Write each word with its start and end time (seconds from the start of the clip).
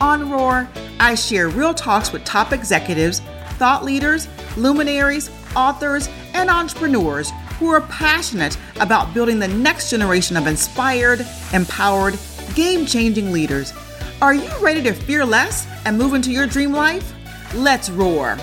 On 0.00 0.28
Roar, 0.28 0.68
I 0.98 1.14
share 1.14 1.48
real 1.48 1.72
talks 1.72 2.12
with 2.12 2.24
top 2.24 2.52
executives, 2.52 3.20
thought 3.58 3.84
leaders, 3.84 4.28
luminaries, 4.56 5.30
authors, 5.54 6.08
and 6.32 6.50
entrepreneurs 6.50 7.30
who 7.58 7.68
are 7.68 7.80
passionate 7.82 8.58
about 8.80 9.14
building 9.14 9.38
the 9.38 9.48
next 9.48 9.90
generation 9.90 10.36
of 10.36 10.48
inspired, 10.48 11.24
empowered, 11.52 12.18
game 12.54 12.86
changing 12.86 13.32
leaders. 13.32 13.72
Are 14.20 14.34
you 14.34 14.50
ready 14.60 14.82
to 14.82 14.92
fear 14.92 15.24
less 15.24 15.66
and 15.84 15.96
move 15.96 16.14
into 16.14 16.32
your 16.32 16.46
dream 16.48 16.72
life? 16.72 17.14
Let's 17.54 17.88
roar. 17.88 18.36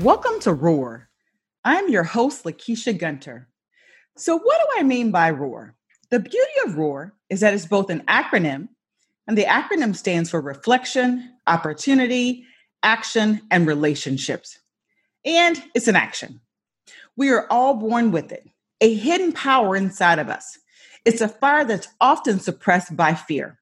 Welcome 0.00 0.40
to 0.40 0.52
Roar. 0.52 1.08
I'm 1.64 1.88
your 1.90 2.04
host, 2.04 2.44
Lakeisha 2.44 2.98
Gunter. 2.98 3.48
So, 4.16 4.38
what 4.38 4.60
do 4.60 4.80
I 4.80 4.84
mean 4.84 5.10
by 5.10 5.30
ROAR? 5.30 5.74
The 6.10 6.20
beauty 6.20 6.52
of 6.64 6.76
ROAR 6.76 7.14
is 7.28 7.40
that 7.40 7.52
it's 7.52 7.66
both 7.66 7.90
an 7.90 8.02
acronym, 8.02 8.68
and 9.26 9.36
the 9.36 9.44
acronym 9.44 9.96
stands 9.96 10.30
for 10.30 10.40
reflection, 10.40 11.32
opportunity, 11.48 12.44
action, 12.84 13.42
and 13.50 13.66
relationships. 13.66 14.60
And 15.24 15.60
it's 15.74 15.88
an 15.88 15.96
action. 15.96 16.40
We 17.16 17.30
are 17.30 17.48
all 17.50 17.74
born 17.74 18.12
with 18.12 18.30
it, 18.30 18.48
a 18.80 18.94
hidden 18.94 19.32
power 19.32 19.74
inside 19.74 20.20
of 20.20 20.28
us. 20.28 20.58
It's 21.04 21.20
a 21.20 21.28
fire 21.28 21.64
that's 21.64 21.88
often 22.00 22.38
suppressed 22.38 22.96
by 22.96 23.14
fear. 23.14 23.58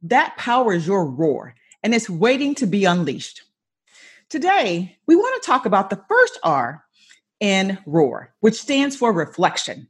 That 0.00 0.36
power 0.36 0.74
is 0.74 0.86
your 0.86 1.06
roar, 1.06 1.54
and 1.82 1.92
it's 1.92 2.08
waiting 2.08 2.54
to 2.56 2.66
be 2.66 2.84
unleashed. 2.84 3.42
Today, 4.28 4.96
we 5.06 5.16
want 5.16 5.42
to 5.42 5.46
talk 5.46 5.66
about 5.66 5.90
the 5.90 6.04
first 6.08 6.38
R 6.44 6.84
in 7.42 7.76
ROAR, 7.86 8.32
which 8.38 8.54
stands 8.54 8.94
for 8.94 9.12
reflection. 9.12 9.88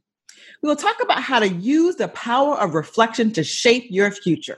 We 0.63 0.69
will 0.69 0.75
talk 0.75 0.97
about 1.03 1.21
how 1.21 1.39
to 1.39 1.47
use 1.47 1.97
the 1.97 2.07
power 2.07 2.59
of 2.59 2.73
reflection 2.73 3.31
to 3.33 3.43
shape 3.43 3.85
your 3.91 4.09
future. 4.09 4.57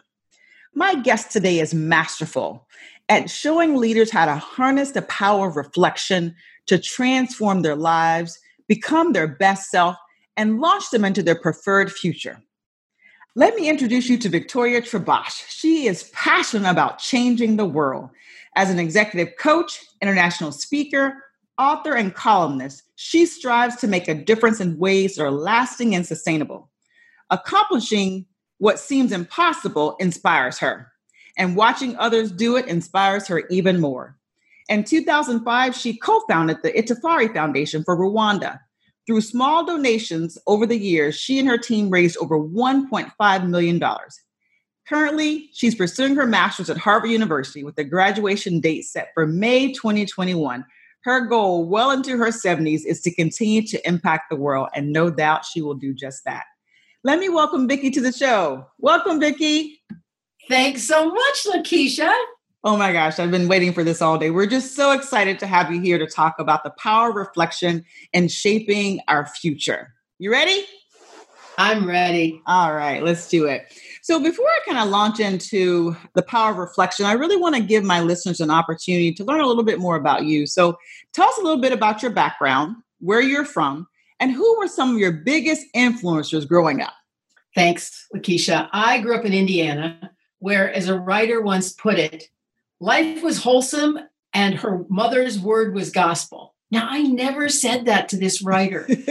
My 0.74 0.96
guest 0.96 1.30
today 1.30 1.60
is 1.60 1.74
masterful 1.74 2.68
at 3.10 3.30
showing 3.30 3.76
leaders 3.76 4.12
how 4.12 4.26
to 4.26 4.36
harness 4.36 4.92
the 4.92 5.02
power 5.02 5.50
of 5.50 5.58
reflection 5.58 6.36
to 6.68 6.80
transform 6.80 7.64
their 7.64 7.76
lives, 7.76 8.40
become 8.70 9.12
their 9.12 9.28
best 9.28 9.70
self, 9.70 9.98
and 10.38 10.62
launch 10.62 10.90
them 10.90 11.04
into 11.04 11.22
their 11.22 11.36
preferred 11.36 11.92
future. 11.92 12.42
Let 13.36 13.56
me 13.56 13.68
introduce 13.68 14.08
you 14.08 14.18
to 14.20 14.30
Victoria 14.30 14.82
Trabosh. 14.82 15.44
She 15.50 15.88
is 15.88 16.10
passionate 16.14 16.70
about 16.70 17.00
changing 17.00 17.58
the 17.58 17.66
world. 17.66 18.10
As 18.56 18.70
an 18.70 18.80
executive 18.80 19.36
coach, 19.38 19.84
international 20.02 20.54
speaker, 20.54 21.25
author, 21.58 21.96
and 21.96 22.14
columnist, 22.14 22.84
she 22.96 23.26
strives 23.26 23.76
to 23.78 23.88
make 23.88 24.08
a 24.08 24.16
difference 24.16 24.60
in 24.60 24.78
ways 24.78 25.16
that 25.16 25.24
are 25.24 25.32
lasting 25.32 25.96
and 25.96 26.06
sustainable. 26.06 26.70
Accomplishing 27.30 28.26
what 28.58 28.80
seems 28.80 29.12
impossible 29.12 29.96
inspires 30.00 30.58
her, 30.60 30.92
and 31.38 31.56
watching 31.56 31.98
others 31.98 32.32
do 32.32 32.56
it 32.56 32.68
inspires 32.68 33.28
her 33.28 33.44
even 33.50 33.80
more. 33.80 34.18
In 34.70 34.84
2005, 34.84 35.76
she 35.76 35.98
co 35.98 36.22
founded 36.30 36.58
the 36.64 36.72
Itafari 36.72 37.34
Foundation 37.34 37.84
for 37.84 37.98
Rwanda. 37.98 38.60
Through 39.06 39.22
small 39.22 39.66
donations 39.66 40.38
over 40.48 40.66
the 40.66 40.78
years, 40.78 41.16
she 41.16 41.38
and 41.38 41.48
her 41.48 41.60
team 41.60 41.92
raised 41.92 42.18
over 42.18 42.40
$1.5 42.40 43.48
million. 43.48 43.80
Currently, 44.88 45.50
she's 45.54 45.76
pursuing 45.76 46.16
her 46.16 46.26
master's 46.26 46.70
at 46.70 46.78
Harvard 46.78 47.12
University 47.12 47.64
with 47.64 47.78
a 47.78 47.84
graduation 47.84 48.60
date 48.60 48.84
set 48.84 49.10
for 49.14 49.28
May 49.28 49.72
2021 49.74 50.66
her 51.06 51.22
goal, 51.22 51.70
well 51.70 51.92
into 51.92 52.18
her 52.18 52.30
70s, 52.30 52.82
is 52.84 53.00
to 53.02 53.14
continue 53.14 53.62
to 53.68 53.88
impact 53.88 54.24
the 54.32 54.36
world, 54.36 54.70
and 54.74 54.92
no 54.92 55.12
doubt 55.12 55.46
she 55.46 55.62
will 55.62 55.76
do 55.76 55.94
just 55.94 56.26
that. 56.26 56.46
Let 57.04 57.20
me 57.20 57.30
welcome 57.30 57.68
Vicki 57.68 57.92
to 57.92 58.02
the 58.02 58.12
show. 58.12 58.66
Welcome, 58.80 59.20
Vicki. 59.20 59.80
Thanks 60.50 60.84
so 60.84 61.12
much, 61.12 61.46
Lakeisha. 61.46 62.12
Oh 62.64 62.76
my 62.76 62.92
gosh, 62.92 63.20
I've 63.20 63.30
been 63.30 63.48
waiting 63.48 63.72
for 63.72 63.84
this 63.84 64.02
all 64.02 64.18
day. 64.18 64.32
We're 64.32 64.48
just 64.48 64.76
so 64.76 64.94
excited 64.94 65.38
to 65.40 65.46
have 65.46 65.72
you 65.72 65.80
here 65.80 66.00
to 66.00 66.08
talk 66.08 66.40
about 66.40 66.64
the 66.64 66.72
power 66.72 67.12
of 67.12 67.16
reflection 67.16 67.86
and 68.12 68.32
shaping 68.32 69.00
our 69.08 69.28
future. 69.28 69.94
You 70.18 70.32
ready? 70.32 70.66
I'm 71.58 71.88
ready. 71.88 72.42
All 72.46 72.74
right, 72.74 73.04
let's 73.04 73.28
do 73.30 73.46
it. 73.46 73.72
So, 74.02 74.20
before 74.20 74.46
I 74.46 74.60
kind 74.66 74.78
of 74.78 74.90
launch 74.90 75.20
into 75.20 75.96
the 76.14 76.22
power 76.24 76.52
of 76.52 76.58
reflection, 76.58 77.06
I 77.06 77.14
really 77.14 77.38
want 77.38 77.56
to 77.56 77.62
give 77.62 77.84
my 77.84 78.02
listeners 78.02 78.40
an 78.40 78.52
opportunity 78.52 79.14
to 79.14 79.24
learn 79.24 79.42
a 79.42 79.48
little 79.48 79.64
bit 79.64 79.80
more 79.80 79.96
about 79.96 80.26
you. 80.26 80.48
So, 80.48 80.78
tell 81.14 81.28
us 81.28 81.38
a 81.38 81.44
little 81.44 81.62
bit 81.62 81.74
about 81.74 82.02
your 82.02 82.12
background, 82.12 82.76
where 83.00 83.22
you're 83.22 83.46
from, 83.46 83.88
and 84.20 84.32
who 84.32 84.58
were 84.60 84.68
some 84.68 84.94
of 84.94 85.00
your 85.00 85.12
biggest 85.12 85.66
influencers 85.76 86.48
growing 86.48 86.82
up? 86.82 86.94
Thanks, 87.54 88.08
Lakeisha. 88.14 88.70
I 88.74 89.00
grew 89.00 89.16
up 89.16 89.26
in 89.26 89.34
Indiana, 89.34 90.12
where, 90.40 90.74
as 90.74 90.90
a 90.90 91.00
writer 91.00 91.42
once 91.42 91.74
put 91.74 91.98
it, 91.98 92.30
life 92.80 93.24
was 93.24 93.42
wholesome 93.42 94.00
and 94.34 94.56
her 94.56 94.84
mother's 94.90 95.40
word 95.40 95.74
was 95.74 95.92
gospel. 95.92 96.55
Now, 96.72 96.88
I 96.90 97.04
never 97.04 97.48
said 97.48 97.86
that 97.86 98.10
to 98.10 98.18
this 98.18 98.42
writer, 98.42 98.88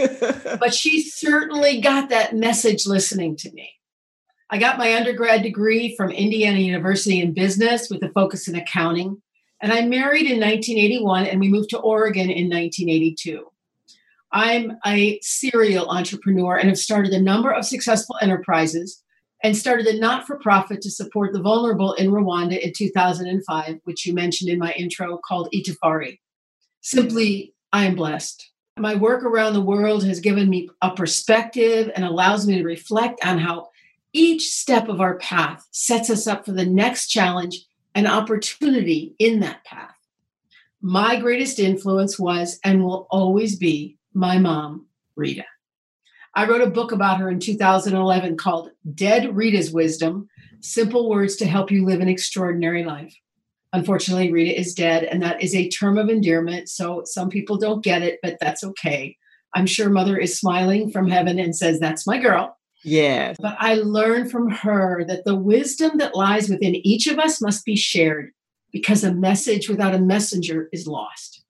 but 0.59 0.73
she 0.73 1.01
certainly 1.01 1.79
got 1.79 2.09
that 2.09 2.35
message 2.35 2.85
listening 2.85 3.37
to 3.37 3.51
me. 3.53 3.71
I 4.49 4.57
got 4.57 4.77
my 4.77 4.93
undergrad 4.95 5.41
degree 5.41 5.95
from 5.95 6.11
Indiana 6.11 6.59
University 6.59 7.19
in 7.19 7.33
business 7.33 7.89
with 7.89 8.03
a 8.03 8.09
focus 8.09 8.47
in 8.47 8.55
accounting. 8.55 9.21
And 9.61 9.71
I 9.71 9.81
married 9.81 10.29
in 10.29 10.39
1981 10.39 11.25
and 11.25 11.39
we 11.39 11.49
moved 11.49 11.69
to 11.71 11.79
Oregon 11.79 12.29
in 12.29 12.49
1982. 12.49 13.47
I'm 14.31 14.73
a 14.85 15.17
serial 15.21 15.89
entrepreneur 15.89 16.57
and 16.57 16.67
have 16.67 16.77
started 16.77 17.13
a 17.13 17.21
number 17.21 17.51
of 17.51 17.65
successful 17.65 18.17
enterprises 18.21 19.01
and 19.43 19.55
started 19.55 19.87
a 19.87 19.97
not 19.97 20.27
for 20.27 20.37
profit 20.39 20.81
to 20.81 20.91
support 20.91 21.31
the 21.31 21.41
vulnerable 21.41 21.93
in 21.93 22.11
Rwanda 22.11 22.59
in 22.59 22.73
2005, 22.75 23.79
which 23.85 24.05
you 24.05 24.13
mentioned 24.13 24.49
in 24.49 24.59
my 24.59 24.73
intro, 24.73 25.19
called 25.25 25.49
Itafari. 25.53 26.19
Simply, 26.85 27.55
I 27.73 27.85
am 27.85 27.95
blessed. 27.95 28.51
My 28.77 28.93
work 28.93 29.23
around 29.23 29.53
the 29.53 29.61
world 29.61 30.03
has 30.03 30.19
given 30.19 30.47
me 30.47 30.69
a 30.83 30.93
perspective 30.93 31.89
and 31.95 32.05
allows 32.05 32.45
me 32.45 32.59
to 32.59 32.63
reflect 32.63 33.25
on 33.25 33.39
how 33.39 33.69
each 34.13 34.49
step 34.49 34.87
of 34.87 35.01
our 35.01 35.17
path 35.17 35.65
sets 35.71 36.11
us 36.11 36.27
up 36.27 36.45
for 36.45 36.51
the 36.51 36.63
next 36.63 37.07
challenge 37.07 37.65
and 37.95 38.05
opportunity 38.05 39.15
in 39.17 39.39
that 39.39 39.63
path. 39.63 39.95
My 40.79 41.19
greatest 41.19 41.57
influence 41.57 42.19
was 42.19 42.59
and 42.63 42.83
will 42.83 43.07
always 43.09 43.55
be 43.55 43.97
my 44.13 44.37
mom, 44.37 44.85
Rita. 45.15 45.45
I 46.35 46.45
wrote 46.45 46.61
a 46.61 46.69
book 46.69 46.91
about 46.91 47.19
her 47.19 47.31
in 47.31 47.39
2011 47.39 48.37
called 48.37 48.69
Dead 48.93 49.35
Rita's 49.35 49.71
Wisdom 49.71 50.29
Simple 50.59 51.09
Words 51.09 51.35
to 51.37 51.47
Help 51.47 51.71
You 51.71 51.83
Live 51.83 52.01
an 52.01 52.09
Extraordinary 52.09 52.83
Life. 52.83 53.15
Unfortunately, 53.75 54.31
Rita 54.31 54.57
is 54.57 54.73
dead, 54.73 55.03
and 55.03 55.21
that 55.21 55.43
is 55.43 55.53
a 55.53 55.67
term 55.67 55.97
of 55.97 56.07
endearment. 56.07 56.69
So 56.69 57.01
some 57.03 57.27
people 57.27 57.57
don't 57.57 57.83
get 57.83 58.03
it, 58.03 58.19
but 58.23 58.37
that's 58.39 58.63
okay. 58.63 59.17
I'm 59.53 59.65
sure 59.65 59.89
Mother 59.89 60.17
is 60.17 60.39
smiling 60.39 60.89
from 60.89 61.09
heaven 61.09 61.37
and 61.39 61.53
says, 61.53 61.77
That's 61.77 62.07
my 62.07 62.17
girl. 62.17 62.57
Yes. 62.85 63.35
But 63.37 63.57
I 63.59 63.73
learned 63.75 64.31
from 64.31 64.49
her 64.49 65.03
that 65.09 65.25
the 65.25 65.35
wisdom 65.35 65.97
that 65.97 66.15
lies 66.15 66.49
within 66.49 66.75
each 66.87 67.07
of 67.07 67.19
us 67.19 67.41
must 67.41 67.65
be 67.65 67.75
shared 67.75 68.31
because 68.71 69.03
a 69.03 69.13
message 69.13 69.67
without 69.67 69.93
a 69.93 69.99
messenger 69.99 70.69
is 70.71 70.87
lost. 70.87 71.43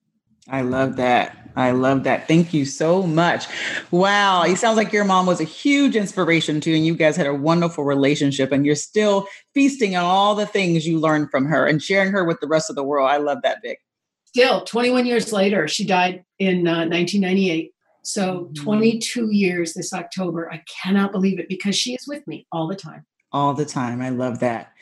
I 0.48 0.62
love 0.62 0.96
that. 0.96 1.36
I 1.56 1.70
love 1.70 2.04
that. 2.04 2.28
Thank 2.28 2.52
you 2.52 2.64
so 2.66 3.02
much. 3.02 3.46
Wow. 3.90 4.42
It 4.42 4.58
sounds 4.58 4.76
like 4.76 4.92
your 4.92 5.04
mom 5.04 5.26
was 5.26 5.40
a 5.40 5.44
huge 5.44 5.96
inspiration 5.96 6.60
to 6.60 6.70
you, 6.70 6.76
and 6.76 6.86
you 6.86 6.94
guys 6.94 7.16
had 7.16 7.26
a 7.26 7.34
wonderful 7.34 7.84
relationship, 7.84 8.52
and 8.52 8.66
you're 8.66 8.74
still 8.74 9.26
feasting 9.54 9.96
on 9.96 10.04
all 10.04 10.34
the 10.34 10.46
things 10.46 10.86
you 10.86 10.98
learned 10.98 11.30
from 11.30 11.46
her 11.46 11.66
and 11.66 11.82
sharing 11.82 12.12
her 12.12 12.24
with 12.24 12.40
the 12.40 12.46
rest 12.46 12.68
of 12.68 12.76
the 12.76 12.84
world. 12.84 13.10
I 13.10 13.16
love 13.16 13.38
that, 13.42 13.58
Vic. 13.62 13.78
Still, 14.26 14.64
21 14.64 15.06
years 15.06 15.32
later, 15.32 15.66
she 15.66 15.86
died 15.86 16.22
in 16.38 16.68
uh, 16.68 16.84
1998. 16.86 17.72
So 18.02 18.50
mm-hmm. 18.52 18.64
22 18.64 19.30
years 19.32 19.74
this 19.74 19.92
October. 19.92 20.52
I 20.52 20.62
cannot 20.82 21.10
believe 21.10 21.40
it 21.40 21.48
because 21.48 21.74
she 21.74 21.94
is 21.94 22.06
with 22.06 22.24
me 22.26 22.46
all 22.52 22.68
the 22.68 22.76
time. 22.76 23.04
All 23.32 23.54
the 23.54 23.64
time. 23.64 24.00
I 24.00 24.10
love 24.10 24.40
that. 24.40 24.72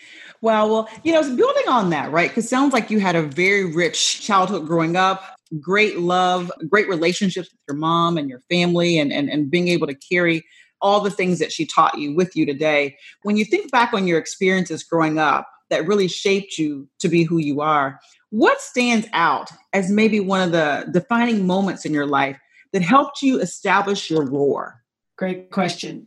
Well, 0.41 0.69
well, 0.69 0.89
you 1.05 1.13
know, 1.13 1.21
it's 1.21 1.31
building 1.31 1.69
on 1.69 1.89
that, 1.91 2.13
right? 2.13 2.29
Because 2.29 2.49
sounds 2.49 2.75
like 2.75 2.91
you 2.91 3.01
had 3.01 3.17
a 3.17 3.23
very 3.23 3.65
rich 3.65 4.21
childhood 4.21 4.67
growing 4.67 4.95
up, 4.95 5.34
great 5.61 5.99
love, 5.99 6.51
great 6.69 6.89
relationships 6.89 7.51
with 7.51 7.61
your 7.69 7.77
mom 7.77 8.17
and 8.17 8.29
your 8.29 8.41
family, 8.51 8.99
and, 8.99 9.13
and, 9.13 9.29
and 9.29 9.51
being 9.51 9.69
able 9.69 9.87
to 9.87 9.95
carry 9.95 10.45
all 10.81 11.01
the 11.01 11.11
things 11.11 11.39
that 11.39 11.53
she 11.53 11.65
taught 11.65 11.99
you 11.99 12.15
with 12.15 12.37
you 12.37 12.45
today. 12.45 12.97
When 13.23 13.37
you 13.37 13.45
think 13.45 13.71
back 13.71 13.95
on 13.95 14.07
your 14.07 14.19
experiences 14.19 14.83
growing 14.83 15.19
up 15.19 15.49
that 15.71 15.87
really 15.87 16.09
shaped 16.09 16.59
you 16.59 16.89
to 16.99 17.09
be 17.09 17.25
who 17.25 17.39
you 17.39 17.61
are, 17.61 17.99
what 18.31 18.61
stands 18.61 19.07
out 19.13 19.51
as 19.73 19.91
maybe 19.91 20.21
one 20.21 20.43
of 20.43 20.53
the 20.53 20.87
defining 20.91 21.47
moments 21.47 21.85
in 21.85 21.95
your 21.95 22.07
life 22.07 22.39
that 22.73 22.83
helped 22.83 23.23
you 23.23 23.41
establish 23.41 24.11
your 24.11 24.27
roar? 24.27 24.83
Great 25.17 25.51
question. 25.51 26.07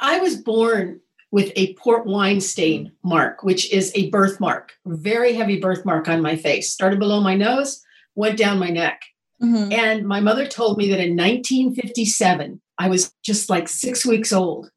I 0.00 0.18
was 0.18 0.36
born 0.36 1.00
with 1.30 1.52
a 1.54 1.74
port 1.74 2.06
wine 2.06 2.40
stain 2.40 2.92
mark, 3.04 3.44
which 3.44 3.72
is 3.72 3.92
a 3.94 4.10
birthmark, 4.10 4.72
very 4.84 5.32
heavy 5.32 5.60
birthmark 5.60 6.08
on 6.08 6.20
my 6.20 6.34
face. 6.34 6.72
Started 6.72 6.98
below 6.98 7.20
my 7.20 7.36
nose, 7.36 7.84
went 8.14 8.38
down 8.38 8.58
my 8.58 8.70
neck. 8.70 9.02
Mm-hmm. 9.42 9.72
And 9.72 10.06
my 10.06 10.20
mother 10.20 10.46
told 10.46 10.76
me 10.76 10.90
that 10.90 11.00
in 11.00 11.16
1957, 11.16 12.60
I 12.78 12.88
was 12.88 13.12
just 13.22 13.48
like 13.48 13.68
six 13.68 14.04
weeks 14.04 14.32
old. 14.32 14.70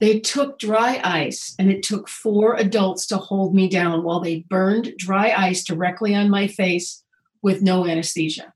They 0.00 0.20
took 0.20 0.58
dry 0.58 1.00
ice 1.02 1.54
and 1.58 1.70
it 1.70 1.82
took 1.82 2.08
four 2.08 2.54
adults 2.54 3.06
to 3.08 3.16
hold 3.16 3.54
me 3.54 3.68
down 3.68 4.04
while 4.04 4.20
they 4.20 4.44
burned 4.48 4.92
dry 4.96 5.32
ice 5.36 5.64
directly 5.64 6.14
on 6.14 6.30
my 6.30 6.46
face 6.46 7.02
with 7.42 7.62
no 7.62 7.86
anesthesia. 7.86 8.52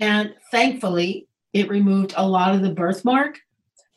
And 0.00 0.34
thankfully, 0.50 1.26
it 1.52 1.68
removed 1.68 2.14
a 2.16 2.28
lot 2.28 2.54
of 2.54 2.62
the 2.62 2.72
birthmark, 2.72 3.40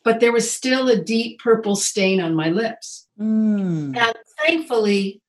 but 0.04 0.18
there 0.18 0.32
was 0.32 0.50
still 0.50 0.88
a 0.88 1.00
deep 1.00 1.38
purple 1.38 1.76
stain 1.76 2.20
on 2.20 2.34
my 2.34 2.50
lips. 2.50 3.06
Mm. 3.20 3.96
And 3.96 4.14
thankfully, 4.44 5.21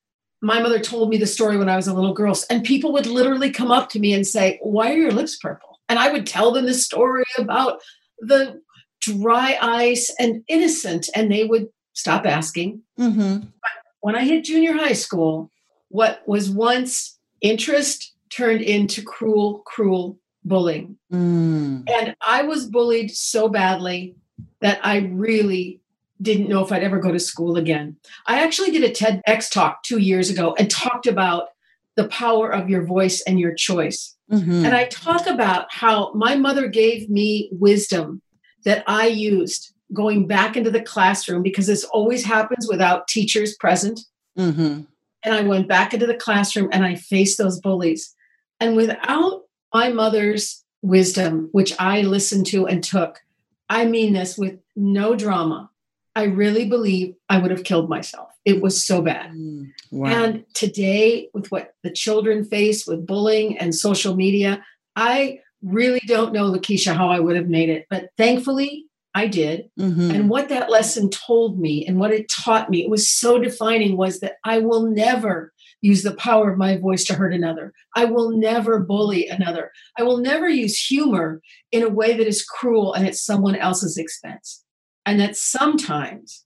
my 0.44 0.62
mother 0.62 0.80
told 0.80 1.10
me 1.10 1.18
the 1.18 1.25
story 1.25 1.57
when 1.57 1.69
I 1.69 1.78
was 1.78 1.88
a 1.88 1.94
little 1.94 2.13
girl, 2.13 2.38
and 2.50 2.66
people 2.66 2.92
would 2.92 3.07
literally 3.07 3.50
come 3.50 3.72
up 3.72 3.90
to 3.92 4.00
me 4.00 4.13
and 4.13 4.28
say, 4.28 4.60
Why 4.62 4.92
are 4.92 4.98
your 4.98 5.12
lips 5.12 5.38
purple? 5.38 5.80
And 5.88 5.98
I 5.98 6.12
would 6.12 6.28
tell 6.28 6.51
them 6.51 6.66
the 6.66 6.74
story 6.74 7.24
about 7.38 7.80
the 8.19 8.62
dry 9.00 9.57
ice 9.62 10.13
and 10.19 10.44
innocent, 10.50 11.10
and 11.16 11.31
they 11.31 11.45
would 11.45 11.69
stop 11.94 12.25
asking. 12.25 12.81
Mm-hmm. 13.00 13.38
But 13.40 13.72
when 14.01 14.16
I 14.16 14.25
hit 14.25 14.44
junior 14.44 14.74
high 14.74 14.94
school, 14.94 15.50
what 15.88 16.22
was 16.28 16.50
once 16.50 17.18
interest 17.40 18.13
turned 18.30 18.62
into 18.62 19.01
cruel, 19.01 19.60
cruel 19.66 20.19
bullying. 20.44 20.98
Mm. 21.12 21.90
And 21.90 22.16
I 22.25 22.44
was 22.44 22.66
bullied 22.66 23.12
so 23.12 23.48
badly 23.48 24.16
that 24.60 24.80
I 24.84 24.98
really 24.98 25.80
didn't 26.21 26.50
know 26.50 26.63
if 26.63 26.71
I'd 26.71 26.83
ever 26.83 27.00
go 27.00 27.12
to 27.12 27.19
school 27.19 27.57
again. 27.57 27.98
I 28.27 28.42
actually 28.42 28.71
did 28.71 28.83
a 28.83 28.94
TEDx 28.94 29.51
talk 29.51 29.83
two 29.83 30.00
years 30.00 30.30
ago 30.30 30.56
and 30.57 30.69
talked 30.69 31.07
about 31.07 31.50
the 31.95 32.07
power 32.07 32.51
of 32.51 32.69
your 32.69 32.86
voice 32.86 33.21
and 33.21 33.39
your 33.39 33.54
choice. 33.54 34.15
Mm-hmm. 34.31 34.65
And 34.65 34.75
I 34.75 34.86
talk 34.86 35.27
about 35.27 35.68
how 35.69 36.13
my 36.13 36.36
mother 36.36 36.68
gave 36.68 37.10
me 37.10 37.50
wisdom 37.51 38.21
that 38.65 38.83
I 38.88 39.07
used 39.07 39.74
going 39.94 40.25
back 40.25 40.57
into 40.57 40.71
the 40.71 40.81
classroom 40.81 41.44
because 41.44 41.68
this 41.68 41.83
always 41.83 42.24
happens 42.24 42.68
without 42.68 43.07
teachers 43.07 43.56
present. 43.57 44.00
Mm-hmm. 44.38 44.81
And 45.25 45.33
I 45.33 45.42
went 45.42 45.68
back 45.68 45.94
into 45.94 46.07
the 46.07 46.16
classroom 46.16 46.69
and 46.71 46.83
I 46.83 46.95
faced 46.95 47.38
those 47.38 47.59
bullies. 47.59 48.13
And 48.59 48.75
without 48.75 49.44
my 49.74 49.89
mother's 49.89 50.63
wisdom, 50.81 51.50
which 51.51 51.74
I 51.80 52.01
listened 52.01 52.45
to 52.48 52.66
and 52.66 52.83
took, 52.83 53.21
I 53.69 53.86
mean 53.86 54.13
this 54.13 54.38
with 54.38 54.59
no 54.75 55.16
drama. 55.16 55.69
I 56.15 56.24
really 56.24 56.65
believe 56.65 57.15
I 57.30 57.39
would 57.39 57.51
have 57.51 57.63
killed 57.63 57.89
myself. 57.89 58.30
It 58.45 58.62
was 58.62 58.86
so 58.86 59.01
bad. 59.01 59.31
Mm, 59.31 59.71
wow. 59.92 60.10
And 60.10 60.45
today, 60.54 61.30
with 61.33 61.51
what 61.51 61.74
the 61.83 61.92
children 61.92 62.44
face 62.45 62.86
with 62.86 63.07
bullying 63.07 63.57
and 63.57 63.74
social 63.74 64.15
media, 64.15 64.63
I 64.95 65.39
really 65.63 66.01
don't 66.06 66.33
know, 66.33 66.51
Lakeisha, 66.51 66.95
how 66.95 67.10
I 67.10 67.19
would 67.19 67.36
have 67.36 67.48
made 67.48 67.69
it. 67.69 67.86
But 67.89 68.10
thankfully, 68.18 68.86
I 69.15 69.27
did. 69.27 69.69
Mm-hmm. 69.80 70.12
And 70.12 70.30
what 70.30 70.50
that 70.50 70.69
lesson 70.69 71.10
told 71.10 71.60
me 71.60 71.86
and 71.86 72.00
what 72.00 72.12
it 72.12 72.30
taught 72.30 72.69
me, 72.69 72.83
it 72.83 72.89
was 72.89 73.09
so 73.09 73.39
defining, 73.39 73.95
was 73.95 74.19
that 74.19 74.36
I 74.44 74.59
will 74.59 74.89
never 74.89 75.54
use 75.81 76.04
the 76.04 76.16
power 76.16 76.51
of 76.51 76.57
my 76.57 76.77
voice 76.77 77.04
to 77.06 77.13
hurt 77.13 77.33
another. 77.33 77.74
I 77.95 78.06
will 78.06 78.31
never 78.31 78.80
bully 78.80 79.27
another. 79.27 79.71
I 79.98 80.04
will 80.04 80.18
never 80.18 80.48
use 80.48 80.80
humor 80.80 81.42
in 81.71 81.83
a 81.83 81.89
way 81.89 82.16
that 82.18 82.27
is 82.27 82.44
cruel 82.44 82.94
and 82.94 83.06
at 83.06 83.16
someone 83.16 83.56
else's 83.56 83.98
expense. 83.98 84.62
And 85.06 85.20
that 85.20 85.36
sometimes 85.36 86.46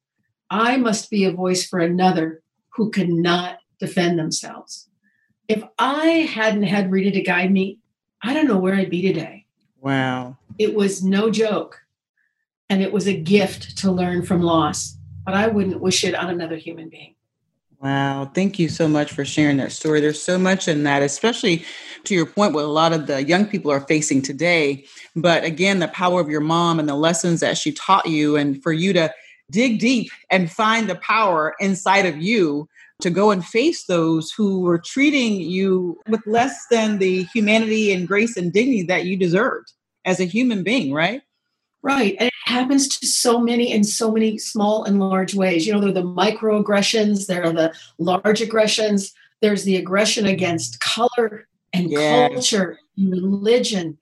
I 0.50 0.78
must 0.78 1.10
be 1.10 1.26
a 1.26 1.32
voice 1.32 1.66
for 1.66 1.80
another 1.80 2.42
who 2.70 2.90
cannot 2.90 3.60
defend 3.80 4.18
themselves. 4.18 4.90
If 5.48 5.64
I 5.78 6.06
hadn't 6.32 6.64
had 6.64 6.92
Rita 6.92 7.12
to 7.12 7.22
guide 7.22 7.52
me, 7.52 7.80
I 8.22 8.34
don't 8.34 8.48
know 8.48 8.58
where 8.58 8.76
I'd 8.76 8.90
be 8.90 9.02
today. 9.02 9.46
Wow. 9.80 10.38
It 10.58 10.76
was 10.76 11.04
no 11.04 11.30
joke. 11.30 11.82
And 12.70 12.82
it 12.82 12.92
was 12.92 13.08
a 13.08 13.16
gift 13.16 13.78
to 13.80 13.92
learn 13.92 14.24
from 14.24 14.42
loss, 14.42 14.98
but 15.26 15.34
I 15.34 15.48
wouldn't 15.48 15.80
wish 15.80 16.04
it 16.04 16.16
on 16.16 16.30
another 16.30 16.58
human 16.58 16.90
being. 16.90 17.16
Wow. 17.80 18.32
Thank 18.34 18.58
you 18.58 18.70
so 18.70 18.88
much 18.88 19.12
for 19.12 19.24
sharing 19.24 19.58
that 19.58 19.72
story. 19.72 20.02
There's 20.02 20.22
so 20.22 20.40
much 20.40 20.68
in 20.68 20.84
that, 20.84 21.04
especially 21.04 21.64
to 22.06 22.16
your 22.16 22.26
point, 22.26 22.54
what 22.54 22.66
a 22.66 22.68
lot 22.68 22.92
of 22.92 23.06
the 23.06 23.24
young 23.24 23.46
people 23.46 23.72
are 23.72 23.82
facing 23.82 24.24
today. 24.24 24.86
But 25.16 25.44
again, 25.44 25.80
the 25.80 25.88
power 25.90 26.20
of 26.20 26.30
your 26.30 26.42
mom 26.42 26.80
and 26.80 26.90
the 26.90 26.96
lessons 26.96 27.40
that 27.42 27.58
she 27.58 27.72
taught 27.72 28.08
you, 28.08 28.36
and 28.36 28.62
for 28.64 28.74
you 28.74 28.94
to 28.94 29.14
dig 29.52 29.80
deep 29.80 30.12
and 30.32 30.52
find 30.52 30.90
the 30.90 30.96
power 30.96 31.56
inside 31.60 32.06
of 32.06 32.18
you 32.18 32.68
to 33.02 33.12
go 33.12 33.30
and 33.30 33.46
face 33.46 33.86
those 33.86 34.32
who 34.32 34.62
were 34.62 34.80
treating 34.80 35.40
you 35.40 36.00
with 36.10 36.26
less 36.26 36.66
than 36.72 36.98
the 36.98 37.24
humanity 37.26 37.92
and 37.94 38.08
grace 38.08 38.36
and 38.38 38.52
dignity 38.52 38.84
that 38.84 39.06
you 39.06 39.16
deserved 39.16 39.72
as 40.04 40.20
a 40.20 40.26
human 40.26 40.64
being, 40.64 40.92
right? 40.92 41.22
Right. 41.88 42.18
And 42.20 42.28
it 42.28 42.34
happens 42.44 42.90
to 43.00 43.08
so 43.08 43.40
many 43.40 43.72
in 43.72 43.86
so 43.86 44.12
many 44.12 44.38
small 44.38 44.84
and 44.84 45.00
large 45.00 45.34
ways. 45.34 45.66
You 45.66 45.72
know, 45.72 45.80
there 45.80 45.90
are 45.90 45.94
the 45.94 46.02
microaggressions, 46.04 47.28
there 47.28 47.46
are 47.46 47.54
the 47.54 47.74
large 47.98 48.42
aggressions, 48.42 49.14
there's 49.42 49.64
the 49.64 49.78
aggression 49.78 50.26
against 50.26 50.82
color 50.82 51.48
and 51.72 51.90
yes. 51.90 52.34
culture 52.34 52.78
and 52.98 53.12
religion. 53.14 53.98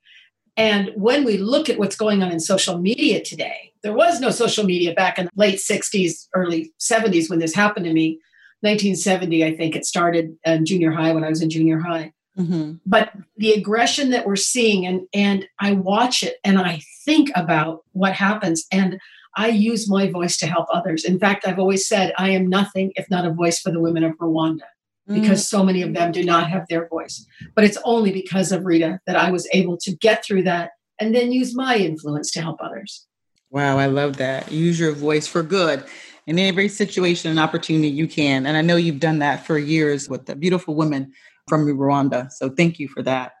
And 0.56 0.90
when 0.96 1.22
we 1.24 1.36
look 1.36 1.68
at 1.68 1.78
what's 1.78 1.94
going 1.94 2.24
on 2.24 2.32
in 2.32 2.40
social 2.40 2.76
media 2.76 3.22
today, 3.22 3.72
there 3.84 3.92
was 3.92 4.18
no 4.18 4.30
social 4.30 4.64
media 4.64 4.92
back 4.92 5.16
in 5.20 5.26
the 5.26 5.30
late 5.36 5.60
60s, 5.60 6.26
early 6.34 6.72
70s 6.80 7.30
when 7.30 7.38
this 7.38 7.54
happened 7.54 7.86
to 7.86 7.92
me. 7.92 8.18
1970, 8.62 9.44
I 9.44 9.56
think 9.56 9.76
it 9.76 9.86
started 9.86 10.36
in 10.44 10.66
junior 10.66 10.90
high 10.90 11.12
when 11.12 11.22
I 11.22 11.28
was 11.28 11.40
in 11.40 11.50
junior 11.50 11.78
high. 11.78 12.12
Mm-hmm. 12.38 12.74
But 12.84 13.12
the 13.36 13.52
aggression 13.52 14.10
that 14.10 14.26
we're 14.26 14.36
seeing, 14.36 14.86
and 14.86 15.06
and 15.14 15.48
I 15.58 15.72
watch 15.72 16.22
it 16.22 16.36
and 16.44 16.58
I 16.58 16.82
think 17.04 17.30
about 17.34 17.84
what 17.92 18.12
happens, 18.12 18.66
and 18.70 19.00
I 19.36 19.48
use 19.48 19.88
my 19.88 20.10
voice 20.10 20.36
to 20.38 20.46
help 20.46 20.66
others. 20.72 21.04
In 21.04 21.18
fact, 21.18 21.46
I've 21.46 21.58
always 21.58 21.86
said 21.86 22.12
I 22.18 22.30
am 22.30 22.48
nothing 22.48 22.92
if 22.96 23.08
not 23.10 23.26
a 23.26 23.32
voice 23.32 23.60
for 23.60 23.70
the 23.70 23.80
women 23.80 24.04
of 24.04 24.16
Rwanda, 24.18 24.68
because 25.08 25.42
mm. 25.42 25.46
so 25.46 25.64
many 25.64 25.82
of 25.82 25.94
them 25.94 26.12
do 26.12 26.24
not 26.24 26.50
have 26.50 26.66
their 26.68 26.88
voice. 26.88 27.26
But 27.54 27.64
it's 27.64 27.78
only 27.84 28.12
because 28.12 28.52
of 28.52 28.64
Rita 28.64 29.00
that 29.06 29.16
I 29.16 29.30
was 29.30 29.48
able 29.52 29.76
to 29.78 29.94
get 29.94 30.24
through 30.24 30.42
that 30.44 30.70
and 30.98 31.14
then 31.14 31.32
use 31.32 31.54
my 31.54 31.76
influence 31.76 32.30
to 32.32 32.42
help 32.42 32.58
others. 32.60 33.06
Wow, 33.50 33.78
I 33.78 33.86
love 33.86 34.16
that. 34.16 34.50
Use 34.50 34.78
your 34.80 34.92
voice 34.92 35.26
for 35.26 35.42
good 35.42 35.84
in 36.26 36.38
every 36.38 36.68
situation 36.68 37.30
and 37.30 37.38
opportunity 37.38 37.88
you 37.88 38.08
can. 38.08 38.46
And 38.46 38.56
I 38.56 38.62
know 38.62 38.76
you've 38.76 39.00
done 39.00 39.20
that 39.20 39.46
for 39.46 39.58
years 39.58 40.08
with 40.08 40.26
the 40.26 40.34
beautiful 40.34 40.74
women 40.74 41.12
from 41.48 41.66
Rwanda. 41.66 42.30
So 42.32 42.50
thank 42.50 42.78
you 42.78 42.88
for 42.88 43.02
that. 43.02 43.32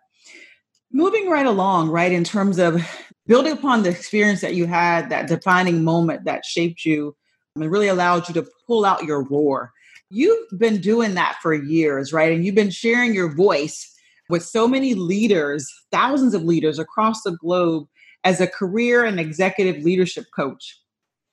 Moving 0.92 1.28
right 1.28 1.46
along, 1.46 1.90
right, 1.90 2.12
in 2.12 2.24
terms 2.24 2.58
of 2.58 2.80
building 3.26 3.52
upon 3.52 3.82
the 3.82 3.90
experience 3.90 4.40
that 4.40 4.54
you 4.54 4.66
had, 4.66 5.10
that 5.10 5.26
defining 5.26 5.82
moment 5.82 6.24
that 6.24 6.44
shaped 6.44 6.84
you 6.84 7.16
um, 7.56 7.62
and 7.62 7.70
really 7.70 7.88
allowed 7.88 8.28
you 8.28 8.34
to 8.34 8.46
pull 8.66 8.84
out 8.84 9.04
your 9.04 9.22
roar. 9.24 9.72
You've 10.08 10.46
been 10.56 10.80
doing 10.80 11.14
that 11.14 11.36
for 11.42 11.52
years, 11.52 12.12
right? 12.12 12.32
And 12.32 12.44
you've 12.44 12.54
been 12.54 12.70
sharing 12.70 13.12
your 13.12 13.34
voice 13.34 13.92
with 14.28 14.44
so 14.44 14.68
many 14.68 14.94
leaders, 14.94 15.68
thousands 15.90 16.34
of 16.34 16.44
leaders 16.44 16.78
across 16.78 17.22
the 17.22 17.32
globe 17.32 17.88
as 18.22 18.40
a 18.40 18.46
career 18.46 19.04
and 19.04 19.18
executive 19.18 19.82
leadership 19.82 20.26
coach. 20.34 20.80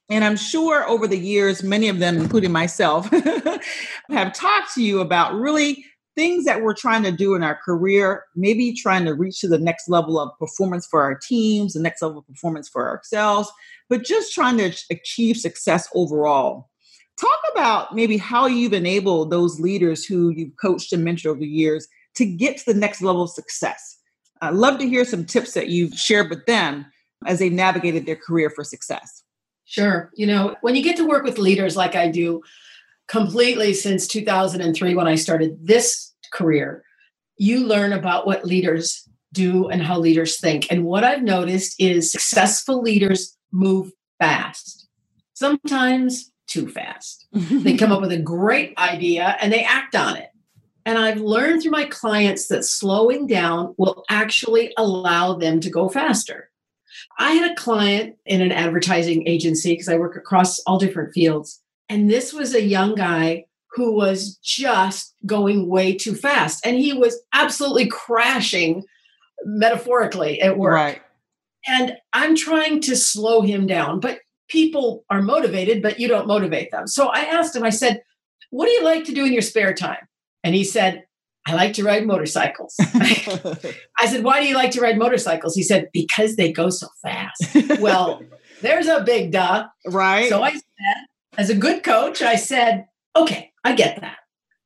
And 0.10 0.24
I'm 0.24 0.36
sure 0.36 0.88
over 0.88 1.08
the 1.08 1.18
years, 1.18 1.64
many 1.64 1.88
of 1.88 2.00
them, 2.00 2.18
including 2.18 2.52
myself, 2.52 3.10
have 4.10 4.34
talked 4.34 4.74
to 4.76 4.84
you 4.84 5.00
about 5.00 5.36
really 5.36 5.86
things 6.16 6.46
that 6.46 6.62
we're 6.62 6.76
trying 6.76 7.04
to 7.04 7.12
do 7.12 7.36
in 7.36 7.44
our 7.44 7.56
career, 7.56 8.26
maybe 8.36 8.74
trying 8.74 9.06
to 9.06 9.14
reach 9.14 9.40
to 9.42 9.48
the 9.48 9.58
next 9.58 9.90
level 9.90 10.20
of 10.20 10.38
performance 10.38 10.86
for 10.86 11.02
our 11.02 11.16
teams, 11.16 11.74
the 11.74 11.80
next 11.80 12.02
level 12.02 12.20
of 12.20 12.28
performance 12.28 12.70
for 12.70 12.88
ourselves, 12.88 13.52
but 13.90 14.04
just 14.04 14.34
trying 14.34 14.58
to 14.58 14.72
achieve 14.92 15.38
success 15.38 15.88
overall. 15.96 16.70
Talk 17.20 17.40
about 17.52 17.96
maybe 17.96 18.18
how 18.18 18.48
you've 18.48 18.74
enabled 18.74 19.32
those 19.32 19.60
leaders 19.60 20.06
who 20.06 20.30
you've 20.30 20.56
coached 20.62 20.94
and 20.94 21.06
mentored 21.06 21.28
over 21.28 21.40
the 21.40 21.48
years 21.48 21.88
to 22.16 22.26
get 22.26 22.58
to 22.58 22.66
the 22.74 22.80
next 22.80 23.02
level 23.02 23.24
of 23.24 23.30
success. 23.30 23.98
I'd 24.42 24.56
love 24.56 24.80
to 24.80 24.90
hear 24.90 25.06
some 25.06 25.26
tips 25.26 25.54
that 25.54 25.70
you've 25.70 25.94
shared 25.94 26.30
with 26.30 26.46
them 26.46 26.86
as 27.26 27.40
they 27.40 27.50
navigated 27.50 28.06
their 28.06 28.16
career 28.16 28.50
for 28.50 28.64
success. 28.64 29.24
Sure. 29.66 30.12
You 30.16 30.28
know, 30.28 30.56
when 30.62 30.76
you 30.76 30.84
get 30.84 30.98
to 30.98 31.08
work 31.08 31.24
with 31.24 31.38
leaders 31.38 31.78
like 31.78 31.96
I 31.96 32.10
do, 32.10 32.42
completely 33.08 33.74
since 33.74 34.08
2003 34.08 34.96
when 34.96 35.08
I 35.08 35.16
started 35.16 35.58
this 35.62 36.14
career, 36.32 36.84
you 37.38 37.66
learn 37.66 37.94
about 37.94 38.26
what 38.26 38.46
leaders 38.46 39.08
do 39.32 39.68
and 39.68 39.82
how 39.82 40.00
leaders 40.00 40.40
think. 40.40 40.72
And 40.72 40.86
what 40.86 41.04
I've 41.04 41.24
noticed 41.24 41.76
is 41.80 42.12
successful 42.12 42.82
leaders 42.82 43.38
move 43.52 43.92
fast. 44.20 44.88
sometimes 45.34 46.32
too 46.48 46.70
fast. 46.70 47.26
they 47.34 47.76
come 47.76 47.92
up 47.92 48.02
with 48.02 48.12
a 48.12 48.22
great 48.22 48.78
idea 48.78 49.36
and 49.42 49.52
they 49.52 49.64
act 49.64 49.96
on 49.96 50.16
it. 50.16 50.30
And 50.86 50.98
I've 50.98 51.20
learned 51.20 51.62
through 51.62 51.72
my 51.72 51.86
clients 51.86 52.48
that 52.48 52.64
slowing 52.64 53.26
down 53.26 53.74
will 53.78 54.04
actually 54.10 54.74
allow 54.78 55.34
them 55.34 55.60
to 55.62 55.70
go 55.70 55.90
faster. 55.90 56.52
I 57.18 57.32
had 57.32 57.52
a 57.52 57.56
client 57.56 58.18
in 58.26 58.42
an 58.42 58.52
advertising 58.52 59.28
agency 59.28 59.74
because 59.74 59.90
I 59.90 59.98
work 59.98 60.16
across 60.16 60.60
all 60.60 60.78
different 60.78 61.14
fields. 61.14 61.63
And 61.90 62.10
this 62.10 62.34
was 62.34 62.54
a 62.54 62.62
young 62.62 62.96
guy 62.96 63.46
who 63.74 63.96
was 63.96 64.38
just 64.44 65.16
going 65.26 65.68
way 65.68 65.96
too 65.96 66.16
fast. 66.16 66.66
And 66.66 66.78
he 66.78 66.94
was 66.94 67.20
absolutely 67.34 67.88
crashing 67.88 68.84
metaphorically 69.46 70.42
at 70.42 70.58
work. 70.58 70.74
Right. 70.74 71.02
And 71.68 71.94
I'm 72.12 72.36
trying 72.36 72.82
to 72.82 72.96
slow 72.96 73.42
him 73.42 73.66
down, 73.66 74.00
but 74.00 74.20
people 74.50 75.06
are 75.10 75.22
motivated, 75.22 75.82
but 75.82 76.00
you 76.00 76.08
don't 76.08 76.28
motivate 76.28 76.72
them. 76.72 76.88
So 76.88 77.08
I 77.08 77.22
asked 77.22 77.56
him, 77.56 77.64
I 77.64 77.70
said, 77.70 78.02
What 78.50 78.66
do 78.66 78.72
you 78.72 78.84
like 78.84 79.06
to 79.06 79.14
do 79.14 79.26
in 79.26 79.34
your 79.34 79.42
spare 79.42 79.74
time? 79.74 80.08
And 80.44 80.54
he 80.54 80.64
said, 80.64 81.06
I 81.46 81.56
like 81.56 81.74
to 81.74 81.84
ride 81.84 82.06
motorcycles. 82.06 82.76
I 82.80 84.08
said, 84.08 84.24
Why 84.24 84.42
do 84.42 84.48
you 84.48 84.56
like 84.56 84.72
to 84.72 84.82
ride 84.82 84.98
motorcycles? 84.98 85.56
He 85.56 85.64
said, 85.64 85.90
Because 85.94 86.36
they 86.36 86.52
go 86.52 86.70
so 86.70 86.88
fast. 87.02 87.80
well, 87.80 88.22
there's 88.62 88.88
a 88.88 89.02
big 89.02 89.32
duh. 89.32 89.66
Right. 89.86 90.30
So 90.30 90.44
I 90.44 90.52
said, 90.52 90.62
as 91.38 91.50
a 91.50 91.56
good 91.56 91.84
coach, 91.84 92.22
I 92.22 92.36
said, 92.36 92.88
Okay, 93.16 93.52
I 93.64 93.76
get 93.76 94.02
that. 94.02 94.18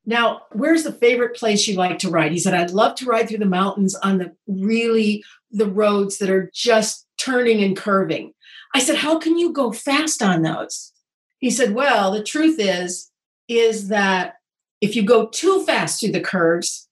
Now, 0.06 0.42
where's 0.52 0.84
the 0.84 0.92
favorite 0.92 1.36
place 1.36 1.68
you 1.68 1.76
like 1.76 1.98
to 1.98 2.08
ride? 2.08 2.32
He 2.32 2.38
said, 2.38 2.54
I'd 2.54 2.70
love 2.70 2.94
to 2.96 3.04
ride 3.04 3.28
through 3.28 3.38
the 3.38 3.44
mountains 3.44 3.94
on 3.96 4.16
the 4.16 4.34
really 4.46 5.22
the 5.50 5.66
roads 5.66 6.16
that 6.18 6.30
are 6.30 6.50
just 6.54 7.06
turning 7.20 7.62
and 7.62 7.76
curving. 7.76 8.32
I 8.74 8.80
said, 8.80 8.96
How 8.96 9.18
can 9.18 9.38
you 9.38 9.52
go 9.52 9.72
fast 9.72 10.22
on 10.22 10.42
those? 10.42 10.92
He 11.38 11.50
said, 11.50 11.74
Well, 11.74 12.10
the 12.10 12.22
truth 12.22 12.56
is, 12.58 13.10
is 13.48 13.88
that 13.88 14.34
if 14.80 14.96
you 14.96 15.02
go 15.02 15.28
too 15.28 15.64
fast 15.64 16.00
through 16.00 16.12
the 16.12 16.20
curves, 16.20 16.88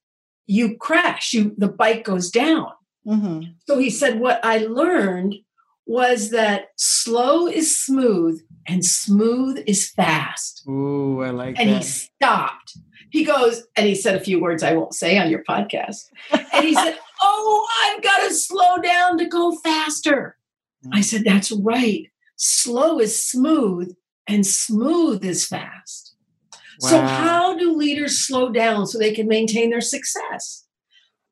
you 0.47 0.77
crash, 0.77 1.33
you 1.33 1.55
the 1.57 1.69
bike 1.69 2.05
goes 2.05 2.31
down. 2.31 2.71
Mm-hmm. 3.07 3.53
So 3.67 3.79
he 3.79 3.91
said, 3.91 4.21
What 4.21 4.45
I 4.45 4.59
learned 4.59 5.37
was 5.87 6.31
that 6.31 6.69
slow 6.77 7.47
is 7.47 7.79
smooth 7.79 8.43
and 8.69 8.85
smooth 8.85 9.63
is 9.67 9.91
fast. 9.91 10.65
Ooh, 10.69 11.23
I 11.23 11.31
like 11.31 11.59
and 11.59 11.69
that. 11.69 11.75
And 11.75 11.83
he 11.83 11.83
stopped. 11.83 12.79
He 13.11 13.25
goes, 13.25 13.63
and 13.77 13.87
he 13.87 13.95
said 13.95 14.17
a 14.17 14.21
few 14.21 14.41
words 14.41 14.63
I 14.63 14.75
won't 14.75 14.95
say 14.95 15.19
on 15.19 15.31
your 15.31 15.45
podcast. 15.45 16.07
and 16.31 16.65
he 16.65 16.75
said, 16.75 16.99
Oh, 17.23 17.67
I've 17.85 18.03
got 18.03 18.29
to 18.29 18.35
slow 18.35 18.77
down 18.83 19.17
to 19.19 19.27
go 19.27 19.53
faster. 19.57 20.37
I 20.93 21.01
said, 21.01 21.25
That's 21.25 21.51
right. 21.53 22.11
Slow 22.37 23.01
is 23.01 23.25
smooth, 23.25 23.95
and 24.29 24.47
smooth 24.47 25.25
is 25.25 25.47
fast. 25.47 26.15
Wow. 26.81 26.91
So, 26.91 27.01
how 27.01 27.57
do 27.57 27.75
leaders 27.75 28.27
slow 28.27 28.51
down 28.51 28.87
so 28.87 28.99
they 28.99 29.15
can 29.15 29.27
maintain 29.27 29.71
their 29.71 29.81
success? 29.81 30.67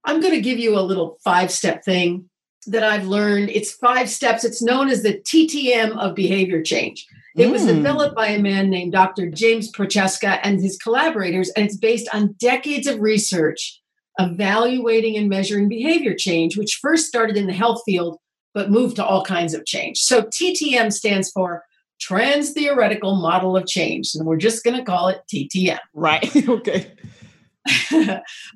I'm 0.05 0.21
going 0.21 0.35
to 0.35 0.41
give 0.41 0.59
you 0.59 0.79
a 0.79 0.81
little 0.81 1.19
five 1.23 1.51
step 1.51 1.85
thing 1.85 2.31
that 2.67 2.83
I've 2.83 3.07
learned. 3.07 3.51
It's 3.51 3.73
five 3.73 4.09
steps. 4.09 4.45
It's 4.45 4.63
known 4.63 4.89
as 4.89 5.03
the 5.03 5.19
TTM 5.19 5.99
of 5.99 6.15
behavior 6.15 6.63
change. 6.63 7.07
It 7.35 7.49
mm. 7.49 7.53
was 7.53 7.67
developed 7.67 8.15
by 8.15 8.29
a 8.29 8.41
man 8.41 8.71
named 8.71 8.93
Dr. 8.93 9.29
James 9.29 9.71
Prochaska 9.71 10.45
and 10.47 10.61
his 10.61 10.79
collaborators, 10.79 11.51
and 11.51 11.67
it's 11.67 11.77
based 11.77 12.09
on 12.13 12.35
decades 12.39 12.87
of 12.87 13.01
research 13.01 13.81
evaluating 14.19 15.17
and 15.17 15.29
measuring 15.29 15.69
behavior 15.69 16.15
change, 16.17 16.57
which 16.57 16.79
first 16.81 17.07
started 17.07 17.37
in 17.37 17.47
the 17.47 17.53
health 17.53 17.83
field 17.85 18.19
but 18.55 18.71
moved 18.71 18.97
to 18.97 19.05
all 19.05 19.25
kinds 19.25 19.53
of 19.53 19.67
change. 19.67 19.99
So 19.99 20.23
TTM 20.23 20.93
stands 20.93 21.31
for 21.31 21.65
Trans 22.01 22.53
Theoretical 22.53 23.17
Model 23.17 23.57
of 23.57 23.67
Change, 23.67 24.15
and 24.15 24.27
we're 24.27 24.37
just 24.37 24.65
going 24.65 24.77
to 24.77 24.85
call 24.85 25.09
it 25.09 25.23
TTM. 25.33 25.79
Right. 25.95 26.49
okay. 26.49 26.93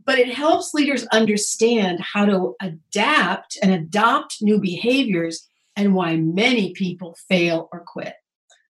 but 0.05 0.19
it 0.19 0.33
helps 0.33 0.75
leaders 0.75 1.07
understand 1.07 1.99
how 2.01 2.27
to 2.27 2.55
adapt 2.61 3.57
and 3.63 3.73
adopt 3.73 4.37
new 4.43 4.61
behaviors 4.61 5.49
and 5.77 5.95
why 5.95 6.17
many 6.17 6.73
people 6.75 7.17
fail 7.29 7.69
or 7.73 7.85
quit. 7.87 8.15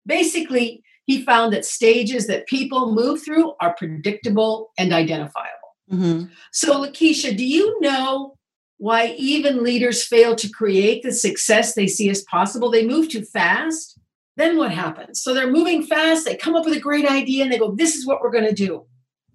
Basically, 0.08 0.82
he 1.04 1.22
found 1.22 1.52
that 1.52 1.64
stages 1.64 2.26
that 2.26 2.48
people 2.48 2.92
move 2.92 3.22
through 3.22 3.54
are 3.60 3.74
predictable 3.74 4.70
and 4.76 4.92
identifiable. 4.92 5.76
Mm-hmm. 5.92 6.24
So, 6.52 6.84
Lakeisha, 6.84 7.36
do 7.36 7.46
you 7.46 7.80
know 7.80 8.34
why 8.78 9.14
even 9.18 9.62
leaders 9.62 10.04
fail 10.04 10.34
to 10.36 10.48
create 10.48 11.02
the 11.02 11.12
success 11.12 11.74
they 11.74 11.86
see 11.86 12.10
as 12.10 12.22
possible? 12.22 12.70
They 12.70 12.86
move 12.86 13.08
too 13.08 13.24
fast. 13.24 13.98
Then 14.36 14.56
what 14.56 14.70
happens? 14.70 15.20
So 15.20 15.34
they're 15.34 15.50
moving 15.50 15.82
fast, 15.82 16.24
they 16.24 16.36
come 16.36 16.54
up 16.54 16.64
with 16.64 16.76
a 16.76 16.80
great 16.80 17.06
idea, 17.06 17.42
and 17.42 17.52
they 17.52 17.58
go, 17.58 17.74
This 17.74 17.96
is 17.96 18.06
what 18.06 18.20
we're 18.20 18.30
going 18.30 18.46
to 18.46 18.52
do. 18.54 18.84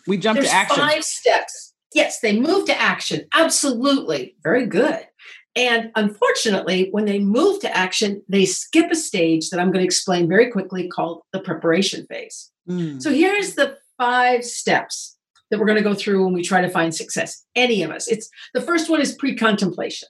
We 0.07 0.17
jump 0.17 0.37
There's 0.37 0.49
to 0.49 0.55
action. 0.55 0.77
Five 0.77 1.03
steps. 1.03 1.73
Yes, 1.93 2.19
they 2.19 2.39
move 2.39 2.65
to 2.67 2.81
action. 2.81 3.25
Absolutely. 3.33 4.35
Very 4.43 4.65
good. 4.65 5.05
And 5.55 5.91
unfortunately, 5.95 6.89
when 6.91 7.05
they 7.05 7.19
move 7.19 7.59
to 7.61 7.77
action, 7.77 8.23
they 8.27 8.45
skip 8.45 8.89
a 8.91 8.95
stage 8.95 9.49
that 9.49 9.59
I'm 9.59 9.67
going 9.67 9.81
to 9.81 9.85
explain 9.85 10.27
very 10.27 10.51
quickly 10.51 10.87
called 10.87 11.21
the 11.31 11.39
preparation 11.39 12.07
phase. 12.07 12.51
Mm. 12.67 13.01
So 13.01 13.11
here's 13.11 13.53
the 13.53 13.77
five 13.97 14.43
steps 14.43 15.17
that 15.51 15.59
we're 15.59 15.67
going 15.67 15.77
to 15.77 15.83
go 15.83 15.93
through 15.93 16.23
when 16.23 16.33
we 16.33 16.41
try 16.41 16.61
to 16.61 16.69
find 16.69 16.95
success. 16.95 17.45
Any 17.55 17.83
of 17.83 17.91
us. 17.91 18.07
It's 18.07 18.29
the 18.55 18.61
first 18.61 18.89
one 18.89 18.99
is 18.99 19.13
pre-contemplation. 19.13 20.09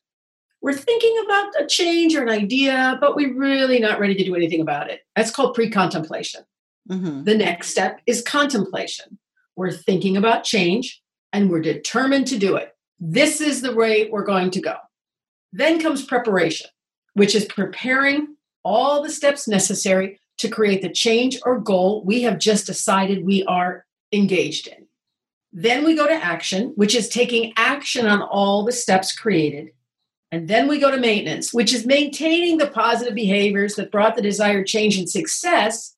We're 0.61 0.71
thinking 0.71 1.21
about 1.25 1.49
a 1.59 1.67
change 1.67 2.15
or 2.15 2.23
an 2.23 2.29
idea, 2.29 2.97
but 3.01 3.17
we're 3.17 3.37
really 3.37 3.79
not 3.79 3.99
ready 3.99 4.15
to 4.15 4.23
do 4.23 4.35
anything 4.35 4.61
about 4.61 4.89
it. 4.89 5.01
That's 5.13 5.31
called 5.31 5.55
pre-contemplation. 5.55 6.45
Mm-hmm. 6.89 7.25
The 7.25 7.35
next 7.35 7.69
step 7.69 7.99
is 8.05 8.21
contemplation. 8.21 9.19
We're 9.57 9.71
thinking 9.71 10.15
about 10.15 10.45
change 10.45 11.01
and 11.33 11.49
we're 11.49 11.61
determined 11.61 12.27
to 12.27 12.37
do 12.37 12.55
it. 12.55 12.73
This 12.97 13.41
is 13.41 13.61
the 13.61 13.75
way 13.75 14.09
we're 14.09 14.23
going 14.23 14.51
to 14.51 14.61
go. 14.61 14.75
Then 15.53 15.79
comes 15.79 16.03
preparation, 16.03 16.67
which 17.13 17.35
is 17.35 17.45
preparing 17.45 18.35
all 18.63 19.03
the 19.03 19.09
steps 19.09 19.47
necessary 19.47 20.19
to 20.39 20.49
create 20.49 20.81
the 20.81 20.91
change 20.91 21.39
or 21.45 21.59
goal 21.59 22.03
we 22.03 22.23
have 22.23 22.39
just 22.39 22.65
decided 22.65 23.23
we 23.23 23.43
are 23.45 23.85
engaged 24.11 24.67
in. 24.67 24.87
Then 25.51 25.85
we 25.85 25.95
go 25.95 26.07
to 26.07 26.13
action, 26.13 26.73
which 26.75 26.95
is 26.95 27.07
taking 27.07 27.53
action 27.55 28.07
on 28.07 28.23
all 28.23 28.65
the 28.65 28.71
steps 28.71 29.15
created. 29.15 29.69
And 30.31 30.47
then 30.47 30.67
we 30.67 30.79
go 30.79 30.89
to 30.89 30.97
maintenance, 30.97 31.53
which 31.53 31.71
is 31.71 31.85
maintaining 31.85 32.57
the 32.57 32.67
positive 32.67 33.13
behaviors 33.13 33.75
that 33.75 33.91
brought 33.91 34.15
the 34.15 34.23
desired 34.23 34.65
change 34.65 34.97
and 34.97 35.07
success 35.07 35.95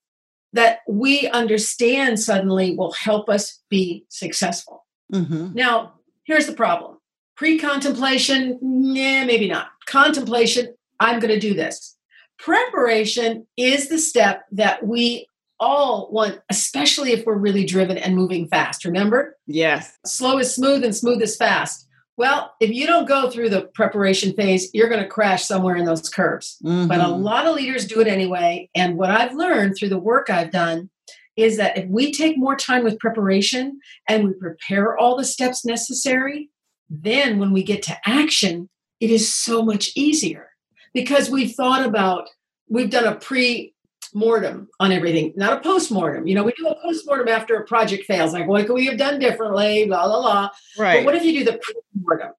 that 0.52 0.80
we 0.90 1.30
understand 1.30 2.20
suddenly 2.20 2.76
will 2.76 2.92
help 2.92 3.30
us 3.30 3.62
be 3.70 4.06
successful. 4.10 4.86
Mm-hmm. 5.14 5.54
Now, 5.54 5.94
here's 6.26 6.48
the 6.48 6.54
problem 6.54 6.95
pre 7.36 7.58
contemplation, 7.60 8.58
nah, 8.62 9.26
maybe 9.26 9.48
not. 9.48 9.68
Contemplation, 9.86 10.74
I'm 11.00 11.20
going 11.20 11.34
to 11.34 11.40
do 11.40 11.54
this. 11.54 11.96
Preparation 12.38 13.48
is 13.58 13.90
the 13.90 13.98
step 13.98 14.46
that 14.52 14.86
we 14.86 15.28
all 15.60 16.10
want, 16.12 16.40
especially 16.50 17.12
if 17.12 17.26
we're 17.26 17.38
really 17.38 17.66
driven 17.66 17.98
and 17.98 18.16
moving 18.16 18.48
fast. 18.48 18.86
Remember? 18.86 19.38
Yes. 19.48 19.98
Slow 20.06 20.38
is 20.38 20.54
smooth 20.54 20.84
and 20.84 20.96
smooth 20.96 21.22
is 21.22 21.38
fast. 21.38 21.88
Well, 22.18 22.54
if 22.62 22.70
you 22.70 22.88
don't 22.88 23.08
go 23.08 23.30
through 23.30 23.50
the 23.50 23.64
preparation 23.74 24.34
phase, 24.34 24.70
you're 24.74 24.90
going 24.90 25.04
to 25.04 25.08
crash 25.08 25.46
somewhere 25.46 25.76
in 25.76 25.86
those 25.86 26.08
curves. 26.10 26.58
Mm-hmm. 26.64 26.88
But 26.88 27.02
a 27.02 27.10
lot 27.10 27.46
of 27.46 27.56
leaders 27.56 27.86
do 27.86 28.00
it 28.00 28.08
anyway. 28.08 28.70
And 28.74 28.98
what 28.98 29.12
I've 29.12 29.34
learned 29.34 29.76
through 29.78 29.90
the 29.90 30.00
work 30.00 30.30
I've 30.30 30.52
done 30.52 30.90
is 31.36 31.58
that 31.58 31.78
if 31.78 31.86
we 31.90 32.14
take 32.14 32.38
more 32.38 32.56
time 32.56 32.86
with 32.86 33.00
preparation 33.00 33.80
and 34.08 34.26
we 34.26 34.34
prepare 34.34 34.98
all 34.98 35.18
the 35.18 35.26
steps 35.26 35.66
necessary, 35.66 36.50
then 36.90 37.40
when 37.40 37.52
we 37.52 37.64
get 37.64 37.84
to 37.84 37.98
action, 38.06 38.70
it 39.00 39.10
is 39.10 39.34
so 39.34 39.64
much 39.64 39.92
easier 39.96 40.50
because 40.94 41.30
we've 41.30 41.54
thought 41.54 41.86
about, 41.86 42.30
we've 42.70 42.90
done 42.90 43.06
a 43.06 43.16
pre 43.16 43.74
mortem 44.14 44.70
on 44.80 44.92
everything, 44.92 45.34
not 45.36 45.58
a 45.58 45.62
post 45.62 45.92
mortem. 45.92 46.26
You 46.28 46.36
know, 46.36 46.44
we 46.44 46.54
do 46.54 46.68
a 46.68 46.82
post 46.82 47.06
mortem 47.06 47.28
after 47.28 47.56
a 47.56 47.66
project 47.66 48.06
fails. 48.06 48.34
Like, 48.34 48.48
what 48.48 48.66
could 48.66 48.74
we 48.74 48.86
have 48.86 48.98
done 48.98 49.20
differently? 49.20 49.86
Blah, 49.86 50.08
blah, 50.08 50.22
blah. 50.22 50.50
Right. 50.78 51.00
But 51.00 51.06
what 51.06 51.16
if 51.16 51.24
you 51.24 51.40
do 51.40 51.52
the 51.52 51.58
pre 51.58 51.76
mortem? 52.02 52.32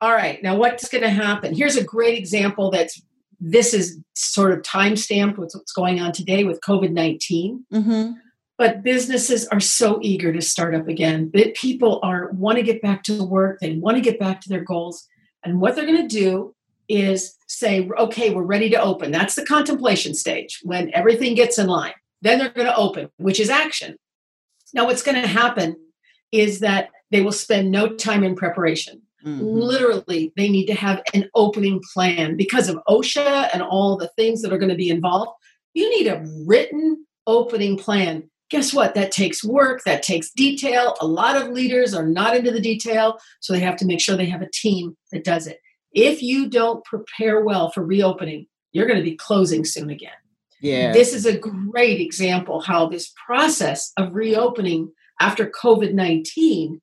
All 0.00 0.12
right, 0.12 0.42
now 0.42 0.56
what's 0.56 0.88
going 0.88 1.04
to 1.04 1.10
happen? 1.10 1.54
Here's 1.54 1.76
a 1.76 1.84
great 1.84 2.18
example 2.18 2.70
that's 2.70 3.00
this 3.40 3.72
is 3.72 3.98
sort 4.14 4.52
of 4.52 4.62
time 4.62 4.96
stamped 4.96 5.38
with 5.38 5.52
what's 5.54 5.72
going 5.72 6.00
on 6.00 6.12
today 6.12 6.44
with 6.44 6.60
COVID 6.60 6.90
19. 6.90 7.64
Mm-hmm. 7.72 8.12
But 8.58 8.82
businesses 8.82 9.46
are 9.48 9.60
so 9.60 9.98
eager 10.02 10.32
to 10.32 10.40
start 10.40 10.74
up 10.74 10.88
again. 10.88 11.30
That 11.34 11.54
people 11.54 12.00
are 12.02 12.30
want 12.30 12.56
to 12.56 12.62
get 12.62 12.80
back 12.80 13.02
to 13.04 13.22
work. 13.22 13.60
They 13.60 13.76
want 13.76 13.96
to 13.96 14.02
get 14.02 14.18
back 14.18 14.40
to 14.42 14.48
their 14.48 14.64
goals. 14.64 15.06
And 15.44 15.60
what 15.60 15.76
they're 15.76 15.86
going 15.86 16.08
to 16.08 16.14
do 16.14 16.54
is 16.88 17.36
say, 17.48 17.88
okay, 17.98 18.30
we're 18.30 18.42
ready 18.42 18.70
to 18.70 18.80
open. 18.80 19.10
That's 19.10 19.34
the 19.34 19.44
contemplation 19.44 20.14
stage 20.14 20.60
when 20.62 20.90
everything 20.94 21.34
gets 21.34 21.58
in 21.58 21.66
line. 21.66 21.94
Then 22.22 22.38
they're 22.38 22.48
going 22.48 22.66
to 22.66 22.76
open, 22.76 23.10
which 23.18 23.40
is 23.40 23.50
action. 23.50 23.96
Now, 24.72 24.86
what's 24.86 25.02
going 25.02 25.20
to 25.20 25.28
happen 25.28 25.76
is 26.32 26.60
that 26.60 26.90
they 27.10 27.22
will 27.22 27.32
spend 27.32 27.70
no 27.70 27.88
time 27.88 28.24
in 28.24 28.34
preparation. 28.34 29.02
Mm-hmm. 29.24 29.44
Literally, 29.44 30.32
they 30.36 30.48
need 30.48 30.66
to 30.66 30.74
have 30.74 31.02
an 31.14 31.28
opening 31.34 31.80
plan 31.92 32.36
because 32.36 32.68
of 32.68 32.78
OSHA 32.88 33.50
and 33.52 33.62
all 33.62 33.96
the 33.96 34.10
things 34.16 34.42
that 34.42 34.52
are 34.52 34.58
going 34.58 34.70
to 34.70 34.76
be 34.76 34.90
involved. 34.90 35.32
You 35.74 35.90
need 35.90 36.06
a 36.06 36.24
written 36.46 37.06
opening 37.26 37.76
plan. 37.76 38.30
Guess 38.50 38.72
what? 38.72 38.94
That 38.94 39.10
takes 39.10 39.42
work, 39.42 39.82
that 39.84 40.02
takes 40.02 40.30
detail. 40.30 40.96
A 41.00 41.06
lot 41.06 41.36
of 41.36 41.48
leaders 41.48 41.94
are 41.94 42.06
not 42.06 42.36
into 42.36 42.52
the 42.52 42.60
detail, 42.60 43.18
so 43.40 43.52
they 43.52 43.60
have 43.60 43.76
to 43.78 43.86
make 43.86 44.00
sure 44.00 44.16
they 44.16 44.26
have 44.26 44.42
a 44.42 44.50
team 44.50 44.96
that 45.12 45.24
does 45.24 45.46
it. 45.46 45.58
If 45.92 46.22
you 46.22 46.48
don't 46.48 46.84
prepare 46.84 47.42
well 47.42 47.70
for 47.70 47.84
reopening, 47.84 48.46
you're 48.72 48.86
going 48.86 48.98
to 48.98 49.04
be 49.04 49.16
closing 49.16 49.64
soon 49.64 49.90
again. 49.90 50.12
Yeah. 50.60 50.92
This 50.92 51.12
is 51.12 51.26
a 51.26 51.36
great 51.36 52.00
example 52.00 52.60
how 52.60 52.86
this 52.86 53.12
process 53.26 53.92
of 53.96 54.14
reopening 54.14 54.92
after 55.20 55.46
COVID 55.46 55.94
19 55.94 56.80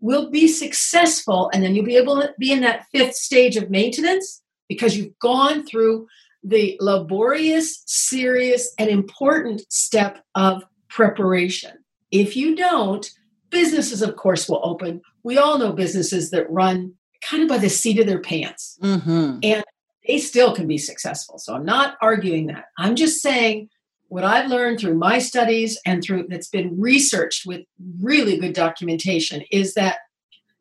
will 0.00 0.30
be 0.30 0.48
successful. 0.48 1.50
And 1.52 1.62
then 1.62 1.74
you'll 1.74 1.84
be 1.84 1.96
able 1.96 2.20
to 2.20 2.34
be 2.38 2.52
in 2.52 2.60
that 2.60 2.86
fifth 2.92 3.14
stage 3.14 3.56
of 3.56 3.70
maintenance 3.70 4.42
because 4.68 4.96
you've 4.96 5.18
gone 5.18 5.64
through 5.64 6.06
the 6.42 6.76
laborious, 6.80 7.82
serious, 7.86 8.72
and 8.78 8.90
important 8.90 9.62
step 9.70 10.22
of 10.34 10.62
preparation. 10.94 11.72
If 12.12 12.36
you 12.36 12.54
don't, 12.54 13.10
businesses, 13.50 14.00
of 14.00 14.14
course, 14.14 14.48
will 14.48 14.60
open. 14.62 15.02
We 15.24 15.36
all 15.36 15.58
know 15.58 15.72
businesses 15.72 16.30
that 16.30 16.48
run 16.48 16.94
kind 17.28 17.42
of 17.42 17.48
by 17.48 17.58
the 17.58 17.68
seat 17.68 17.98
of 17.98 18.06
their 18.06 18.20
pants. 18.20 18.78
Mm-hmm. 18.80 19.40
And 19.42 19.64
they 20.06 20.18
still 20.18 20.54
can 20.54 20.68
be 20.68 20.78
successful. 20.78 21.38
So 21.38 21.52
I'm 21.54 21.64
not 21.64 21.96
arguing 22.00 22.46
that. 22.46 22.66
I'm 22.78 22.94
just 22.94 23.20
saying 23.20 23.70
what 24.08 24.22
I've 24.22 24.48
learned 24.48 24.78
through 24.78 24.94
my 24.94 25.18
studies 25.18 25.80
and 25.84 26.02
through 26.02 26.26
that's 26.28 26.48
been 26.48 26.78
researched 26.78 27.44
with 27.44 27.62
really 28.00 28.38
good 28.38 28.52
documentation 28.52 29.42
is 29.50 29.74
that 29.74 29.96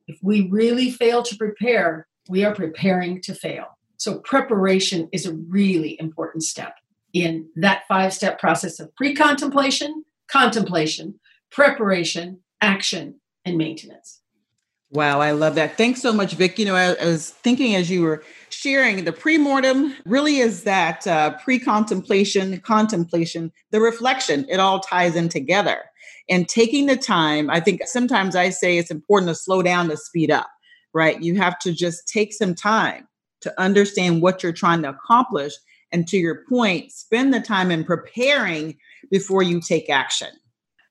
if 0.07 0.17
we 0.23 0.49
really 0.49 0.89
fail 0.89 1.21
to 1.23 1.37
prepare, 1.37 2.07
we 2.27 2.43
are 2.43 2.55
preparing 2.55 3.21
to 3.21 3.35
fail. 3.35 3.77
So 3.97 4.19
preparation 4.19 5.09
is 5.11 5.27
a 5.27 5.33
really 5.33 5.95
important 5.99 6.43
step 6.43 6.73
in 7.13 7.47
that 7.55 7.83
five 7.87 8.13
step 8.13 8.39
process 8.39 8.79
of 8.79 8.93
pre 8.95 9.13
contemplation, 9.13 10.02
contemplation, 10.27 11.19
preparation, 11.51 12.39
action, 12.61 13.19
and 13.45 13.57
maintenance. 13.57 14.21
Wow, 14.93 15.21
I 15.21 15.31
love 15.31 15.55
that. 15.55 15.75
Thanks 15.75 16.03
so 16.03 16.13
much, 16.13 16.33
Vic. 16.33 16.59
You 16.59 16.65
know, 16.65 16.75
I, 16.75 16.93
I 16.93 17.05
was 17.07 17.31
thinking 17.31 17.73
as 17.73 17.89
you 17.89 18.03
were 18.03 18.23
sharing, 18.49 19.03
the 19.03 19.11
pre-mortem 19.11 19.95
really 20.05 20.37
is 20.37 20.63
that 20.65 21.07
uh, 21.07 21.31
pre-contemplation, 21.39 22.59
contemplation, 22.59 23.51
the 23.71 23.81
reflection. 23.81 24.45
It 24.49 24.59
all 24.59 24.81
ties 24.81 25.15
in 25.15 25.29
together. 25.29 25.79
And 26.29 26.47
taking 26.47 26.85
the 26.85 26.95
time, 26.95 27.49
I 27.49 27.59
think 27.59 27.81
sometimes 27.85 28.35
I 28.35 28.49
say 28.49 28.77
it's 28.77 28.91
important 28.91 29.29
to 29.29 29.35
slow 29.35 29.63
down 29.63 29.89
to 29.89 29.97
speed 29.97 30.29
up, 30.29 30.47
right? 30.93 31.19
You 31.19 31.37
have 31.37 31.57
to 31.59 31.73
just 31.73 32.07
take 32.07 32.31
some 32.31 32.53
time 32.53 33.07
to 33.41 33.59
understand 33.59 34.21
what 34.21 34.43
you're 34.43 34.53
trying 34.53 34.83
to 34.83 34.89
accomplish. 34.89 35.53
And 35.91 36.07
to 36.07 36.17
your 36.17 36.43
point, 36.47 36.91
spend 36.91 37.33
the 37.33 37.41
time 37.41 37.71
in 37.71 37.83
preparing 37.83 38.77
before 39.09 39.43
you 39.43 39.61
take 39.61 39.89
action. 39.89 40.29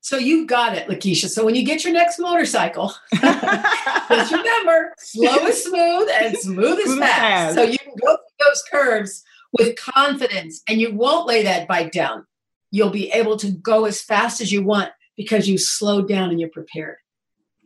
So 0.01 0.17
you 0.17 0.47
got 0.47 0.77
it, 0.77 0.89
Lakeisha. 0.89 1.29
So 1.29 1.45
when 1.45 1.55
you 1.55 1.65
get 1.65 1.85
your 1.85 1.93
next 1.93 2.19
motorcycle, 2.19 2.93
just 3.15 4.33
remember 4.33 4.93
slow 4.99 5.47
is 5.47 5.65
smooth 5.65 6.09
and 6.13 6.37
smooth 6.37 6.79
is 6.81 6.99
fast. 6.99 7.55
So 7.55 7.63
you 7.63 7.79
can 7.79 7.95
go 8.05 8.17
through 8.17 8.47
those 8.49 8.63
curves 8.71 9.23
with 9.53 9.77
confidence 9.77 10.61
and 10.69 10.81
you 10.81 10.93
won't 10.93 11.29
lay 11.29 11.45
that 11.45 11.69
bike 11.69 11.93
down. 11.93 12.27
You'll 12.73 12.91
be 12.91 13.13
able 13.13 13.37
to 13.39 13.51
go 13.53 13.85
as 13.85 14.03
fast 14.03 14.41
as 14.41 14.51
you 14.51 14.65
want 14.65 14.91
because 15.17 15.49
you 15.49 15.57
slowed 15.57 16.09
down 16.09 16.31
and 16.31 16.41
you're 16.41 16.49
prepared. 16.49 16.97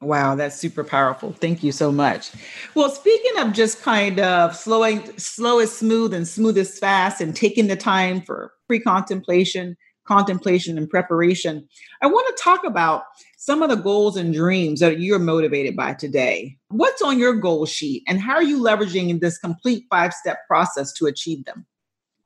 Wow, 0.03 0.35
that's 0.35 0.57
super 0.57 0.85
powerful. 0.85 1.33
Thank 1.33 1.63
you 1.63 1.73
so 1.73 1.91
much. 1.91 2.31
Well, 2.75 2.91
speaking 2.91 3.39
of 3.39 3.55
just 3.55 3.81
kind 3.81 4.21
of 4.21 4.55
slowing, 4.55 5.19
slow 5.19 5.59
is 5.59 5.75
smooth 5.75 6.13
and 6.13 6.29
smooth 6.29 6.59
is 6.59 6.79
fast, 6.79 7.23
and 7.23 7.35
taking 7.35 7.69
the 7.69 7.77
time 7.77 8.21
for 8.21 8.53
pre 8.69 8.79
contemplation, 8.79 9.75
contemplation 10.07 10.79
and 10.79 10.89
preparation, 10.89 11.69
I 12.03 12.07
want 12.07 12.35
to 12.37 12.43
talk 12.43 12.65
about 12.65 13.05
some 13.37 13.63
of 13.63 13.71
the 13.71 13.77
goals 13.77 14.17
and 14.17 14.33
dreams 14.33 14.81
that 14.81 15.01
you're 15.01 15.19
motivated 15.19 15.77
by 15.77 15.95
today. 15.95 16.57
What's 16.69 17.03
on 17.03 17.19
your 17.19 17.35
goal 17.35 17.67
sheet 17.67 18.03
and 18.09 18.21
how 18.21 18.35
are 18.35 18.43
you 18.43 18.61
leveraging 18.61 19.21
this 19.21 19.39
complete 19.39 19.85
five 19.91 20.13
step 20.13 20.47
process 20.47 20.93
to 20.95 21.07
achieve 21.07 21.45
them? 21.45 21.67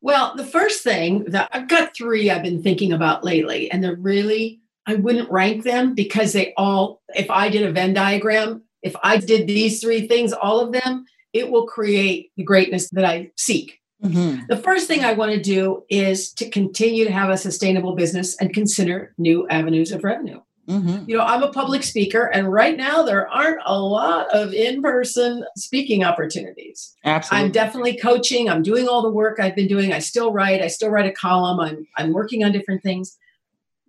Well, 0.01 0.35
the 0.35 0.47
first 0.47 0.83
thing 0.83 1.25
that 1.25 1.51
I've 1.53 1.69
got 1.69 1.95
three 1.95 2.31
I've 2.31 2.43
been 2.43 2.63
thinking 2.63 2.93
about 2.93 3.23
lately, 3.23 3.71
and 3.71 3.85
they're 3.85 3.97
really, 3.97 4.61
I 4.87 4.95
wouldn't 4.95 5.31
rank 5.31 5.65
them 5.65 5.95
because 5.95 6.33
they 6.33 6.55
all, 6.57 7.03
if 7.09 7.31
I 7.31 7.51
did 7.51 7.65
a 7.65 7.73
Venn 7.73 7.93
diagram, 7.93 8.63
if 8.83 8.97
I 9.03 9.19
did 9.19 9.47
these 9.47 9.83
three 9.83 10.09
things, 10.09 10.33
all 10.33 10.61
of 10.61 10.73
them, 10.73 11.05
it 11.33 11.51
will 11.51 11.67
create 11.67 12.31
the 12.37 12.45
greatness 12.45 12.89
that 12.91 13.05
I 13.05 13.31
seek. 13.37 13.80
Mm-hmm. 14.03 14.47
The 14.49 14.57
first 14.57 14.87
thing 14.87 15.05
I 15.05 15.13
want 15.13 15.33
to 15.33 15.41
do 15.41 15.85
is 15.89 16.33
to 16.35 16.49
continue 16.49 17.05
to 17.05 17.13
have 17.13 17.31
a 17.31 17.37
sustainable 17.37 17.95
business 17.95 18.37
and 18.37 18.53
consider 18.55 19.15
new 19.19 19.47
avenues 19.49 19.93
of 19.93 20.05
revenue. 20.05 20.41
Mm-hmm. 20.69 21.09
You 21.09 21.17
know, 21.17 21.25
I'm 21.25 21.43
a 21.43 21.53
public 21.53 21.83
speaker, 21.83 22.27
and 22.27 22.53
right 22.53 22.77
now 22.77 23.03
there 23.03 23.29
aren't 23.29 23.61
a 23.67 23.79
lot 23.79 24.33
of 24.33 24.55
in 24.55 24.81
person 24.81 25.45
speaking 25.57 26.05
opportunities. 26.05 26.95
Absolutely. 27.05 27.45
I'm 27.45 27.53
definitely 27.53 27.97
coaching. 27.97 28.49
I'm 28.49 28.63
doing 28.63 28.87
all 28.89 29.03
the 29.03 29.11
work 29.11 29.41
I've 29.41 29.57
been 29.57 29.67
doing. 29.67 29.93
I 29.93 29.99
still 29.99 30.33
write. 30.33 30.63
I 30.63 30.69
still 30.69 30.91
write 30.91 31.07
a 31.07 31.13
column. 31.13 31.59
I'm, 31.59 31.87
I'm 31.97 32.13
working 32.13 32.45
on 32.45 32.53
different 32.53 32.83
things. 32.83 33.19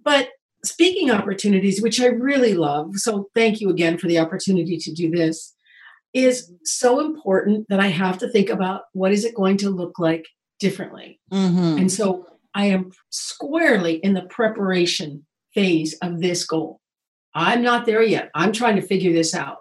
But 0.04 0.30
speaking 0.63 1.12
opportunities, 1.12 1.82
which 1.82 2.02
I 2.02 2.08
really 2.08 2.56
love, 2.56 2.95
so 2.97 3.30
thank 3.36 3.62
you 3.62 3.69
again 3.69 3.97
for 3.97 4.08
the 4.08 4.19
opportunity 4.19 4.78
to 4.78 4.91
do 4.91 5.12
this, 5.12 5.54
is 6.13 6.52
so 6.63 7.00
important 7.00 7.67
that 7.69 7.80
I 7.80 7.88
have 7.88 8.17
to 8.19 8.30
think 8.30 8.50
about 8.50 8.84
what 8.93 9.12
is 9.12 9.26
it 9.26 9.36
going 9.36 9.58
to 9.58 9.69
look 9.69 9.97
like 10.00 10.26
differently. 10.60 11.19
Mm-hmm. 11.32 11.80
And 11.80 11.91
so 11.91 12.26
I 12.54 12.65
am 12.65 12.91
squarely 13.10 13.95
in 13.95 14.13
the 14.13 14.24
preparation 14.24 15.26
phase 15.54 15.95
of 16.02 16.21
this 16.21 16.45
goal. 16.45 16.80
I'm 17.34 17.62
not 17.62 17.86
there 17.86 18.04
yet. 18.04 18.30
I'm 18.36 18.52
trying 18.52 18.76
to 18.76 18.82
figure 18.82 19.13
this 19.13 19.34
out. 19.34 19.58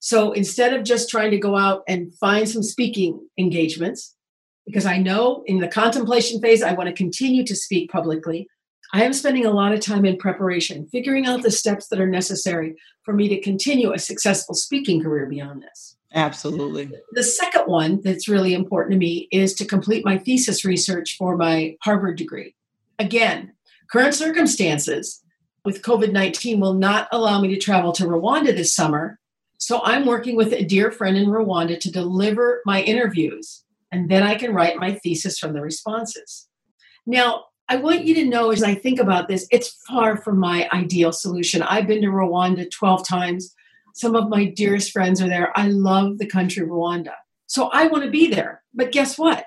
So 0.00 0.32
instead 0.32 0.74
of 0.74 0.84
just 0.84 1.08
trying 1.08 1.30
to 1.30 1.38
go 1.38 1.56
out 1.56 1.82
and 1.88 2.14
find 2.16 2.46
some 2.46 2.62
speaking 2.62 3.26
engagements, 3.38 4.14
because 4.66 4.84
I 4.84 4.98
know 4.98 5.42
in 5.46 5.60
the 5.60 5.68
contemplation 5.68 6.40
phase, 6.40 6.62
I 6.62 6.72
want 6.72 6.88
to 6.88 6.94
continue 6.94 7.44
to 7.46 7.56
speak 7.56 7.90
publicly. 7.90 8.46
I 8.92 9.02
am 9.02 9.12
spending 9.12 9.46
a 9.46 9.50
lot 9.50 9.72
of 9.72 9.80
time 9.80 10.04
in 10.04 10.18
preparation, 10.18 10.86
figuring 10.88 11.26
out 11.26 11.42
the 11.42 11.50
steps 11.50 11.88
that 11.88 12.00
are 12.00 12.06
necessary 12.06 12.74
for 13.02 13.14
me 13.14 13.28
to 13.28 13.40
continue 13.40 13.92
a 13.92 13.98
successful 13.98 14.54
speaking 14.54 15.02
career 15.02 15.26
beyond 15.26 15.62
this. 15.62 15.93
Absolutely. 16.14 16.90
The 17.12 17.24
second 17.24 17.62
one 17.62 18.00
that's 18.02 18.28
really 18.28 18.54
important 18.54 18.92
to 18.92 18.98
me 18.98 19.28
is 19.32 19.52
to 19.54 19.64
complete 19.64 20.04
my 20.04 20.16
thesis 20.16 20.64
research 20.64 21.16
for 21.16 21.36
my 21.36 21.76
Harvard 21.82 22.16
degree. 22.16 22.54
Again, 23.00 23.52
current 23.90 24.14
circumstances 24.14 25.20
with 25.64 25.82
COVID 25.82 26.12
19 26.12 26.60
will 26.60 26.74
not 26.74 27.08
allow 27.10 27.40
me 27.40 27.48
to 27.48 27.60
travel 27.60 27.90
to 27.92 28.04
Rwanda 28.04 28.54
this 28.54 28.74
summer. 28.74 29.18
So 29.58 29.80
I'm 29.82 30.06
working 30.06 30.36
with 30.36 30.52
a 30.52 30.64
dear 30.64 30.92
friend 30.92 31.16
in 31.16 31.26
Rwanda 31.26 31.80
to 31.80 31.90
deliver 31.90 32.60
my 32.64 32.82
interviews, 32.82 33.64
and 33.90 34.08
then 34.08 34.22
I 34.22 34.36
can 34.36 34.54
write 34.54 34.76
my 34.76 34.94
thesis 34.94 35.38
from 35.38 35.52
the 35.52 35.62
responses. 35.62 36.48
Now, 37.06 37.46
I 37.68 37.76
want 37.76 38.04
you 38.04 38.14
to 38.16 38.26
know 38.26 38.50
as 38.50 38.62
I 38.62 38.74
think 38.74 39.00
about 39.00 39.26
this, 39.26 39.48
it's 39.50 39.80
far 39.88 40.18
from 40.18 40.38
my 40.38 40.68
ideal 40.72 41.12
solution. 41.12 41.62
I've 41.62 41.86
been 41.86 42.02
to 42.02 42.08
Rwanda 42.08 42.70
12 42.70 43.06
times. 43.08 43.54
Some 43.94 44.16
of 44.16 44.28
my 44.28 44.46
dearest 44.46 44.90
friends 44.90 45.22
are 45.22 45.28
there. 45.28 45.56
I 45.56 45.68
love 45.68 46.18
the 46.18 46.26
country 46.26 46.66
Rwanda. 46.66 47.14
So 47.46 47.68
I 47.72 47.86
want 47.86 48.02
to 48.04 48.10
be 48.10 48.26
there. 48.26 48.62
But 48.74 48.90
guess 48.90 49.16
what? 49.16 49.46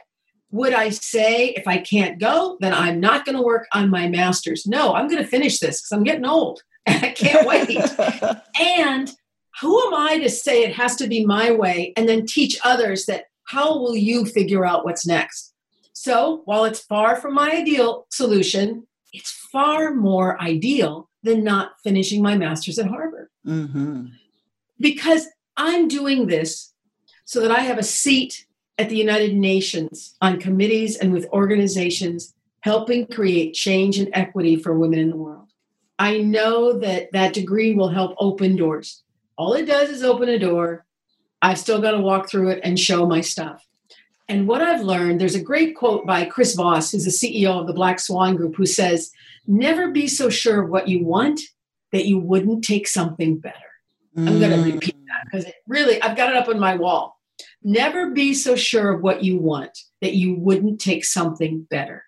Would 0.51 0.73
I 0.73 0.89
say 0.89 1.49
if 1.49 1.67
I 1.67 1.79
can't 1.79 2.17
go, 2.17 2.57
then 2.62 2.73
I'm 2.73 3.01
not 3.01 3.25
going 3.25 3.36
to 3.36 3.43
work 3.43 3.67
on 3.73 3.89
my 3.89 4.07
master's? 4.07 4.65
No, 4.65 4.93
I'm 4.93 5.10
going 5.10 5.21
to 5.21 5.27
finish 5.27 5.60
this 5.60 5.81
because 5.81 5.91
I'm 5.91 6.05
getting 6.05 6.25
old 6.25 6.62
and 6.86 7.03
I 7.03 7.12
can't 7.12 7.45
wait. 7.45 7.77
and 8.62 9.12
who 9.60 9.88
am 9.88 9.93
I 9.93 10.19
to 10.19 10.29
say 10.29 10.63
it 10.63 10.75
has 10.75 10.95
to 10.95 11.07
be 11.07 11.25
my 11.25 11.51
way 11.51 11.91
and 11.97 12.07
then 12.07 12.25
teach 12.25 12.57
others 12.63 13.05
that 13.07 13.25
how 13.43 13.77
will 13.77 13.97
you 13.97 14.25
figure 14.25 14.65
out 14.65 14.86
what's 14.86 15.05
next? 15.05 15.53
So 15.91 16.43
while 16.45 16.63
it's 16.63 16.79
far 16.79 17.17
from 17.17 17.33
my 17.33 17.51
ideal 17.51 18.07
solution, 18.12 18.88
it's 19.12 19.31
far 19.51 19.93
more 19.93 20.41
ideal 20.41 21.10
than 21.23 21.43
not 21.43 21.71
finishing 21.83 22.21
my 22.21 22.38
master's 22.38 22.79
at 22.79 22.88
Harvard. 22.88 23.27
Mm-hmm 23.45 24.05
because 24.80 25.28
I'm 25.56 25.88
doing 25.88 26.28
this 26.28 26.74
so 27.26 27.42
that 27.42 27.52
I 27.52 27.62
have 27.62 27.78
a 27.78 27.84
seat 27.84 28.46
at 28.78 28.90
the 28.90 28.98
United 28.98 29.34
Nations 29.34 30.16
on 30.22 30.40
committees 30.40 30.98
and 30.98 31.12
with 31.12 31.28
organizations 31.28 32.34
helping 32.62 33.08
create 33.08 33.54
change 33.54 33.98
and 33.98 34.10
equity 34.13 34.56
for 34.56 34.78
women 34.78 35.00
in 35.00 35.10
the 35.10 35.18
world. 35.18 35.50
I 36.00 36.20
know 36.20 36.78
that 36.80 37.12
that 37.13 37.34
degree 37.34 37.74
will 37.74 37.90
help 37.90 38.16
open 38.20 38.56
doors. 38.56 39.04
All 39.38 39.54
it 39.54 39.66
does 39.66 39.90
is 39.90 40.04
open 40.04 40.30
a 40.30 40.38
door. 40.38 40.86
I've 41.42 41.60
still 41.60 41.82
got 41.82 41.92
to 41.92 42.02
walk 42.02 42.30
through 42.30 42.50
it 42.50 42.60
and 42.63 42.80
show 42.80 43.06
my 43.06 43.22
stuff. 43.22 43.66
And 44.30 44.48
what 44.48 44.62
I've 44.62 44.82
learned, 44.82 45.22
there's 45.22 45.36
a 45.36 45.42
great 45.42 45.76
quote 45.76 46.06
by 46.06 46.26
Chris 46.26 46.54
Voss, 46.56 46.92
who's 46.92 47.06
the 47.06 47.12
CEO 47.12 47.62
of 47.62 47.68
the 47.68 47.74
Black 47.74 48.00
Swan 48.00 48.36
Group, 48.36 48.56
who 48.56 48.66
says, 48.66 49.12
Never 49.48 49.92
be 49.92 50.08
so 50.08 50.30
sure 50.30 50.63
of 50.63 50.70
what 50.70 50.90
you 50.90 51.06
want 51.06 51.40
that 51.94 52.06
you 52.06 52.20
wouldn't 52.20 52.66
take 52.66 52.88
something 52.88 53.38
better. 53.38 53.56
I'm 54.17 54.39
going 54.39 54.51
to 54.51 54.58
mm. 54.58 54.73
repeat 54.73 54.95
that 55.08 55.25
because 55.25 55.45
it 55.45 55.56
really, 55.67 56.01
I've 56.01 56.17
got 56.17 56.32
it 56.32 56.36
up 56.36 56.47
on 56.47 56.60
my 56.60 56.75
wall. 56.75 57.19
Never 57.63 58.10
be 58.10 58.34
so 58.34 58.56
sure 58.56 58.91
of 58.91 59.03
what 59.03 59.23
you 59.23 59.38
want 59.38 59.77
that 60.01 60.13
you 60.13 60.36
wouldn't 60.36 60.82
take 60.82 61.06
something 61.06 61.67
better. 61.69 62.03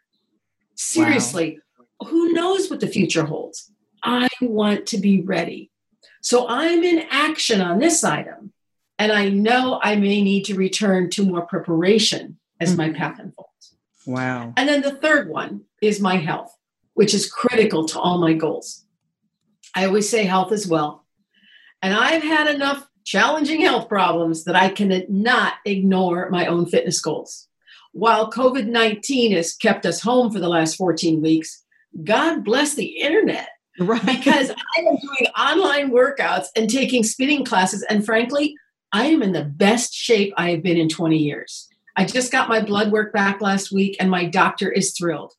Seriously, 0.75 1.59
wow. 1.77 2.07
who 2.07 2.33
knows 2.33 2.69
what 2.69 2.79
the 2.79 2.87
future 2.87 3.25
holds? 3.25 3.71
I 4.03 4.27
want 4.41 4.87
to 4.87 4.97
be 4.97 5.21
ready. 5.21 5.71
So 6.21 6.47
I'm 6.47 6.83
in 6.83 7.05
action 7.09 7.61
on 7.61 7.79
this 7.79 8.03
item, 8.03 8.53
and 8.97 9.11
I 9.11 9.29
know 9.29 9.79
I 9.81 9.95
may 9.95 10.21
need 10.21 10.45
to 10.45 10.55
return 10.55 11.09
to 11.11 11.25
more 11.25 11.45
preparation 11.45 12.39
as 12.59 12.69
mm-hmm. 12.69 12.77
my 12.77 12.89
path 12.97 13.19
unfolds. 13.19 13.75
Wow. 14.05 14.53
And 14.57 14.67
then 14.67 14.81
the 14.81 14.95
third 14.95 15.29
one 15.29 15.65
is 15.81 16.01
my 16.01 16.15
health, 16.15 16.55
which 16.93 17.13
is 17.13 17.31
critical 17.31 17.85
to 17.85 17.99
all 17.99 18.17
my 18.17 18.33
goals. 18.33 18.85
I 19.75 19.85
always 19.85 20.09
say 20.09 20.23
health 20.23 20.51
is 20.51 20.67
wealth. 20.67 21.01
And 21.81 21.93
I've 21.93 22.23
had 22.23 22.47
enough 22.47 22.85
challenging 23.05 23.61
health 23.61 23.89
problems 23.89 24.43
that 24.43 24.55
I 24.55 24.69
cannot 24.69 25.53
ignore 25.65 26.29
my 26.29 26.45
own 26.45 26.65
fitness 26.65 26.99
goals. 27.01 27.47
While 27.91 28.31
COVID 28.31 28.67
19 28.67 29.31
has 29.33 29.55
kept 29.55 29.85
us 29.85 30.01
home 30.01 30.31
for 30.31 30.39
the 30.39 30.49
last 30.49 30.75
14 30.75 31.21
weeks, 31.21 31.63
God 32.03 32.43
bless 32.43 32.75
the 32.75 32.85
internet. 32.85 33.49
Right. 33.79 34.05
Because 34.05 34.51
I 34.51 34.79
am 34.79 34.97
doing 34.97 35.31
online 35.37 35.91
workouts 35.91 36.47
and 36.55 36.69
taking 36.69 37.03
spinning 37.03 37.45
classes. 37.45 37.83
And 37.89 38.05
frankly, 38.05 38.55
I 38.91 39.05
am 39.05 39.23
in 39.23 39.31
the 39.31 39.45
best 39.45 39.93
shape 39.93 40.33
I 40.37 40.51
have 40.51 40.63
been 40.63 40.77
in 40.77 40.89
20 40.89 41.17
years. 41.17 41.67
I 41.95 42.05
just 42.05 42.31
got 42.31 42.49
my 42.49 42.61
blood 42.61 42.91
work 42.91 43.13
back 43.13 43.41
last 43.41 43.71
week, 43.71 43.97
and 43.99 44.09
my 44.09 44.25
doctor 44.25 44.71
is 44.71 44.95
thrilled. 44.97 45.33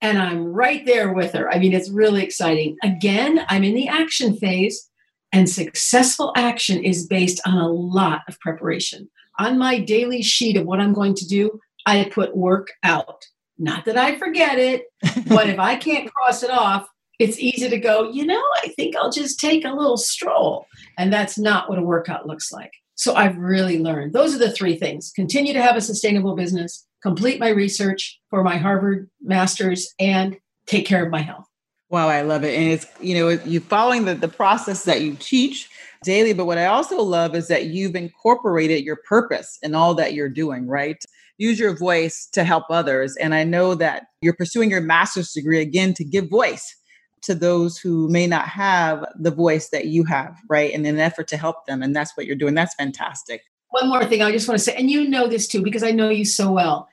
And 0.00 0.18
I'm 0.18 0.44
right 0.52 0.84
there 0.84 1.12
with 1.12 1.32
her. 1.32 1.50
I 1.50 1.58
mean, 1.58 1.72
it's 1.72 1.90
really 1.90 2.22
exciting. 2.22 2.76
Again, 2.82 3.44
I'm 3.48 3.64
in 3.64 3.74
the 3.74 3.88
action 3.88 4.36
phase, 4.36 4.88
and 5.32 5.48
successful 5.48 6.32
action 6.36 6.82
is 6.82 7.06
based 7.06 7.40
on 7.46 7.58
a 7.58 7.68
lot 7.68 8.22
of 8.28 8.38
preparation. 8.40 9.08
On 9.38 9.58
my 9.58 9.78
daily 9.78 10.22
sheet 10.22 10.56
of 10.56 10.66
what 10.66 10.80
I'm 10.80 10.92
going 10.92 11.14
to 11.14 11.26
do, 11.26 11.60
I 11.84 12.08
put 12.12 12.36
work 12.36 12.68
out. 12.82 13.24
Not 13.58 13.84
that 13.86 13.96
I 13.96 14.18
forget 14.18 14.58
it, 14.58 14.84
but 15.28 15.48
if 15.48 15.58
I 15.58 15.76
can't 15.76 16.12
cross 16.12 16.42
it 16.42 16.50
off, 16.50 16.88
it's 17.18 17.38
easy 17.38 17.68
to 17.68 17.78
go, 17.78 18.10
you 18.10 18.26
know, 18.26 18.42
I 18.62 18.68
think 18.76 18.94
I'll 18.94 19.10
just 19.10 19.40
take 19.40 19.64
a 19.64 19.72
little 19.72 19.96
stroll. 19.96 20.66
And 20.98 21.12
that's 21.12 21.38
not 21.38 21.68
what 21.68 21.78
a 21.78 21.82
workout 21.82 22.26
looks 22.26 22.52
like. 22.52 22.72
So 22.94 23.14
I've 23.14 23.36
really 23.36 23.78
learned 23.78 24.12
those 24.12 24.34
are 24.34 24.38
the 24.38 24.50
three 24.50 24.76
things 24.76 25.12
continue 25.14 25.52
to 25.52 25.62
have 25.62 25.76
a 25.76 25.80
sustainable 25.80 26.34
business, 26.34 26.86
complete 27.02 27.38
my 27.38 27.48
research 27.48 28.18
for 28.30 28.42
my 28.42 28.56
Harvard 28.56 29.10
master's, 29.20 29.94
and 29.98 30.36
take 30.66 30.86
care 30.86 31.04
of 31.04 31.10
my 31.10 31.20
health. 31.20 31.46
Wow, 31.88 32.08
I 32.08 32.22
love 32.22 32.42
it. 32.42 32.54
And 32.54 32.72
it's, 32.72 32.86
you 33.00 33.14
know, 33.14 33.28
you 33.44 33.60
following 33.60 34.06
the, 34.06 34.14
the 34.14 34.28
process 34.28 34.84
that 34.84 35.02
you 35.02 35.14
teach 35.20 35.70
daily. 36.02 36.32
But 36.32 36.46
what 36.46 36.58
I 36.58 36.66
also 36.66 37.00
love 37.00 37.34
is 37.34 37.48
that 37.48 37.66
you've 37.66 37.94
incorporated 37.94 38.84
your 38.84 38.98
purpose 39.08 39.58
in 39.62 39.74
all 39.74 39.94
that 39.94 40.12
you're 40.12 40.28
doing, 40.28 40.66
right? 40.66 40.96
Use 41.38 41.60
your 41.60 41.76
voice 41.76 42.28
to 42.32 42.44
help 42.44 42.64
others. 42.70 43.16
And 43.16 43.34
I 43.34 43.44
know 43.44 43.74
that 43.76 44.06
you're 44.20 44.34
pursuing 44.34 44.70
your 44.70 44.80
master's 44.80 45.32
degree 45.32 45.60
again 45.60 45.94
to 45.94 46.04
give 46.04 46.28
voice 46.28 46.74
to 47.22 47.34
those 47.34 47.78
who 47.78 48.08
may 48.08 48.26
not 48.26 48.48
have 48.48 49.04
the 49.18 49.30
voice 49.30 49.68
that 49.70 49.86
you 49.86 50.04
have, 50.04 50.36
right? 50.48 50.72
In 50.72 50.86
an 50.86 50.98
effort 50.98 51.28
to 51.28 51.36
help 51.36 51.66
them. 51.66 51.82
And 51.82 51.94
that's 51.94 52.16
what 52.16 52.26
you're 52.26 52.36
doing. 52.36 52.54
That's 52.54 52.74
fantastic. 52.74 53.42
One 53.70 53.88
more 53.88 54.04
thing 54.04 54.22
I 54.22 54.32
just 54.32 54.48
want 54.48 54.58
to 54.58 54.64
say, 54.64 54.74
and 54.74 54.90
you 54.90 55.08
know 55.08 55.26
this 55.28 55.46
too, 55.46 55.62
because 55.62 55.82
I 55.82 55.90
know 55.90 56.08
you 56.08 56.24
so 56.24 56.52
well. 56.52 56.88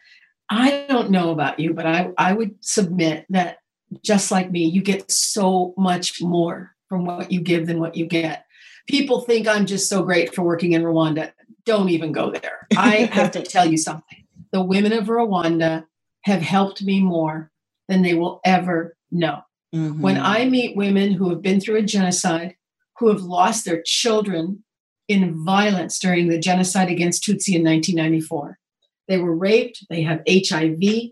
I 0.49 0.86
don't 0.89 1.10
know 1.10 1.32
about 1.32 1.60
you, 1.60 1.73
but 1.73 1.86
I, 1.86 2.12
I 2.17 2.34
would 2.34 2.56
submit 2.62 3.25
that 3.29 3.60
just 4.01 4.32
like 4.32 4.51
me, 4.51 4.65
you 4.65 4.82
get 4.82 5.12
so 5.12 5.73
much 5.77 6.21
more 6.21 6.75
from 6.89 7.06
what 7.06 7.32
you 7.32 7.41
give 7.41 7.67
than 7.67 7.79
what 7.79 7.95
you 7.95 8.06
get. 8.06 8.45
People 8.88 9.21
think 9.21 9.47
I'm 9.47 9.65
just 9.65 9.89
so 9.89 10.03
great 10.03 10.34
for 10.34 10.43
working 10.43 10.73
in 10.73 10.84
Rwanda. 10.84 11.32
Don't 11.65 11.89
even 11.89 12.12
go 12.12 12.32
there. 12.32 12.67
I 12.77 13.10
have 13.12 13.32
to 13.32 13.41
tell 13.41 13.65
you 13.65 13.77
something. 13.77 14.25
The 14.51 14.62
women 14.62 14.93
of 14.93 15.06
Rwanda 15.06 15.86
have 16.23 16.41
helped 16.41 16.84
me 16.84 17.01
more 17.01 17.51
than 17.88 18.01
they 18.01 18.13
will 18.13 18.39
ever 18.45 18.95
know. 19.12 19.41
Mm-hmm. 19.73 20.01
When 20.01 20.19
I 20.19 20.45
meet 20.45 20.75
women 20.75 21.13
who 21.13 21.29
have 21.29 21.41
been 21.41 21.60
through 21.60 21.77
a 21.77 21.84
genocide, 21.84 22.56
who 22.97 23.10
have 23.10 23.21
lost 23.21 23.65
their 23.65 23.82
children 23.84 24.63
in 25.08 25.43
violence 25.43 25.99
during 25.99 26.27
the 26.27 26.39
genocide 26.39 26.89
against 26.89 27.23
Tutsi 27.23 27.56
in 27.56 27.63
1994, 27.63 28.60
they 29.08 29.17
were 29.17 29.36
raped, 29.36 29.86
they 29.89 30.03
have 30.03 30.21
HIV, 30.27 31.12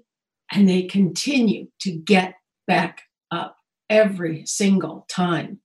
and 0.54 0.70
they 0.70 0.84
continue 0.84 1.68
to 1.80 1.92
get 1.92 2.36
back 2.68 3.04
up 3.32 3.58
every 3.90 4.46
single 4.46 5.06
time. 5.10 5.60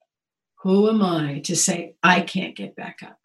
Who 0.62 0.88
am 0.88 1.02
I 1.02 1.40
to 1.40 1.54
say 1.54 1.94
I 2.02 2.22
can't 2.22 2.56
get 2.56 2.74
back 2.74 2.98
up? 3.02 3.18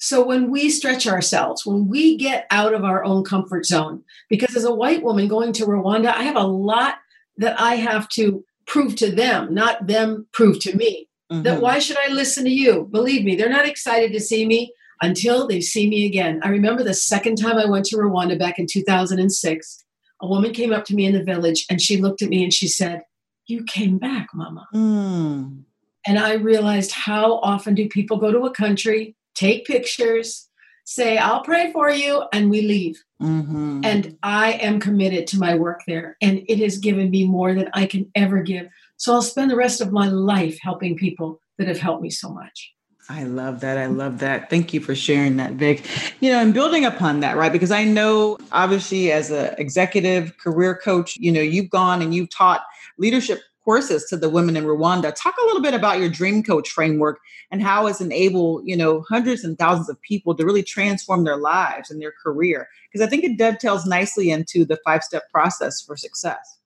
So 0.00 0.24
when 0.24 0.50
we 0.50 0.70
stretch 0.70 1.06
ourselves, 1.06 1.66
when 1.66 1.88
we 1.88 2.16
get 2.16 2.46
out 2.50 2.72
of 2.72 2.84
our 2.84 3.04
own 3.04 3.24
comfort 3.24 3.66
zone, 3.66 4.04
because 4.28 4.56
as 4.56 4.64
a 4.64 4.74
white 4.74 5.02
woman 5.02 5.26
going 5.26 5.52
to 5.54 5.66
Rwanda, 5.66 6.14
I 6.14 6.22
have 6.22 6.36
a 6.36 6.46
lot 6.46 6.96
that 7.36 7.60
I 7.60 7.76
have 7.76 8.08
to 8.10 8.44
prove 8.66 8.94
to 8.96 9.10
them, 9.10 9.52
not 9.52 9.86
them 9.86 10.26
prove 10.32 10.60
to 10.60 10.76
me. 10.76 11.08
Mm-hmm. 11.32 11.42
That 11.42 11.60
why 11.60 11.78
should 11.78 11.98
I 11.98 12.12
listen 12.12 12.44
to 12.44 12.50
you? 12.50 12.88
Believe 12.90 13.24
me, 13.24 13.34
they're 13.34 13.48
not 13.48 13.66
excited 13.66 14.12
to 14.12 14.20
see 14.20 14.46
me 14.46 14.72
until 15.02 15.46
they 15.46 15.60
see 15.60 15.88
me 15.88 16.06
again. 16.06 16.40
I 16.42 16.48
remember 16.48 16.82
the 16.82 16.94
second 16.94 17.36
time 17.36 17.58
I 17.58 17.66
went 17.66 17.84
to 17.86 17.96
Rwanda 17.96 18.38
back 18.38 18.58
in 18.58 18.66
2006. 18.70 19.84
A 20.20 20.26
woman 20.26 20.52
came 20.52 20.72
up 20.72 20.84
to 20.86 20.94
me 20.94 21.06
in 21.06 21.12
the 21.12 21.22
village 21.22 21.66
and 21.70 21.80
she 21.80 22.00
looked 22.00 22.22
at 22.22 22.28
me 22.28 22.42
and 22.42 22.52
she 22.52 22.66
said, 22.66 23.02
You 23.48 23.64
came 23.64 23.98
back, 23.98 24.28
Mama. 24.34 24.68
Mm. 24.74 25.62
And 26.06 26.18
I 26.18 26.34
realized 26.34 26.92
how 26.92 27.38
often 27.38 27.74
do 27.74 27.88
people 27.88 28.18
go 28.18 28.30
to 28.30 28.46
a 28.46 28.50
country, 28.50 29.16
take 29.34 29.66
pictures, 29.66 30.48
say, 30.84 31.18
I'll 31.18 31.42
pray 31.42 31.72
for 31.72 31.90
you, 31.90 32.24
and 32.32 32.50
we 32.50 32.62
leave. 32.62 33.02
Mm-hmm. 33.22 33.80
And 33.84 34.16
I 34.22 34.52
am 34.52 34.80
committed 34.80 35.26
to 35.28 35.38
my 35.38 35.54
work 35.54 35.82
there, 35.86 36.16
and 36.22 36.44
it 36.46 36.58
has 36.60 36.78
given 36.78 37.10
me 37.10 37.24
more 37.26 37.54
than 37.54 37.68
I 37.74 37.86
can 37.86 38.10
ever 38.14 38.42
give. 38.42 38.68
So 38.96 39.14
I'll 39.14 39.22
spend 39.22 39.50
the 39.50 39.56
rest 39.56 39.80
of 39.80 39.92
my 39.92 40.08
life 40.08 40.58
helping 40.62 40.96
people 40.96 41.40
that 41.56 41.68
have 41.68 41.78
helped 41.78 42.02
me 42.02 42.10
so 42.10 42.30
much. 42.30 42.72
I 43.10 43.24
love 43.24 43.60
that. 43.60 43.78
I 43.78 43.86
love 43.86 44.18
that. 44.18 44.50
Thank 44.50 44.74
you 44.74 44.80
for 44.80 44.94
sharing 44.94 45.38
that, 45.38 45.52
Vic. 45.52 45.84
You 46.20 46.30
know, 46.30 46.40
and 46.40 46.52
building 46.52 46.84
upon 46.84 47.20
that, 47.20 47.38
right? 47.38 47.52
Because 47.52 47.70
I 47.70 47.84
know, 47.84 48.36
obviously, 48.52 49.10
as 49.10 49.30
an 49.30 49.54
executive 49.56 50.36
career 50.36 50.74
coach, 50.74 51.16
you 51.16 51.32
know, 51.32 51.40
you've 51.40 51.70
gone 51.70 52.02
and 52.02 52.14
you've 52.14 52.28
taught 52.28 52.62
leadership 52.98 53.40
courses 53.68 54.06
to 54.06 54.16
the 54.16 54.30
women 54.30 54.56
in 54.56 54.64
Rwanda. 54.64 55.14
Talk 55.14 55.34
a 55.36 55.44
little 55.44 55.60
bit 55.60 55.74
about 55.74 55.98
your 55.98 56.08
Dream 56.08 56.42
Coach 56.42 56.70
framework 56.70 57.18
and 57.50 57.62
how 57.62 57.86
it's 57.86 58.00
enabled, 58.00 58.62
you 58.64 58.74
know, 58.74 59.02
hundreds 59.02 59.44
and 59.44 59.58
thousands 59.58 59.90
of 59.90 60.00
people 60.00 60.34
to 60.34 60.44
really 60.46 60.62
transform 60.62 61.24
their 61.24 61.36
lives 61.36 61.90
and 61.90 62.00
their 62.00 62.14
career. 62.22 62.66
Because 62.90 63.06
I 63.06 63.10
think 63.10 63.24
it 63.24 63.36
dovetails 63.36 63.84
nicely 63.84 64.30
into 64.30 64.64
the 64.64 64.78
five 64.86 65.02
step 65.02 65.30
process 65.30 65.82
for 65.82 65.98
success. 65.98 66.58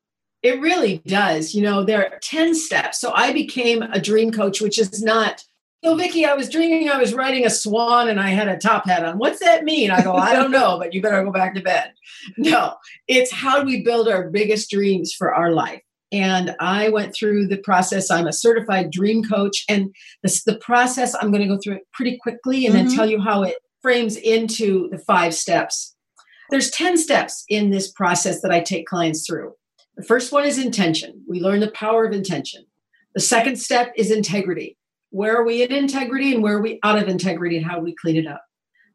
It 0.42 0.60
really 0.60 0.98
does. 1.06 1.54
You 1.54 1.62
know, 1.62 1.82
there 1.82 2.06
are 2.06 2.18
10 2.20 2.54
steps. 2.54 3.00
So 3.00 3.12
I 3.14 3.32
became 3.32 3.82
a 3.82 4.00
dream 4.00 4.30
coach, 4.30 4.60
which 4.60 4.78
is 4.78 5.02
not, 5.02 5.44
so 5.84 5.96
Vicki, 5.96 6.24
I 6.24 6.34
was 6.34 6.48
dreaming 6.48 6.88
I 6.88 6.98
was 6.98 7.14
riding 7.14 7.44
a 7.44 7.50
swan 7.50 8.08
and 8.08 8.20
I 8.20 8.28
had 8.28 8.46
a 8.46 8.56
top 8.56 8.86
hat 8.86 9.04
on. 9.04 9.18
What's 9.18 9.40
that 9.40 9.64
mean? 9.64 9.90
I 9.90 10.02
go, 10.02 10.14
I 10.14 10.34
don't 10.34 10.52
know, 10.52 10.78
but 10.78 10.94
you 10.94 11.02
better 11.02 11.24
go 11.24 11.32
back 11.32 11.56
to 11.56 11.60
bed. 11.60 11.92
No, 12.38 12.74
it's 13.08 13.32
how 13.32 13.60
do 13.60 13.66
we 13.66 13.82
build 13.82 14.06
our 14.08 14.30
biggest 14.30 14.70
dreams 14.70 15.12
for 15.12 15.34
our 15.34 15.50
life? 15.50 15.82
And 16.12 16.54
I 16.60 16.90
went 16.90 17.14
through 17.14 17.48
the 17.48 17.56
process. 17.56 18.10
I'm 18.10 18.26
a 18.26 18.32
certified 18.32 18.90
dream 18.90 19.24
coach, 19.24 19.64
and 19.68 19.92
this 20.22 20.44
the 20.44 20.58
process. 20.58 21.14
I'm 21.14 21.32
going 21.32 21.42
to 21.42 21.48
go 21.48 21.58
through 21.62 21.76
it 21.76 21.88
pretty 21.92 22.18
quickly, 22.22 22.66
and 22.66 22.74
mm-hmm. 22.74 22.86
then 22.88 22.96
tell 22.96 23.08
you 23.08 23.20
how 23.20 23.42
it 23.42 23.56
frames 23.80 24.16
into 24.16 24.88
the 24.90 24.98
five 24.98 25.34
steps. 25.34 25.96
There's 26.50 26.70
ten 26.70 26.96
steps 26.96 27.44
in 27.48 27.70
this 27.70 27.90
process 27.90 28.42
that 28.42 28.52
I 28.52 28.60
take 28.60 28.86
clients 28.86 29.26
through. 29.26 29.54
The 29.96 30.04
first 30.04 30.32
one 30.32 30.44
is 30.44 30.58
intention. 30.58 31.22
We 31.26 31.40
learn 31.40 31.60
the 31.60 31.70
power 31.70 32.04
of 32.04 32.12
intention. 32.12 32.64
The 33.14 33.20
second 33.20 33.56
step 33.56 33.92
is 33.96 34.10
integrity. 34.10 34.76
Where 35.10 35.36
are 35.36 35.44
we 35.44 35.62
in 35.62 35.72
integrity, 35.72 36.34
and 36.34 36.42
where 36.42 36.58
are 36.58 36.62
we 36.62 36.78
out 36.82 36.98
of 36.98 37.08
integrity, 37.08 37.56
and 37.56 37.66
how 37.66 37.76
do 37.76 37.82
we 37.82 37.94
clean 37.94 38.16
it 38.16 38.26
up? 38.26 38.42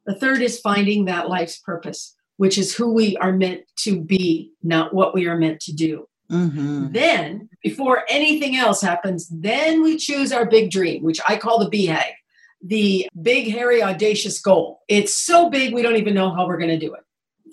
The 0.05 0.15
third 0.15 0.41
is 0.41 0.59
finding 0.59 1.05
that 1.05 1.29
life's 1.29 1.59
purpose, 1.59 2.15
which 2.37 2.57
is 2.57 2.75
who 2.75 2.93
we 2.93 3.17
are 3.17 3.33
meant 3.33 3.61
to 3.79 3.99
be, 4.01 4.51
not 4.63 4.93
what 4.93 5.13
we 5.13 5.27
are 5.27 5.37
meant 5.37 5.59
to 5.61 5.73
do. 5.73 6.07
Mm-hmm. 6.31 6.91
Then, 6.91 7.49
before 7.63 8.03
anything 8.09 8.55
else 8.55 8.81
happens, 8.81 9.27
then 9.29 9.81
we 9.81 9.97
choose 9.97 10.31
our 10.31 10.45
big 10.45 10.71
dream, 10.71 11.03
which 11.03 11.19
I 11.27 11.37
call 11.37 11.59
the 11.59 11.69
BHAG, 11.69 12.11
the 12.61 13.09
big, 13.21 13.51
hairy, 13.51 13.81
audacious 13.81 14.39
goal. 14.39 14.81
It's 14.87 15.15
so 15.15 15.49
big, 15.49 15.73
we 15.73 15.81
don't 15.81 15.95
even 15.95 16.13
know 16.13 16.33
how 16.33 16.47
we're 16.47 16.57
going 16.57 16.77
to 16.77 16.85
do 16.85 16.93
it. 16.93 17.01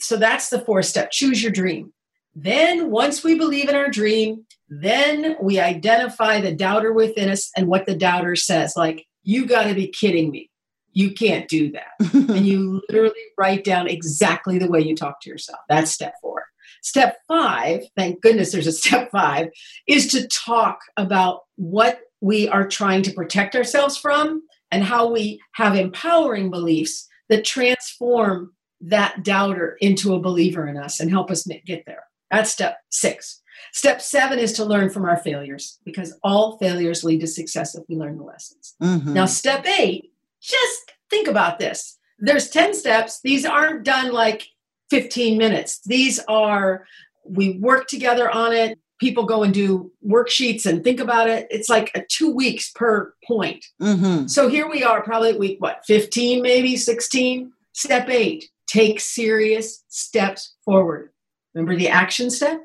So 0.01 0.17
that's 0.17 0.49
the 0.49 0.61
fourth 0.61 0.87
step 0.87 1.11
choose 1.11 1.43
your 1.43 1.53
dream. 1.53 1.93
Then, 2.35 2.91
once 2.91 3.23
we 3.23 3.39
believe 3.39 3.69
in 3.69 3.77
our 3.77 3.89
dream, 3.89 4.45
then 4.69 5.37
we 5.41 5.61
identify 5.61 6.41
the 6.41 6.55
doubter 6.55 6.93
within 6.93 7.29
us 7.29 7.51
and 7.57 7.69
what 7.69 7.87
the 7.87 7.95
doubter 7.95 8.35
says, 8.35 8.75
like, 8.77 9.07
you 9.23 9.47
got 9.47 9.65
to 9.65 9.75
be 9.75 9.87
kidding 9.89 10.31
me. 10.31 10.51
You 10.93 11.13
can't 11.13 11.49
do 11.49 11.73
that. 11.73 11.93
and 12.13 12.47
you 12.47 12.83
literally 12.89 13.15
write 13.39 13.65
down 13.65 13.89
exactly 13.89 14.59
the 14.59 14.69
way 14.69 14.81
you 14.81 14.97
talk 14.97 15.21
to 15.23 15.31
yourself. 15.31 15.61
That's 15.69 15.91
step 15.91 16.15
four. 16.21 16.43
Step 16.85 17.16
five, 17.27 17.83
thank 17.97 18.20
goodness 18.20 18.53
there's 18.53 18.66
a 18.66 18.73
step 18.73 19.11
five, 19.11 19.49
is 19.88 20.07
to 20.09 20.29
talk 20.29 20.81
about 20.99 21.40
what 21.57 22.01
we 22.20 22.47
are 22.47 22.68
trying 22.68 23.03
to 23.03 23.12
protect 23.12 23.57
ourselves 23.57 23.97
from 23.97 24.42
and 24.70 24.85
how 24.85 25.11
we 25.11 25.40
have 25.53 25.75
empowering 25.75 26.51
beliefs 26.51 27.09
that 27.31 27.42
transform 27.42 28.53
that 28.83 29.25
doubter 29.25 29.79
into 29.81 30.14
a 30.14 30.20
believer 30.20 30.68
in 30.68 30.77
us 30.77 31.01
and 31.01 31.11
help 31.11 31.31
us 31.31 31.49
get 31.64 31.87
there. 31.87 32.05
That's 32.31 32.53
step 32.53 32.77
six. 32.90 33.40
Step 33.73 34.03
seven 34.03 34.38
is 34.38 34.53
to 34.53 34.64
learn 34.66 34.90
from 34.90 35.07
our 35.07 35.16
failures 35.16 35.79
because 35.87 36.18
all 36.23 36.59
failures 36.59 37.03
lead 37.03 37.20
to 37.20 37.27
success 37.27 37.75
if 37.75 37.85
we 37.88 37.97
learn 37.97 38.18
the 38.18 38.25
lessons. 38.25 38.75
Mm-hmm. 38.83 39.14
Now, 39.14 39.25
step 39.25 39.64
eight, 39.66 40.12
just 40.42 40.92
think 41.09 41.29
about 41.29 41.59
this. 41.59 41.99
There's 42.18 42.51
10 42.51 42.75
steps. 42.75 43.20
These 43.23 43.47
aren't 43.47 43.85
done 43.85 44.12
like 44.12 44.49
15 44.90 45.38
minutes. 45.38 45.81
These 45.85 46.20
are, 46.29 46.87
we 47.25 47.59
work 47.59 47.88
together 47.88 48.31
on 48.31 48.53
it. 48.53 48.79
People 49.01 49.25
go 49.25 49.42
and 49.42 49.53
do 49.53 49.90
worksheets 50.07 50.66
and 50.66 50.85
think 50.85 51.01
about 51.01 51.29
it. 51.29 51.47
It's 51.51 51.68
like 51.68 51.90
a 51.94 52.05
two 52.09 52.31
weeks 52.31 52.70
per 52.70 53.12
point. 53.27 53.64
Mm-hmm. 53.83 54.29
So 54.29 54.49
here 54.49 54.70
we 54.70 54.85
are, 54.85 55.03
probably 55.03 55.37
week 55.37 55.61
what, 55.61 55.85
15, 55.87 56.42
maybe 56.42 56.77
16? 56.77 57.53
Step 57.73 58.09
eight, 58.09 58.51
take 58.68 59.01
serious 59.01 59.83
steps 59.88 60.55
forward. 60.64 61.11
Remember 61.55 61.77
the 61.77 61.88
action 61.88 62.31
step? 62.31 62.61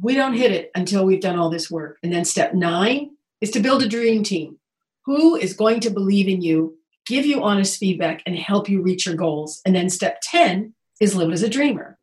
We 0.00 0.14
don't 0.14 0.34
hit 0.34 0.52
it 0.52 0.70
until 0.74 1.04
we've 1.04 1.20
done 1.20 1.38
all 1.38 1.50
this 1.50 1.70
work. 1.70 1.98
And 2.02 2.12
then 2.12 2.24
step 2.24 2.54
nine 2.54 3.10
is 3.40 3.50
to 3.52 3.60
build 3.60 3.82
a 3.82 3.88
dream 3.88 4.22
team. 4.22 4.58
Who 5.06 5.36
is 5.36 5.54
going 5.54 5.80
to 5.80 5.90
believe 5.90 6.28
in 6.28 6.42
you, 6.42 6.76
give 7.06 7.24
you 7.24 7.42
honest 7.42 7.78
feedback, 7.78 8.22
and 8.26 8.36
help 8.36 8.68
you 8.68 8.82
reach 8.82 9.06
your 9.06 9.14
goals? 9.14 9.60
And 9.64 9.74
then 9.74 9.90
step 9.90 10.20
10 10.22 10.74
is 11.00 11.16
live 11.16 11.32
as 11.32 11.42
a 11.42 11.48
dreamer. 11.48 11.98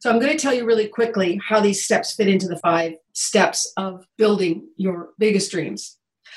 So 0.00 0.10
I'm 0.10 0.20
going 0.20 0.32
to 0.32 0.38
tell 0.38 0.54
you 0.54 0.64
really 0.64 0.86
quickly 0.86 1.40
how 1.46 1.60
these 1.60 1.84
steps 1.84 2.14
fit 2.14 2.28
into 2.28 2.46
the 2.46 2.58
five 2.58 2.94
steps 3.14 3.72
of 3.76 4.06
building 4.16 4.68
your 4.76 5.10
biggest 5.18 5.50
dreams. 5.50 5.96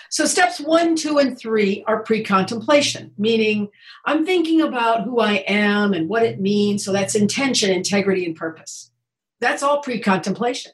So 0.09 0.25
steps 0.25 0.59
one, 0.59 0.95
two, 0.95 1.19
and 1.19 1.37
three 1.37 1.83
are 1.87 2.03
pre 2.03 2.23
contemplation, 2.23 3.11
meaning 3.17 3.69
I'm 4.05 4.25
thinking 4.25 4.61
about 4.61 5.03
who 5.03 5.19
I 5.19 5.43
am 5.47 5.93
and 5.93 6.09
what 6.09 6.23
it 6.23 6.39
means. 6.39 6.83
So 6.83 6.91
that's 6.91 7.15
intention, 7.15 7.71
integrity, 7.71 8.25
and 8.25 8.35
purpose. 8.35 8.91
That's 9.39 9.63
all 9.63 9.81
pre 9.81 9.99
contemplation. 9.99 10.73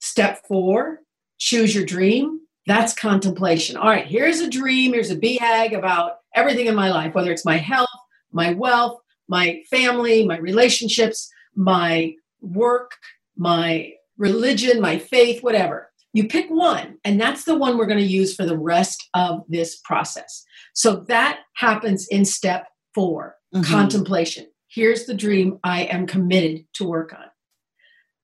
Step 0.00 0.42
four, 0.48 1.00
choose 1.38 1.74
your 1.74 1.84
dream. 1.84 2.40
That's 2.66 2.94
contemplation. 2.94 3.76
All 3.76 3.88
right, 3.88 4.06
here's 4.06 4.40
a 4.40 4.50
dream, 4.50 4.94
here's 4.94 5.10
a 5.10 5.16
BHAG 5.16 5.76
about 5.76 6.18
everything 6.34 6.66
in 6.66 6.74
my 6.74 6.90
life, 6.90 7.14
whether 7.14 7.30
it's 7.30 7.44
my 7.44 7.58
health, 7.58 7.88
my 8.32 8.54
wealth, 8.54 9.00
my 9.28 9.62
family, 9.70 10.26
my 10.26 10.38
relationships, 10.38 11.30
my 11.54 12.14
work, 12.40 12.92
my 13.36 13.92
religion, 14.16 14.80
my 14.80 14.98
faith, 14.98 15.42
whatever. 15.42 15.90
You 16.12 16.28
pick 16.28 16.48
one, 16.48 16.98
and 17.04 17.20
that's 17.20 17.44
the 17.44 17.56
one 17.56 17.76
we're 17.76 17.86
going 17.86 17.98
to 17.98 18.04
use 18.04 18.36
for 18.36 18.46
the 18.46 18.56
rest 18.56 19.08
of 19.14 19.42
this 19.48 19.80
process. 19.84 20.44
So 20.72 21.04
that 21.08 21.40
happens 21.56 22.06
in 22.06 22.24
step 22.24 22.68
4 22.94 23.34
mm-hmm. 23.52 23.64
contemplation. 23.64 24.46
Here's 24.68 25.06
the 25.06 25.14
dream 25.14 25.58
I 25.64 25.84
am 25.84 26.06
committed 26.06 26.66
to 26.74 26.84
work 26.84 27.12
on. 27.12 27.26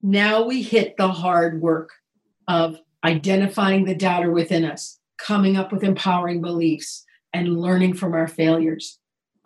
Now 0.03 0.45
we 0.45 0.63
hit 0.63 0.97
the 0.97 1.09
hard 1.09 1.61
work 1.61 1.91
of 2.47 2.79
identifying 3.05 3.87
the 3.87 3.95
doubter 3.95 4.31
within 4.31 4.65
us, 4.65 5.01
coming 5.19 5.57
up 5.57 5.73
with 5.73 5.83
empowering 5.83 6.41
beliefs, 6.41 7.05
and 7.33 7.61
learning 7.61 7.95
from 7.95 8.13
our 8.13 8.29
failures. 8.29 9.00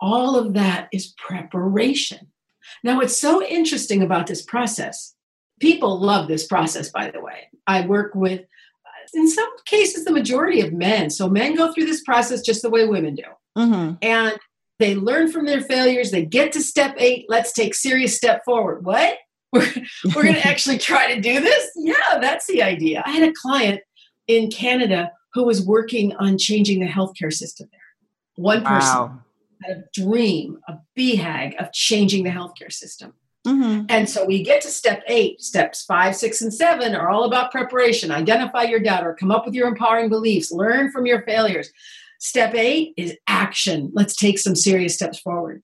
All 0.05 0.37
of 0.37 0.53
that 0.53 0.87
is 0.93 1.15
preparation. 1.17 2.27
Now, 2.83 2.97
what's 2.97 3.17
so 3.17 3.43
interesting 3.43 4.03
about 4.03 4.27
this 4.27 4.43
process, 4.43 5.15
people 5.59 5.99
love 5.99 6.27
this 6.27 6.45
process, 6.45 6.91
by 6.91 7.09
the 7.09 7.19
way. 7.19 7.49
I 7.65 7.87
work 7.87 8.13
with, 8.13 8.41
in 9.15 9.27
some 9.27 9.49
cases, 9.65 10.05
the 10.05 10.11
majority 10.11 10.61
of 10.61 10.73
men. 10.73 11.09
So 11.09 11.27
men 11.27 11.55
go 11.55 11.73
through 11.73 11.85
this 11.85 12.03
process 12.03 12.41
just 12.41 12.61
the 12.61 12.69
way 12.69 12.85
women 12.85 13.15
do. 13.15 13.23
Mm-hmm. 13.57 13.95
And 14.03 14.37
they 14.77 14.93
learn 14.93 15.31
from 15.31 15.47
their 15.47 15.61
failures. 15.61 16.11
They 16.11 16.23
get 16.23 16.51
to 16.51 16.61
step 16.61 16.93
eight. 16.99 17.25
Let's 17.27 17.51
take 17.51 17.73
serious 17.73 18.15
step 18.15 18.45
forward. 18.45 18.85
What? 18.85 19.17
we're, 19.51 19.73
we're 20.13 20.21
going 20.21 20.35
to 20.35 20.47
actually 20.47 20.77
try 20.77 21.15
to 21.15 21.19
do 21.19 21.39
this? 21.39 21.71
Yeah, 21.75 22.19
that's 22.21 22.45
the 22.45 22.61
idea. 22.61 23.01
I 23.07 23.09
had 23.09 23.27
a 23.27 23.33
client 23.33 23.81
in 24.27 24.51
Canada 24.51 25.13
who 25.33 25.45
was 25.45 25.65
working 25.65 26.15
on 26.17 26.37
changing 26.37 26.79
the 26.79 26.85
healthcare 26.85 27.33
system 27.33 27.69
there. 27.71 27.81
One 28.35 28.63
person 28.63 28.99
wow. 28.99 29.19
A 29.69 29.83
dream, 29.93 30.59
a 30.67 30.75
BHAG 30.97 31.55
of 31.57 31.71
changing 31.71 32.23
the 32.23 32.29
healthcare 32.29 32.71
system. 32.71 33.13
Mm-hmm. 33.45 33.85
And 33.89 34.09
so 34.09 34.25
we 34.25 34.43
get 34.43 34.61
to 34.61 34.69
step 34.69 35.03
eight. 35.07 35.41
Steps 35.41 35.83
five, 35.83 36.15
six, 36.15 36.41
and 36.41 36.53
seven 36.53 36.95
are 36.95 37.09
all 37.09 37.25
about 37.25 37.51
preparation. 37.51 38.11
Identify 38.11 38.63
your 38.63 38.79
doubter, 38.79 39.15
come 39.19 39.31
up 39.31 39.45
with 39.45 39.53
your 39.53 39.67
empowering 39.67 40.09
beliefs, 40.09 40.51
learn 40.51 40.91
from 40.91 41.05
your 41.05 41.21
failures. 41.23 41.69
Step 42.19 42.55
eight 42.55 42.93
is 42.97 43.15
action. 43.27 43.91
Let's 43.93 44.15
take 44.15 44.39
some 44.39 44.55
serious 44.55 44.95
steps 44.95 45.19
forward. 45.19 45.61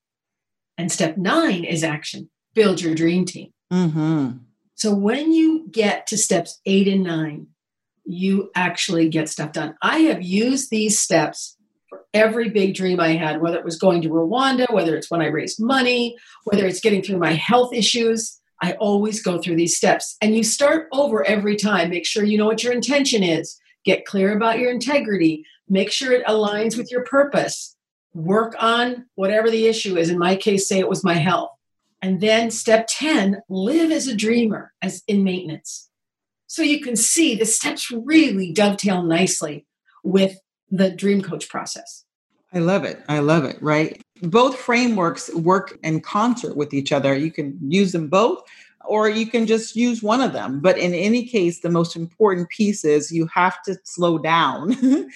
And 0.78 0.92
step 0.92 1.18
nine 1.18 1.64
is 1.64 1.84
action. 1.84 2.30
Build 2.54 2.82
your 2.82 2.94
dream 2.94 3.26
team. 3.26 3.52
Mm-hmm. 3.74 4.38
So 4.76 4.94
when 4.94 5.32
you 5.32 5.68
get 5.72 6.08
to 6.08 6.18
steps 6.18 6.60
eight 6.66 6.88
and 6.88 7.04
nine, 7.04 7.48
you 8.04 8.52
actually 8.56 9.10
get 9.10 9.30
stuff 9.30 9.54
done. 9.54 9.76
I 9.82 10.00
have 10.00 10.22
used 10.22 10.70
these 10.70 11.00
steps 11.00 11.56
every 12.14 12.50
big 12.50 12.76
dream 12.76 13.00
I 13.00 13.14
had, 13.14 13.42
whether 13.42 13.58
it 13.58 13.66
was 13.66 13.78
going 13.78 14.02
to 14.02 14.10
Rwanda, 14.10 14.72
whether 14.72 14.96
it's 14.96 15.10
when 15.10 15.22
I 15.22 15.28
raised 15.28 15.62
money, 15.62 16.18
whether 16.44 16.66
it's 16.66 16.82
getting 16.82 17.02
through 17.02 17.18
my 17.18 17.34
health 17.34 17.74
issues. 17.74 18.40
I 18.62 18.74
always 18.74 19.24
go 19.24 19.42
through 19.42 19.56
these 19.56 19.76
steps. 19.76 20.18
And 20.22 20.36
you 20.36 20.44
start 20.44 20.88
over 20.92 21.26
every 21.26 21.56
time. 21.56 21.90
Make 21.90 22.06
sure 22.06 22.24
you 22.24 22.38
know 22.38 22.46
what 22.46 22.64
your 22.64 22.74
intention 22.74 23.24
is. 23.24 23.58
Get 23.86 24.06
clear 24.06 24.36
about 24.36 24.60
your 24.60 24.72
integrity. 24.72 25.46
Make 25.68 25.92
sure 25.92 26.12
it 26.12 26.26
aligns 26.28 26.78
with 26.78 26.92
your 26.92 27.04
purpose. 27.04 27.76
Work 28.14 28.56
on 28.60 29.06
whatever 29.16 29.50
the 29.50 29.68
issue 29.68 29.98
is. 29.98 30.10
In 30.10 30.20
my 30.20 30.36
case, 30.36 30.68
say 30.68 30.80
it 30.80 30.90
was 30.90 31.04
my 31.04 31.16
health. 31.16 31.50
And 32.04 32.20
then 32.20 32.52
step 32.52 32.88
10, 32.90 33.42
live 33.50 33.92
as 33.92 34.08
a 34.08 34.16
dreamer, 34.16 34.74
as 34.82 35.04
in 35.08 35.24
maintenance. 35.24 35.90
So 36.48 36.62
you 36.62 36.82
can 36.82 36.96
see 36.96 37.36
the 37.36 37.46
steps 37.46 37.90
really 37.92 38.52
dovetail 38.52 39.04
nicely 39.04 39.66
with 40.04 40.38
the 40.72 40.90
dream 40.90 41.22
coach 41.22 41.50
process. 41.50 42.06
I 42.54 42.60
love 42.60 42.84
it. 42.84 43.02
I 43.08 43.20
love 43.20 43.46
it, 43.46 43.62
right? 43.62 44.02
Both 44.24 44.58
frameworks 44.58 45.34
work 45.36 45.78
in 45.84 46.02
concert 46.02 46.58
with 46.58 46.74
each 46.74 46.92
other. 46.92 47.16
You 47.16 47.32
can 47.32 47.58
use 47.62 47.92
them 47.92 48.08
both 48.10 48.42
or 48.86 49.10
you 49.10 49.28
can 49.28 49.46
just 49.46 49.76
use 49.76 50.02
one 50.02 50.22
of 50.22 50.34
them. 50.34 50.60
But 50.60 50.78
in 50.78 50.94
any 50.94 51.26
case, 51.26 51.62
the 51.62 51.70
most 51.70 51.96
important 51.96 52.50
piece 52.50 52.84
is 52.84 53.12
you 53.12 53.28
have 53.28 53.62
to 53.64 53.78
slow 53.84 54.18
down 54.18 54.76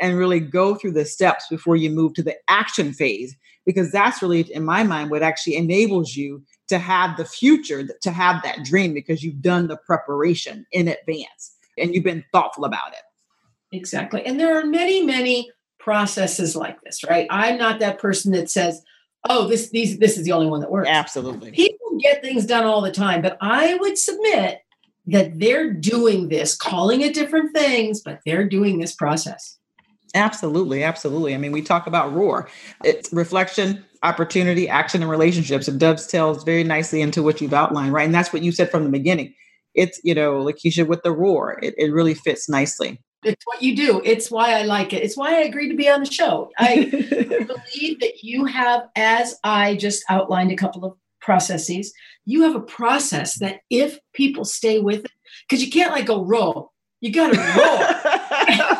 and 0.00 0.18
really 0.18 0.40
go 0.40 0.74
through 0.74 0.92
the 0.92 1.04
steps 1.04 1.46
before 1.48 1.76
you 1.76 1.90
move 1.90 2.14
to 2.14 2.22
the 2.22 2.36
action 2.48 2.92
phase 2.92 3.36
because 3.64 3.92
that's 3.92 4.20
really 4.20 4.40
in 4.52 4.64
my 4.64 4.82
mind 4.82 5.10
what 5.10 5.22
actually 5.22 5.56
enables 5.56 6.16
you 6.16 6.42
to 6.68 6.78
have 6.78 7.16
the 7.16 7.24
future 7.24 7.88
to 8.00 8.10
have 8.10 8.42
that 8.42 8.64
dream 8.64 8.92
because 8.92 9.22
you've 9.22 9.40
done 9.40 9.68
the 9.68 9.76
preparation 9.76 10.66
in 10.72 10.88
advance 10.88 11.56
and 11.78 11.94
you've 11.94 12.04
been 12.04 12.24
thoughtful 12.32 12.64
about 12.64 12.92
it 12.92 13.02
exactly 13.72 14.24
and 14.24 14.38
there 14.38 14.58
are 14.58 14.64
many 14.64 15.02
many 15.02 15.50
processes 15.78 16.54
like 16.54 16.80
this 16.82 17.02
right 17.08 17.26
i'm 17.30 17.58
not 17.58 17.80
that 17.80 17.98
person 17.98 18.32
that 18.32 18.50
says 18.50 18.82
oh 19.28 19.48
this 19.48 19.70
these 19.70 19.98
this 19.98 20.16
is 20.16 20.24
the 20.24 20.32
only 20.32 20.46
one 20.46 20.60
that 20.60 20.70
works 20.70 20.88
absolutely 20.88 21.50
people 21.50 21.98
get 22.00 22.22
things 22.22 22.46
done 22.46 22.64
all 22.64 22.80
the 22.80 22.92
time 22.92 23.20
but 23.20 23.36
i 23.40 23.74
would 23.76 23.98
submit 23.98 24.60
that 25.06 25.38
they're 25.40 25.72
doing 25.72 26.28
this 26.28 26.54
calling 26.56 27.00
it 27.00 27.14
different 27.14 27.52
things 27.54 28.00
but 28.00 28.20
they're 28.24 28.48
doing 28.48 28.78
this 28.78 28.94
process 28.94 29.58
Absolutely, 30.14 30.84
absolutely. 30.84 31.34
I 31.34 31.38
mean, 31.38 31.52
we 31.52 31.62
talk 31.62 31.86
about 31.86 32.12
roar. 32.12 32.48
It's 32.84 33.12
reflection, 33.12 33.84
opportunity, 34.02 34.68
action, 34.68 35.00
and 35.00 35.10
relationships. 35.10 35.68
It 35.68 35.78
dovetails 35.78 36.44
very 36.44 36.64
nicely 36.64 37.00
into 37.00 37.22
what 37.22 37.40
you've 37.40 37.54
outlined, 37.54 37.92
right? 37.92 38.04
And 38.04 38.14
that's 38.14 38.32
what 38.32 38.42
you 38.42 38.52
said 38.52 38.70
from 38.70 38.84
the 38.84 38.90
beginning. 38.90 39.34
It's, 39.74 40.00
you 40.04 40.14
know, 40.14 40.44
Lakeisha 40.44 40.86
with 40.86 41.02
the 41.02 41.12
roar. 41.12 41.58
It, 41.62 41.74
it 41.78 41.92
really 41.92 42.12
fits 42.12 42.48
nicely. 42.48 43.00
It's 43.24 43.46
what 43.46 43.62
you 43.62 43.76
do. 43.76 44.02
It's 44.04 44.30
why 44.30 44.54
I 44.58 44.62
like 44.62 44.92
it. 44.92 45.02
It's 45.02 45.16
why 45.16 45.36
I 45.36 45.42
agreed 45.42 45.70
to 45.70 45.76
be 45.76 45.88
on 45.88 46.00
the 46.00 46.10
show. 46.10 46.50
I 46.58 46.84
believe 46.90 48.00
that 48.00 48.22
you 48.22 48.46
have, 48.46 48.88
as 48.96 49.38
I 49.44 49.76
just 49.76 50.04
outlined 50.08 50.50
a 50.50 50.56
couple 50.56 50.84
of 50.84 50.96
processes, 51.20 51.92
you 52.24 52.42
have 52.42 52.56
a 52.56 52.60
process 52.60 53.38
that 53.38 53.60
if 53.70 53.98
people 54.12 54.44
stay 54.44 54.80
with 54.80 55.04
it, 55.04 55.10
because 55.48 55.64
you 55.64 55.70
can't 55.70 55.92
like 55.92 56.06
go 56.06 56.24
roll, 56.24 56.72
you 57.00 57.12
got 57.12 57.32
to 57.32 57.38
roll. 57.38 58.74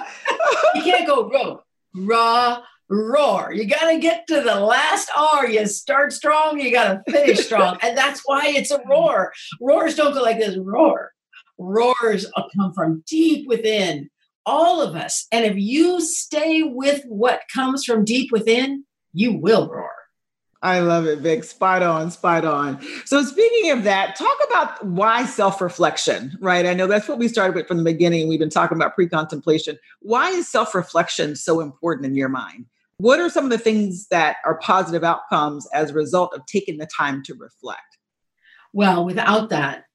you 0.74 0.82
can't 0.82 1.06
go 1.06 1.28
row, 1.28 1.62
raw, 1.94 2.62
roar. 2.88 3.52
You 3.52 3.66
got 3.66 3.90
to 3.90 3.98
get 3.98 4.26
to 4.28 4.40
the 4.40 4.60
last 4.60 5.08
R. 5.16 5.48
You 5.48 5.66
start 5.66 6.12
strong, 6.12 6.60
you 6.60 6.72
got 6.72 7.04
to 7.06 7.12
finish 7.12 7.46
strong. 7.46 7.78
and 7.80 7.96
that's 7.96 8.22
why 8.24 8.48
it's 8.48 8.70
a 8.70 8.82
roar. 8.88 9.32
Roars 9.60 9.94
don't 9.94 10.14
go 10.14 10.22
like 10.22 10.38
this 10.38 10.56
roar. 10.56 11.12
Roars 11.58 12.26
come 12.56 12.72
from 12.74 13.04
deep 13.06 13.46
within 13.46 14.10
all 14.46 14.80
of 14.80 14.94
us. 14.94 15.26
And 15.32 15.44
if 15.44 15.56
you 15.56 16.00
stay 16.00 16.62
with 16.62 17.04
what 17.06 17.42
comes 17.52 17.84
from 17.84 18.04
deep 18.04 18.32
within, 18.32 18.84
you 19.12 19.36
will 19.36 19.68
roar. 19.68 19.92
I 20.62 20.78
love 20.78 21.06
it, 21.06 21.18
Vic. 21.18 21.42
Spot 21.42 21.82
on, 21.82 22.12
spot 22.12 22.44
on. 22.44 22.80
So, 23.04 23.22
speaking 23.24 23.72
of 23.72 23.82
that, 23.82 24.14
talk 24.14 24.36
about 24.48 24.84
why 24.86 25.26
self 25.26 25.60
reflection, 25.60 26.38
right? 26.40 26.66
I 26.66 26.72
know 26.72 26.86
that's 26.86 27.08
what 27.08 27.18
we 27.18 27.26
started 27.26 27.56
with 27.56 27.66
from 27.66 27.78
the 27.78 27.84
beginning. 27.84 28.28
We've 28.28 28.38
been 28.38 28.48
talking 28.48 28.76
about 28.76 28.94
pre 28.94 29.08
contemplation. 29.08 29.76
Why 30.00 30.30
is 30.30 30.48
self 30.48 30.72
reflection 30.72 31.34
so 31.34 31.60
important 31.60 32.06
in 32.06 32.14
your 32.14 32.28
mind? 32.28 32.66
What 32.98 33.18
are 33.18 33.28
some 33.28 33.44
of 33.44 33.50
the 33.50 33.58
things 33.58 34.06
that 34.08 34.36
are 34.44 34.58
positive 34.58 35.02
outcomes 35.02 35.66
as 35.74 35.90
a 35.90 35.94
result 35.94 36.32
of 36.32 36.46
taking 36.46 36.78
the 36.78 36.86
time 36.86 37.24
to 37.24 37.34
reflect? 37.34 37.98
Well, 38.72 39.04
without 39.04 39.48
that, 39.48 39.86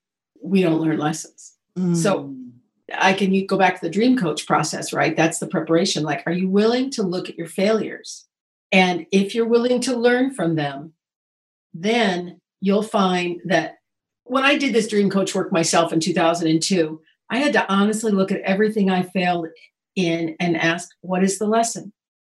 we 0.44 0.62
don't 0.62 0.82
learn 0.82 0.98
lessons. 0.98 1.54
Mm. 1.78 1.96
So 1.96 2.36
I 2.94 3.14
can 3.14 3.46
go 3.46 3.58
back 3.58 3.76
to 3.76 3.82
the 3.82 3.92
dream 3.92 4.18
coach 4.18 4.46
process, 4.46 4.94
right? 4.94 5.16
That's 5.16 5.40
the 5.40 5.48
preparation. 5.48 6.04
Like, 6.04 6.24
are 6.26 6.32
you 6.32 6.50
willing 6.50 6.90
to 6.92 7.04
look 7.04 7.30
at 7.30 7.38
your 7.38 7.48
failures? 7.48 8.26
And 8.72 9.06
if 9.12 9.36
you're 9.36 9.48
willing 9.48 9.82
to 9.82 9.96
learn 9.96 10.34
from 10.34 10.56
them, 10.56 10.94
then 11.74 12.42
you'll 12.62 12.84
find 12.84 13.42
that 13.46 13.76
when 14.24 14.44
I 14.44 14.58
did 14.58 14.74
this 14.74 14.88
dream 14.88 15.10
coach 15.10 15.36
work 15.36 15.52
myself 15.52 15.94
in 15.94 16.00
2002, 16.00 17.02
I 17.30 17.38
had 17.38 17.54
to 17.54 17.72
honestly 17.72 18.12
look 18.12 18.32
at 18.32 18.42
everything 18.42 18.90
I 18.90 19.04
failed 19.04 19.48
in 19.96 20.36
and 20.40 20.58
ask, 20.58 20.90
what 21.02 21.24
is 21.24 21.40
the 21.40 21.48
lesson? 21.48 21.94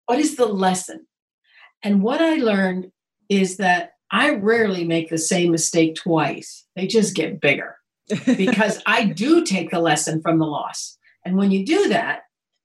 What 0.05 0.19
is 0.19 0.35
the 0.35 0.45
lesson? 0.45 1.05
And 1.83 2.01
what 2.01 2.21
I 2.21 2.35
learned 2.35 2.91
is 3.27 3.57
that 3.57 3.93
I 4.11 4.31
rarely 4.31 4.83
make 4.83 5.09
the 5.09 5.17
same 5.17 5.51
mistake 5.51 5.95
twice. 5.95 6.65
They 6.75 6.87
just 6.87 7.15
get 7.15 7.41
bigger 7.41 7.78
because 8.25 8.81
I 8.85 9.05
do 9.05 9.43
take 9.43 9.71
the 9.71 9.79
lesson 9.79 10.21
from 10.21 10.39
the 10.39 10.45
loss. 10.45 10.97
And 11.25 11.37
when 11.37 11.51
you 11.51 11.65
do 11.65 11.89
that, 11.89 12.21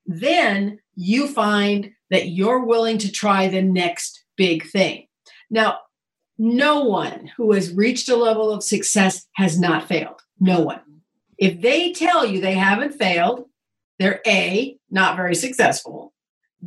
then 0.07 0.78
you 0.94 1.28
find 1.28 1.90
that 2.11 2.28
you're 2.28 2.64
willing 2.64 2.98
to 2.98 3.11
try 3.11 3.48
the 3.48 3.62
next 3.62 4.24
big 4.37 4.66
thing. 4.66 5.07
Now, 5.50 5.78
no 6.38 6.85
one 6.85 7.30
who 7.37 7.52
has 7.52 7.72
reached 7.72 8.09
a 8.09 8.16
level 8.16 8.50
of 8.50 8.64
success 8.64 9.26
has 9.35 9.59
not 9.59 9.88
failed. 9.88 10.20
No 10.40 10.61
one. 10.61 10.80
If 11.38 11.61
they 11.61 11.92
tell 11.92 12.26
you 12.26 12.40
they 12.40 12.54
haven't 12.54 12.94
failed, 12.94 13.44
they're 13.98 14.20
A, 14.26 14.76
not 14.90 15.16
very 15.16 15.35
successful, 15.35 16.12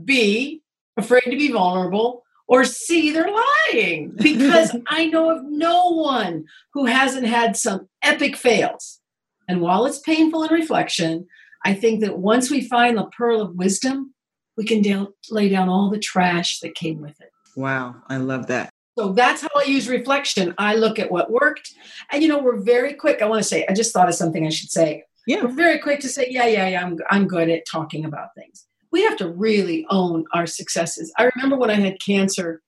B, 0.05 0.61
afraid 0.95 1.25
to 1.25 1.37
be 1.37 1.51
vulnerable, 1.51 2.23
or 2.47 2.63
C, 2.63 3.11
they're 3.11 3.29
lying. 3.73 4.13
Because 4.21 4.75
I 4.87 5.05
know 5.07 5.29
of 5.29 5.43
no 5.43 5.89
one 5.89 6.45
who 6.73 6.85
hasn't 6.85 7.27
had 7.27 7.57
some 7.57 7.89
epic 8.01 8.35
fails. 8.35 8.99
And 9.47 9.61
while 9.61 9.85
it's 9.85 9.99
painful 9.99 10.43
in 10.43 10.53
reflection, 10.53 11.27
I 11.65 11.73
think 11.73 12.01
that 12.01 12.19
once 12.19 12.49
we 12.49 12.67
find 12.67 12.97
the 12.97 13.05
pearl 13.17 13.41
of 13.41 13.55
wisdom, 13.55 14.13
we 14.55 14.65
can 14.65 14.81
de- 14.81 15.07
lay 15.29 15.49
down 15.49 15.69
all 15.69 15.89
the 15.89 15.99
trash 15.99 16.59
that 16.59 16.75
came 16.75 17.01
with 17.01 17.19
it. 17.21 17.29
Wow, 17.55 17.95
I 18.07 18.17
love 18.17 18.47
that. 18.47 18.69
So 18.97 19.13
that's 19.13 19.41
how 19.41 19.49
I 19.55 19.63
use 19.63 19.87
reflection. 19.87 20.55
I 20.57 20.75
look 20.75 20.97
at 20.97 21.11
what 21.11 21.31
worked. 21.31 21.71
And 22.11 22.23
you 22.23 22.29
know, 22.29 22.39
we're 22.39 22.61
very 22.61 22.93
quick. 22.93 23.21
I 23.21 23.25
want 23.25 23.41
to 23.41 23.47
say, 23.47 23.65
I 23.69 23.73
just 23.73 23.93
thought 23.93 24.09
of 24.09 24.15
something 24.15 24.45
I 24.45 24.49
should 24.49 24.71
say. 24.71 25.03
Yeah. 25.27 25.43
We're 25.43 25.51
very 25.51 25.79
quick 25.79 25.99
to 26.01 26.09
say, 26.09 26.27
yeah, 26.29 26.47
yeah, 26.47 26.67
yeah, 26.69 26.83
I'm, 26.83 26.97
I'm 27.09 27.27
good 27.27 27.49
at 27.49 27.63
talking 27.69 28.05
about 28.05 28.29
things. 28.35 28.66
We 28.97 29.03
have 29.03 29.17
to 29.17 29.29
really 29.29 29.85
own 29.91 30.25
our 30.33 30.47
successes. 30.47 31.13
I 31.19 31.29
remember 31.35 31.55
when 31.55 31.69
I 31.69 31.75
had 31.75 32.01
cancer 32.03 32.63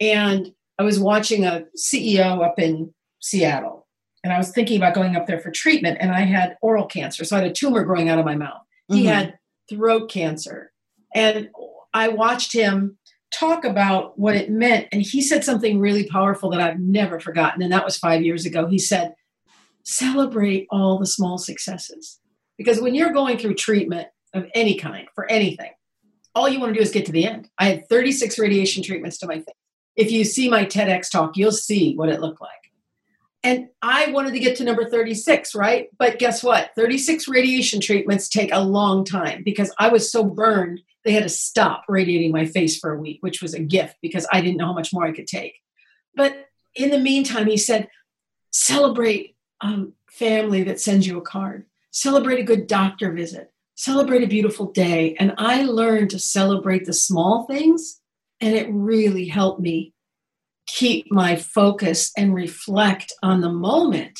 and 0.00 0.50
I 0.76 0.82
was 0.82 0.98
watching 0.98 1.44
a 1.44 1.66
CEO 1.76 2.44
up 2.44 2.58
in 2.58 2.92
Seattle 3.20 3.86
and 4.24 4.32
I 4.32 4.38
was 4.38 4.50
thinking 4.50 4.76
about 4.76 4.96
going 4.96 5.14
up 5.14 5.28
there 5.28 5.38
for 5.38 5.52
treatment 5.52 5.98
and 6.00 6.10
I 6.10 6.22
had 6.22 6.56
oral 6.62 6.86
cancer. 6.86 7.24
So 7.24 7.36
I 7.36 7.42
had 7.42 7.50
a 7.52 7.54
tumor 7.54 7.84
growing 7.84 8.08
out 8.08 8.18
of 8.18 8.24
my 8.24 8.34
mouth. 8.34 8.60
Mm-hmm. 8.90 8.94
He 8.96 9.06
had 9.06 9.38
throat 9.70 10.10
cancer. 10.10 10.72
And 11.14 11.48
I 11.94 12.08
watched 12.08 12.52
him 12.52 12.98
talk 13.32 13.64
about 13.64 14.18
what 14.18 14.34
it 14.34 14.50
meant. 14.50 14.88
And 14.90 15.00
he 15.00 15.22
said 15.22 15.44
something 15.44 15.78
really 15.78 16.08
powerful 16.08 16.50
that 16.50 16.60
I've 16.60 16.80
never 16.80 17.20
forgotten. 17.20 17.62
And 17.62 17.72
that 17.72 17.84
was 17.84 17.96
five 17.96 18.22
years 18.22 18.44
ago. 18.44 18.66
He 18.66 18.80
said, 18.80 19.14
celebrate 19.84 20.66
all 20.72 20.98
the 20.98 21.06
small 21.06 21.38
successes. 21.38 22.18
Because 22.56 22.80
when 22.80 22.96
you're 22.96 23.12
going 23.12 23.38
through 23.38 23.54
treatment 23.54 24.08
of 24.34 24.46
any 24.54 24.76
kind 24.76 25.08
for 25.14 25.30
anything, 25.30 25.70
all 26.34 26.48
you 26.48 26.60
want 26.60 26.72
to 26.72 26.78
do 26.78 26.82
is 26.82 26.90
get 26.90 27.06
to 27.06 27.12
the 27.12 27.26
end. 27.26 27.48
I 27.58 27.66
had 27.66 27.88
36 27.88 28.38
radiation 28.38 28.82
treatments 28.82 29.18
to 29.18 29.26
my 29.26 29.36
face. 29.36 29.54
If 29.96 30.12
you 30.12 30.24
see 30.24 30.48
my 30.48 30.64
TEDx 30.64 31.10
talk, 31.10 31.36
you'll 31.36 31.52
see 31.52 31.96
what 31.96 32.08
it 32.08 32.20
looked 32.20 32.40
like. 32.40 32.50
And 33.42 33.68
I 33.82 34.10
wanted 34.10 34.32
to 34.32 34.40
get 34.40 34.56
to 34.56 34.64
number 34.64 34.88
36, 34.88 35.54
right? 35.54 35.88
But 35.98 36.18
guess 36.18 36.42
what? 36.42 36.70
36 36.76 37.28
radiation 37.28 37.80
treatments 37.80 38.28
take 38.28 38.52
a 38.52 38.60
long 38.60 39.04
time 39.04 39.42
because 39.44 39.72
I 39.78 39.88
was 39.88 40.10
so 40.10 40.24
burned 40.24 40.80
they 41.04 41.12
had 41.12 41.22
to 41.22 41.28
stop 41.30 41.84
radiating 41.88 42.32
my 42.32 42.44
face 42.44 42.78
for 42.78 42.92
a 42.92 43.00
week, 43.00 43.18
which 43.22 43.40
was 43.40 43.54
a 43.54 43.60
gift 43.60 43.96
because 44.02 44.26
I 44.30 44.42
didn't 44.42 44.58
know 44.58 44.66
how 44.66 44.72
much 44.74 44.92
more 44.92 45.06
I 45.06 45.12
could 45.12 45.26
take. 45.26 45.54
But 46.14 46.48
in 46.74 46.90
the 46.90 46.98
meantime, 46.98 47.46
he 47.46 47.56
said, 47.56 47.88
celebrate 48.50 49.36
um, 49.62 49.94
family 50.10 50.64
that 50.64 50.80
sends 50.80 51.06
you 51.06 51.16
a 51.16 51.22
card, 51.22 51.64
celebrate 51.90 52.40
a 52.40 52.44
good 52.44 52.66
doctor 52.66 53.12
visit, 53.12 53.50
celebrate 53.78 54.24
a 54.24 54.26
beautiful 54.26 54.72
day. 54.72 55.14
And 55.20 55.32
I 55.38 55.62
learned 55.62 56.10
to 56.10 56.18
celebrate 56.18 56.84
the 56.84 56.92
small 56.92 57.46
things, 57.46 58.00
and 58.40 58.54
it 58.54 58.68
really 58.70 59.28
helped 59.28 59.60
me 59.60 59.94
keep 60.66 61.10
my 61.10 61.36
focus 61.36 62.10
and 62.16 62.34
reflect 62.34 63.12
on 63.22 63.40
the 63.40 63.52
moment 63.52 64.18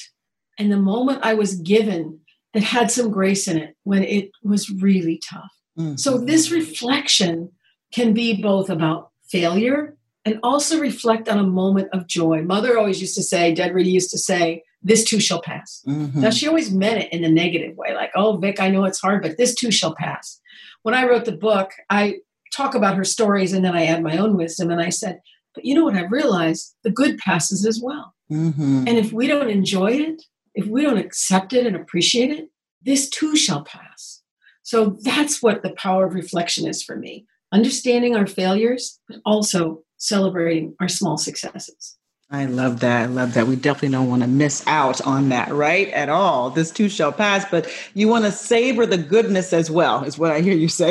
and 0.59 0.73
the 0.73 0.79
moment 0.79 1.21
I 1.23 1.35
was 1.35 1.57
given 1.57 2.21
that 2.55 2.63
had 2.63 2.91
some 2.91 3.11
grace 3.11 3.47
in 3.49 3.59
it 3.59 3.77
when 3.83 4.03
it 4.05 4.31
was 4.43 4.71
really 4.71 5.21
tough. 5.29 5.53
Mm-hmm. 5.79 5.97
So, 5.97 6.19
this 6.19 6.51
reflection 6.51 7.51
can 7.93 8.15
be 8.15 8.41
both 8.41 8.71
about 8.71 9.11
failure 9.29 9.97
and 10.25 10.39
also 10.43 10.79
reflect 10.79 11.29
on 11.29 11.39
a 11.39 11.45
moment 11.45 11.89
of 11.93 12.07
joy. 12.07 12.43
Mother 12.43 12.79
always 12.79 13.01
used 13.01 13.17
to 13.17 13.23
say, 13.23 13.55
Dead 13.55 13.75
Rita 13.75 13.91
used 13.91 14.11
to 14.11 14.19
say, 14.19 14.63
this 14.83 15.05
too 15.05 15.21
shall 15.21 15.43
pass. 15.43 15.83
Mm-hmm. 15.87 16.21
Now, 16.21 16.31
she 16.31 16.47
always 16.47 16.73
meant 16.73 17.03
it 17.03 17.13
in 17.13 17.25
a 17.25 17.29
negative 17.29 17.77
way, 17.77 17.95
like, 17.95 18.11
oh, 18.15 18.37
Vic, 18.37 18.61
I 18.61 18.71
know 18.71 18.85
it's 18.85 19.01
hard, 19.01 19.23
but 19.23 19.37
this 19.37 19.55
too 19.55 19.71
shall 19.71 19.95
pass. 19.95 20.41
When 20.83 20.95
I 20.95 21.07
wrote 21.07 21.25
the 21.25 21.33
book, 21.33 21.73
I 21.91 22.19
talk 22.53 22.75
about 22.75 22.97
her 22.97 23.05
stories 23.05 23.53
and 23.53 23.65
then 23.65 23.77
I 23.77 23.87
add 23.87 24.03
my 24.03 24.17
own 24.17 24.37
wisdom. 24.37 24.71
And 24.71 24.81
I 24.81 24.91
said, 24.91 25.21
but 25.55 25.65
you 25.65 25.75
know 25.75 25.85
what 25.85 25.97
I've 25.97 26.13
realized? 26.13 26.75
The 26.85 26.91
good 26.91 27.19
passes 27.19 27.67
as 27.67 27.81
well. 27.83 28.15
Mm-hmm. 28.31 28.85
And 28.87 28.97
if 28.97 29.13
we 29.13 29.27
don't 29.27 29.51
enjoy 29.51 29.93
it, 29.93 30.23
if 30.55 30.67
we 30.67 30.83
don't 30.83 30.99
accept 30.99 31.53
it 31.53 31.67
and 31.67 31.77
appreciate 31.77 32.31
it, 32.31 32.49
this 32.83 33.09
too 33.09 33.37
shall 33.37 33.65
pass. 33.65 34.23
So 34.63 34.99
that's 35.03 35.43
what 35.43 35.63
the 35.63 35.73
power 35.73 36.07
of 36.07 36.15
reflection 36.15 36.69
is 36.69 36.83
for 36.83 36.97
me 36.97 37.27
understanding 37.53 38.15
our 38.15 38.27
failures, 38.27 39.01
but 39.09 39.19
also 39.25 39.83
celebrating 39.97 40.75
our 40.81 40.89
small 40.89 41.17
successes. 41.17 41.98
I 42.31 42.45
love 42.45 42.81
that. 42.81 43.03
I 43.03 43.07
love 43.07 43.35
that. 43.35 43.47
We 43.47 43.57
definitely 43.57 43.91
don't 43.91 44.11
want 44.11 44.23
to 44.23 44.29
miss 44.29 44.63
out 44.67 45.01
on 45.07 45.31
that, 45.31 45.51
right? 45.51 45.89
At 45.89 46.11
all. 46.11 46.51
This 46.51 46.71
too 46.71 46.91
shall 46.91 47.13
pass, 47.13 47.47
but 47.51 47.71
you 47.95 48.07
want 48.07 48.27
to 48.27 48.33
savor 48.33 48.85
the 48.85 48.99
goodness 48.99 49.53
as 49.55 49.71
well, 49.71 50.05
is 50.05 50.19
what 50.19 50.31
I 50.31 50.41
hear 50.41 50.55
you 50.55 50.69
say. 50.69 50.91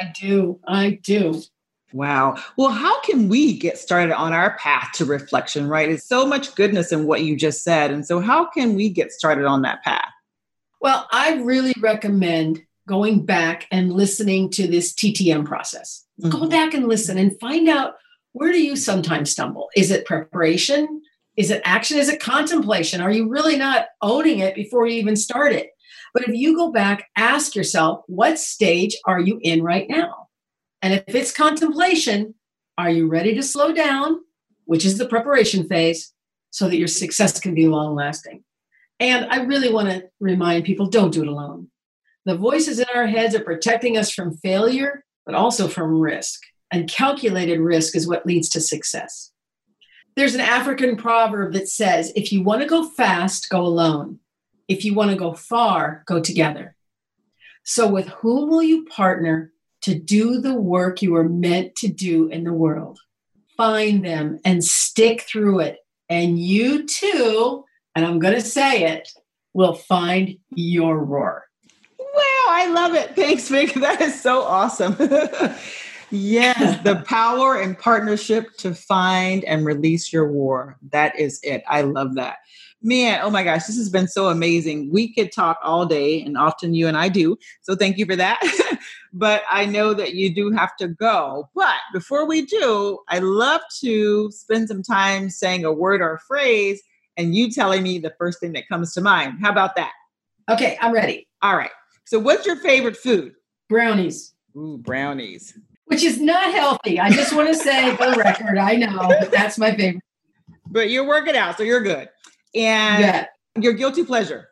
I 0.00 0.12
do. 0.20 0.60
I 0.66 1.00
do. 1.02 1.40
Wow. 1.94 2.36
Well, 2.58 2.70
how 2.70 3.00
can 3.02 3.28
we 3.28 3.56
get 3.56 3.78
started 3.78 4.12
on 4.12 4.32
our 4.32 4.58
path 4.58 4.90
to 4.94 5.04
reflection, 5.04 5.68
right? 5.68 5.88
It's 5.88 6.04
so 6.04 6.26
much 6.26 6.54
goodness 6.54 6.92
in 6.92 7.06
what 7.06 7.22
you 7.22 7.36
just 7.36 7.62
said. 7.62 7.92
And 7.92 8.04
so, 8.04 8.20
how 8.20 8.46
can 8.46 8.74
we 8.74 8.90
get 8.90 9.12
started 9.12 9.46
on 9.46 9.62
that 9.62 9.84
path? 9.84 10.10
Well, 10.80 11.06
I 11.12 11.36
really 11.36 11.72
recommend 11.80 12.62
going 12.88 13.24
back 13.24 13.66
and 13.70 13.92
listening 13.92 14.50
to 14.50 14.66
this 14.66 14.92
TTM 14.92 15.46
process. 15.46 16.04
Mm-hmm. 16.20 16.38
Go 16.38 16.48
back 16.48 16.74
and 16.74 16.88
listen 16.88 17.16
and 17.16 17.38
find 17.38 17.68
out 17.68 17.94
where 18.34 18.52
do 18.52 18.60
you 18.60 18.74
sometimes 18.74 19.30
stumble? 19.30 19.68
Is 19.76 19.92
it 19.92 20.04
preparation? 20.04 21.02
Is 21.36 21.52
it 21.52 21.62
action? 21.64 21.98
Is 21.98 22.08
it 22.08 22.20
contemplation? 22.20 23.00
Are 23.00 23.10
you 23.10 23.28
really 23.28 23.56
not 23.56 23.86
owning 24.02 24.40
it 24.40 24.56
before 24.56 24.86
you 24.86 24.98
even 24.98 25.14
start 25.14 25.52
it? 25.52 25.70
But 26.12 26.28
if 26.28 26.34
you 26.34 26.56
go 26.56 26.72
back, 26.72 27.06
ask 27.16 27.54
yourself, 27.54 28.02
what 28.08 28.40
stage 28.40 28.96
are 29.06 29.20
you 29.20 29.38
in 29.40 29.62
right 29.62 29.88
now? 29.88 30.28
And 30.82 30.94
if 30.94 31.14
it's 31.14 31.30
contemplation, 31.30 32.34
are 32.76 32.90
you 32.90 33.06
ready 33.06 33.36
to 33.36 33.42
slow 33.42 33.72
down, 33.72 34.18
which 34.64 34.84
is 34.84 34.98
the 34.98 35.06
preparation 35.06 35.68
phase, 35.68 36.12
so 36.50 36.68
that 36.68 36.76
your 36.76 36.88
success 36.88 37.38
can 37.38 37.54
be 37.54 37.68
long 37.68 37.94
lasting? 37.94 38.42
And 38.98 39.26
I 39.30 39.44
really 39.44 39.72
want 39.72 39.90
to 39.90 40.08
remind 40.18 40.64
people 40.64 40.88
don't 40.88 41.12
do 41.12 41.22
it 41.22 41.28
alone. 41.28 41.68
The 42.24 42.36
voices 42.36 42.80
in 42.80 42.86
our 42.92 43.06
heads 43.06 43.36
are 43.36 43.44
protecting 43.44 43.96
us 43.96 44.10
from 44.10 44.36
failure, 44.38 45.04
but 45.24 45.36
also 45.36 45.68
from 45.68 46.00
risk. 46.00 46.40
And 46.74 46.88
calculated 46.88 47.60
risk 47.60 47.94
is 47.94 48.08
what 48.08 48.26
leads 48.26 48.48
to 48.48 48.60
success. 48.60 49.30
There's 50.16 50.34
an 50.34 50.40
African 50.40 50.96
proverb 50.96 51.52
that 51.52 51.68
says 51.68 52.12
if 52.16 52.32
you 52.32 52.42
want 52.42 52.62
to 52.62 52.66
go 52.66 52.82
fast, 52.82 53.48
go 53.48 53.60
alone. 53.60 54.18
If 54.66 54.84
you 54.84 54.92
want 54.92 55.12
to 55.12 55.16
go 55.16 55.34
far, 55.34 56.02
go 56.04 56.18
together. 56.18 56.74
So, 57.62 57.86
with 57.86 58.08
whom 58.08 58.50
will 58.50 58.64
you 58.64 58.86
partner 58.86 59.52
to 59.82 59.94
do 59.94 60.40
the 60.40 60.54
work 60.54 61.00
you 61.00 61.14
are 61.14 61.28
meant 61.28 61.76
to 61.76 61.86
do 61.86 62.26
in 62.26 62.42
the 62.42 62.52
world? 62.52 62.98
Find 63.56 64.04
them 64.04 64.40
and 64.44 64.64
stick 64.64 65.22
through 65.22 65.60
it. 65.60 65.78
And 66.08 66.40
you 66.40 66.88
too 66.88 67.64
and 67.94 68.04
I'm 68.04 68.18
going 68.18 68.34
to 68.34 68.40
say 68.40 68.96
it, 68.96 69.08
will 69.52 69.74
find 69.74 70.38
your 70.50 70.98
roar. 70.98 71.44
Wow, 72.00 72.46
I 72.48 72.72
love 72.72 72.94
it. 72.94 73.14
Thanks, 73.14 73.48
Vic. 73.48 73.74
That 73.84 74.00
is 74.00 74.20
so 74.20 74.42
awesome. 74.42 74.96
yes, 76.14 76.82
the 76.84 76.96
power 77.06 77.60
and 77.60 77.78
partnership 77.78 78.56
to 78.58 78.74
find 78.74 79.44
and 79.44 79.66
release 79.66 80.12
your 80.12 80.30
war. 80.30 80.76
That 80.90 81.18
is 81.18 81.40
it. 81.42 81.62
I 81.68 81.82
love 81.82 82.14
that. 82.14 82.38
Man, 82.82 83.20
oh 83.22 83.30
my 83.30 83.42
gosh, 83.42 83.64
this 83.64 83.76
has 83.76 83.88
been 83.88 84.08
so 84.08 84.28
amazing. 84.28 84.90
We 84.92 85.12
could 85.12 85.32
talk 85.32 85.58
all 85.62 85.86
day, 85.86 86.20
and 86.22 86.36
often 86.36 86.74
you 86.74 86.86
and 86.86 86.96
I 86.96 87.08
do. 87.08 87.38
So 87.62 87.74
thank 87.74 87.96
you 87.96 88.04
for 88.04 88.16
that. 88.16 88.40
but 89.12 89.42
I 89.50 89.64
know 89.64 89.94
that 89.94 90.14
you 90.14 90.34
do 90.34 90.50
have 90.50 90.76
to 90.76 90.88
go. 90.88 91.48
But 91.54 91.76
before 91.92 92.26
we 92.26 92.44
do, 92.44 92.98
I 93.08 93.20
love 93.20 93.62
to 93.80 94.30
spend 94.32 94.68
some 94.68 94.82
time 94.82 95.30
saying 95.30 95.64
a 95.64 95.72
word 95.72 96.02
or 96.02 96.14
a 96.14 96.20
phrase 96.20 96.82
and 97.16 97.34
you 97.34 97.50
telling 97.50 97.82
me 97.82 97.98
the 97.98 98.14
first 98.18 98.40
thing 98.40 98.52
that 98.52 98.68
comes 98.68 98.92
to 98.94 99.00
mind. 99.00 99.38
How 99.40 99.50
about 99.50 99.76
that? 99.76 99.92
Okay, 100.50 100.76
I'm 100.80 100.92
ready. 100.92 101.28
All 101.42 101.56
right. 101.56 101.70
So, 102.04 102.18
what's 102.18 102.46
your 102.46 102.56
favorite 102.56 102.96
food? 102.96 103.34
Brownies. 103.68 104.34
Ooh, 104.56 104.78
brownies. 104.78 105.58
Which 105.86 106.02
is 106.02 106.20
not 106.20 106.52
healthy. 106.52 106.98
I 106.98 107.10
just 107.10 107.34
want 107.34 107.48
to 107.48 107.54
say 107.54 107.94
for 107.96 108.10
the 108.10 108.16
record, 108.24 108.56
I 108.58 108.76
know, 108.76 109.06
but 109.08 109.30
that's 109.30 109.58
my 109.58 109.74
favorite. 109.76 110.02
But 110.66 110.90
you're 110.90 111.06
working 111.06 111.36
out, 111.36 111.56
so 111.58 111.62
you're 111.62 111.82
good. 111.82 112.08
And 112.54 113.02
Yeah. 113.02 113.26
your 113.60 113.74
guilty 113.74 114.04
pleasure. 114.04 114.48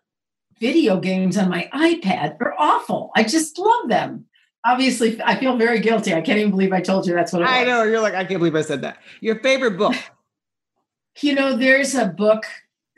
Video 0.61 1.01
games 1.01 1.37
on 1.37 1.49
my 1.49 1.69
iPad 1.75 2.37
are 2.41 2.55
awful. 2.59 3.11
I 3.17 3.25
just 3.25 3.59
love 3.59 3.89
them. 3.89 4.27
Obviously, 4.65 5.21
I 5.25 5.35
feel 5.37 5.57
very 5.57 5.81
guilty. 5.81 6.15
I 6.15 6.21
can't 6.21 6.39
even 6.39 6.51
believe 6.53 6.73
I 6.73 6.81
told 6.81 7.07
you 7.07 7.15
that's 7.15 7.33
what. 7.33 7.43
I 7.43 7.65
know. 7.65 7.83
You're 7.83 8.01
like, 8.01 8.15
I 8.15 8.25
can't 8.25 8.39
believe 8.39 8.55
I 8.55 8.61
said 8.63 8.83
that. 8.83 8.99
Your 9.21 9.41
favorite 9.41 9.77
book. 9.77 9.97
You 11.21 11.35
know, 11.35 11.57
there's 11.57 11.95
a 11.97 12.07
book 12.07 12.45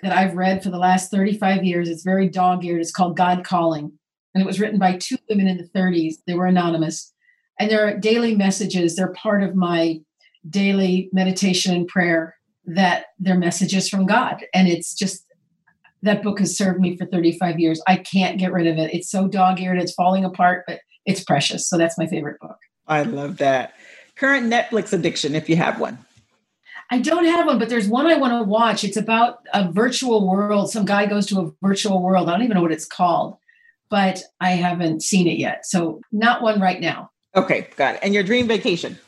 that 0.02 0.12
I've 0.12 0.34
read 0.34 0.62
for 0.62 0.68
the 0.70 0.76
last 0.78 1.10
35 1.10 1.64
years. 1.64 1.88
It's 1.88 2.02
very 2.02 2.28
dog 2.28 2.64
eared. 2.64 2.80
It's 2.82 2.92
called 2.92 3.16
God 3.16 3.44
Calling. 3.44 3.92
And 4.34 4.42
it 4.42 4.46
was 4.46 4.60
written 4.60 4.78
by 4.78 4.98
two 4.98 5.16
women 5.30 5.48
in 5.48 5.56
the 5.56 5.64
30s. 5.68 6.16
They 6.26 6.34
were 6.34 6.46
anonymous. 6.46 7.13
And 7.58 7.70
they're 7.70 7.98
daily 7.98 8.34
messages. 8.34 8.96
They're 8.96 9.12
part 9.12 9.42
of 9.42 9.54
my 9.54 10.00
daily 10.48 11.08
meditation 11.12 11.74
and 11.74 11.88
prayer 11.88 12.36
that 12.66 13.06
they're 13.18 13.38
messages 13.38 13.88
from 13.88 14.06
God. 14.06 14.44
And 14.52 14.68
it's 14.68 14.94
just 14.94 15.24
that 16.02 16.22
book 16.22 16.38
has 16.38 16.56
served 16.56 16.80
me 16.80 16.96
for 16.96 17.06
35 17.06 17.58
years. 17.58 17.80
I 17.86 17.96
can't 17.96 18.38
get 18.38 18.52
rid 18.52 18.66
of 18.66 18.76
it. 18.76 18.92
It's 18.92 19.10
so 19.10 19.26
dog 19.26 19.60
eared, 19.60 19.78
it's 19.78 19.94
falling 19.94 20.24
apart, 20.24 20.64
but 20.66 20.80
it's 21.06 21.22
precious. 21.22 21.68
So 21.68 21.78
that's 21.78 21.98
my 21.98 22.06
favorite 22.06 22.40
book. 22.40 22.58
I 22.86 23.02
love 23.02 23.38
that. 23.38 23.74
Current 24.16 24.52
Netflix 24.52 24.92
addiction, 24.92 25.34
if 25.34 25.48
you 25.48 25.56
have 25.56 25.80
one. 25.80 25.98
I 26.90 26.98
don't 26.98 27.24
have 27.24 27.46
one, 27.46 27.58
but 27.58 27.70
there's 27.70 27.88
one 27.88 28.06
I 28.06 28.16
want 28.16 28.34
to 28.34 28.48
watch. 28.48 28.84
It's 28.84 28.96
about 28.96 29.38
a 29.54 29.70
virtual 29.72 30.28
world. 30.28 30.70
Some 30.70 30.84
guy 30.84 31.06
goes 31.06 31.26
to 31.26 31.40
a 31.40 31.50
virtual 31.66 32.02
world. 32.02 32.28
I 32.28 32.32
don't 32.32 32.42
even 32.42 32.54
know 32.54 32.62
what 32.62 32.72
it's 32.72 32.84
called, 32.84 33.38
but 33.88 34.22
I 34.40 34.50
haven't 34.50 35.02
seen 35.02 35.26
it 35.26 35.38
yet. 35.38 35.64
So, 35.66 36.00
not 36.12 36.42
one 36.42 36.60
right 36.60 36.80
now. 36.80 37.10
Okay, 37.36 37.68
got 37.76 37.96
it. 37.96 38.00
And 38.02 38.14
your 38.14 38.22
dream 38.22 38.46
vacation. 38.46 38.98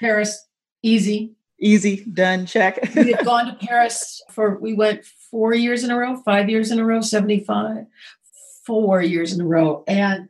Paris, 0.00 0.46
easy. 0.82 1.32
Easy, 1.60 2.04
done, 2.12 2.46
check. 2.46 2.78
We 2.96 3.12
have 3.12 3.24
gone 3.24 3.46
to 3.46 3.66
Paris 3.66 4.20
for, 4.30 4.58
we 4.58 4.74
went 4.74 5.04
four 5.04 5.54
years 5.54 5.84
in 5.84 5.90
a 5.90 5.96
row, 5.96 6.16
five 6.24 6.50
years 6.50 6.70
in 6.70 6.78
a 6.80 6.84
row, 6.84 7.00
75, 7.00 7.86
four 8.66 9.00
years 9.02 9.32
in 9.32 9.40
a 9.40 9.46
row. 9.46 9.84
And 9.86 10.28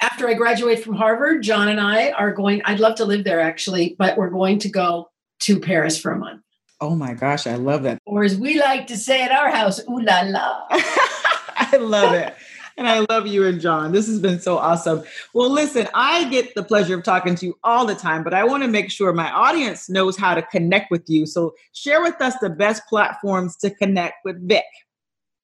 after 0.00 0.26
I 0.28 0.34
graduate 0.34 0.82
from 0.82 0.94
Harvard, 0.94 1.42
John 1.42 1.68
and 1.68 1.78
I 1.78 2.10
are 2.12 2.32
going, 2.32 2.62
I'd 2.64 2.80
love 2.80 2.94
to 2.96 3.04
live 3.04 3.24
there 3.24 3.40
actually, 3.40 3.94
but 3.98 4.16
we're 4.16 4.30
going 4.30 4.58
to 4.60 4.68
go 4.70 5.10
to 5.40 5.60
Paris 5.60 6.00
for 6.00 6.12
a 6.12 6.18
month. 6.18 6.42
oh 6.80 6.96
my 6.96 7.14
gosh, 7.14 7.46
I 7.46 7.54
love 7.56 7.82
that. 7.84 7.98
Or 8.06 8.24
as 8.24 8.36
we 8.36 8.58
like 8.58 8.86
to 8.88 8.96
say 8.96 9.22
at 9.22 9.30
our 9.30 9.50
house, 9.50 9.80
ooh 9.88 10.00
la 10.00 10.22
la. 10.22 10.66
I 10.70 11.76
love 11.78 12.14
it. 12.14 12.34
And 12.76 12.86
I 12.88 13.06
love 13.08 13.26
you 13.26 13.46
and 13.46 13.58
John. 13.60 13.92
This 13.92 14.06
has 14.06 14.20
been 14.20 14.40
so 14.40 14.58
awesome. 14.58 15.02
Well, 15.34 15.50
listen, 15.50 15.88
I 15.94 16.28
get 16.30 16.54
the 16.54 16.62
pleasure 16.62 16.96
of 16.96 17.04
talking 17.04 17.34
to 17.36 17.46
you 17.46 17.58
all 17.64 17.86
the 17.86 17.94
time, 17.94 18.22
but 18.24 18.34
I 18.34 18.44
want 18.44 18.62
to 18.62 18.68
make 18.68 18.90
sure 18.90 19.12
my 19.12 19.30
audience 19.30 19.90
knows 19.90 20.16
how 20.16 20.34
to 20.34 20.42
connect 20.42 20.90
with 20.90 21.04
you. 21.08 21.26
So 21.26 21.54
share 21.72 22.02
with 22.02 22.20
us 22.20 22.34
the 22.40 22.50
best 22.50 22.82
platforms 22.88 23.56
to 23.56 23.70
connect 23.70 24.24
with 24.24 24.48
Vic. 24.48 24.64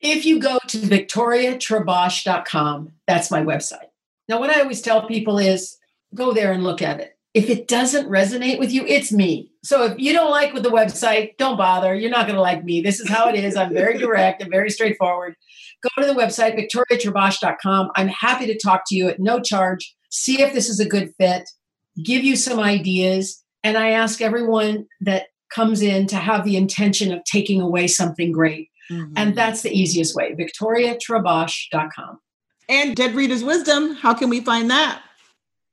If 0.00 0.24
you 0.24 0.40
go 0.40 0.58
to 0.68 0.78
victoriatrabosh.com, 0.78 2.92
that's 3.06 3.30
my 3.30 3.42
website. 3.42 3.88
Now, 4.28 4.38
what 4.38 4.50
I 4.50 4.60
always 4.60 4.82
tell 4.82 5.06
people 5.06 5.38
is 5.38 5.76
go 6.14 6.32
there 6.32 6.52
and 6.52 6.62
look 6.62 6.82
at 6.82 7.00
it. 7.00 7.16
If 7.34 7.50
it 7.50 7.68
doesn't 7.68 8.08
resonate 8.08 8.58
with 8.58 8.72
you, 8.72 8.86
it's 8.86 9.12
me. 9.12 9.47
So 9.64 9.84
if 9.84 9.98
you 9.98 10.12
don't 10.12 10.30
like 10.30 10.54
with 10.54 10.62
the 10.62 10.70
website, 10.70 11.36
don't 11.36 11.56
bother. 11.56 11.94
You're 11.94 12.10
not 12.10 12.26
going 12.26 12.36
to 12.36 12.42
like 12.42 12.64
me. 12.64 12.80
This 12.80 13.00
is 13.00 13.08
how 13.08 13.28
it 13.28 13.34
is. 13.34 13.56
I'm 13.56 13.72
very 13.72 13.98
direct 13.98 14.40
and 14.40 14.50
very 14.50 14.70
straightforward. 14.70 15.34
Go 15.82 16.02
to 16.02 16.08
the 16.08 16.18
website, 16.18 16.56
victoriatrabosh.com. 16.56 17.90
I'm 17.96 18.08
happy 18.08 18.46
to 18.46 18.58
talk 18.58 18.82
to 18.86 18.96
you 18.96 19.08
at 19.08 19.18
no 19.18 19.40
charge, 19.40 19.94
see 20.10 20.40
if 20.42 20.52
this 20.52 20.68
is 20.68 20.80
a 20.80 20.88
good 20.88 21.12
fit, 21.18 21.48
give 22.04 22.24
you 22.24 22.36
some 22.36 22.60
ideas. 22.60 23.42
And 23.64 23.76
I 23.76 23.90
ask 23.90 24.20
everyone 24.20 24.86
that 25.00 25.26
comes 25.52 25.82
in 25.82 26.06
to 26.08 26.16
have 26.16 26.44
the 26.44 26.56
intention 26.56 27.12
of 27.12 27.24
taking 27.24 27.60
away 27.60 27.88
something 27.88 28.32
great. 28.32 28.68
Mm-hmm. 28.90 29.12
And 29.16 29.36
that's 29.36 29.62
the 29.62 29.70
easiest 29.70 30.14
way, 30.14 30.34
victoriatrabosh.com. 30.34 32.20
and 32.68 32.96
Dead 32.96 33.14
Rita's 33.14 33.44
Wisdom. 33.44 33.94
How 33.94 34.14
can 34.14 34.30
we 34.30 34.40
find 34.40 34.70
that? 34.70 35.02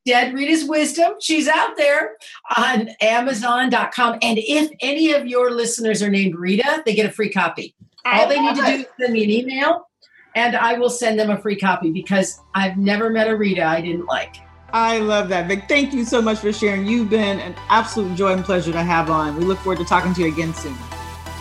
Dead 0.06 0.34
Rita's 0.34 0.66
Wisdom, 0.66 1.14
she's 1.20 1.48
out 1.48 1.76
there 1.78 2.18
on 2.58 2.90
Amazon.com. 3.02 4.20
And 4.22 4.38
if 4.38 4.72
any 4.82 5.14
of 5.14 5.26
your 5.26 5.52
listeners 5.52 6.04
are 6.04 6.10
named 6.10 6.36
Rita, 6.36 6.84
they 6.86 6.94
get 6.94 7.08
a 7.08 7.12
free 7.12 7.32
copy. 7.32 7.74
All 8.06 8.28
they 8.28 8.40
need 8.40 8.56
to 8.56 8.62
do 8.62 8.68
is 8.68 8.86
send 9.00 9.14
me 9.14 9.24
an 9.24 9.32
email 9.32 9.88
and 10.36 10.56
I 10.56 10.78
will 10.78 10.90
send 10.90 11.18
them 11.18 11.32
a 11.32 11.38
free 11.38 11.56
copy 11.56 11.92
because 11.92 12.40
I've 12.54 12.78
never 12.78 13.10
met 13.10 13.28
a 13.28 13.36
Rita 13.36 13.64
I 13.64 13.82
didn't 13.82 14.06
like. 14.06 14.36
I 14.74 15.00
love 15.00 15.30
that, 15.30 15.48
Vic. 15.48 15.64
Thank 15.68 15.94
you 15.94 16.04
so 16.04 16.22
much 16.22 16.40
for 16.40 16.52
sharing. 16.52 16.86
You've 16.86 17.10
been 17.10 17.40
an 17.40 17.56
absolute 17.70 18.16
joy 18.16 18.34
and 18.34 18.44
pleasure 18.44 18.74
to 18.74 18.84
have 18.84 19.10
on. 19.10 19.38
We 19.38 19.46
look 19.46 19.58
forward 19.60 19.80
to 19.80 19.86
talking 19.86 20.14
to 20.14 20.22
you 20.22 20.28
again 20.28 20.54
soon. 20.54 20.76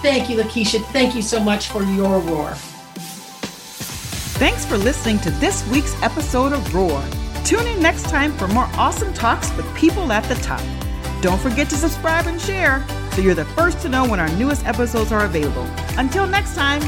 Thank 0.00 0.30
you, 0.30 0.36
Lakeisha. 0.36 0.84
Thank 0.86 1.14
you 1.14 1.22
so 1.22 1.40
much 1.40 1.68
for 1.68 1.82
your 1.82 2.20
roar. 2.20 2.52
Thanks 4.36 4.64
for 4.64 4.78
listening 4.78 5.18
to 5.20 5.30
this 5.32 5.66
week's 5.68 6.00
episode 6.02 6.52
of 6.52 6.74
Roar. 6.74 7.02
Tune 7.44 7.66
in 7.66 7.82
next 7.82 8.04
time 8.04 8.32
for 8.32 8.48
more 8.48 8.68
awesome 8.78 9.12
talks 9.12 9.54
with 9.54 9.66
people 9.76 10.10
at 10.10 10.24
the 10.24 10.34
top. 10.36 10.62
Don't 11.20 11.38
forget 11.38 11.68
to 11.68 11.76
subscribe 11.76 12.26
and 12.26 12.40
share 12.40 12.82
so 13.12 13.20
you're 13.20 13.34
the 13.34 13.44
first 13.44 13.80
to 13.80 13.90
know 13.90 14.08
when 14.08 14.18
our 14.18 14.30
newest 14.30 14.64
episodes 14.64 15.12
are 15.12 15.26
available. 15.26 15.68
Until 15.98 16.26
next 16.26 16.54
time, 16.54 16.80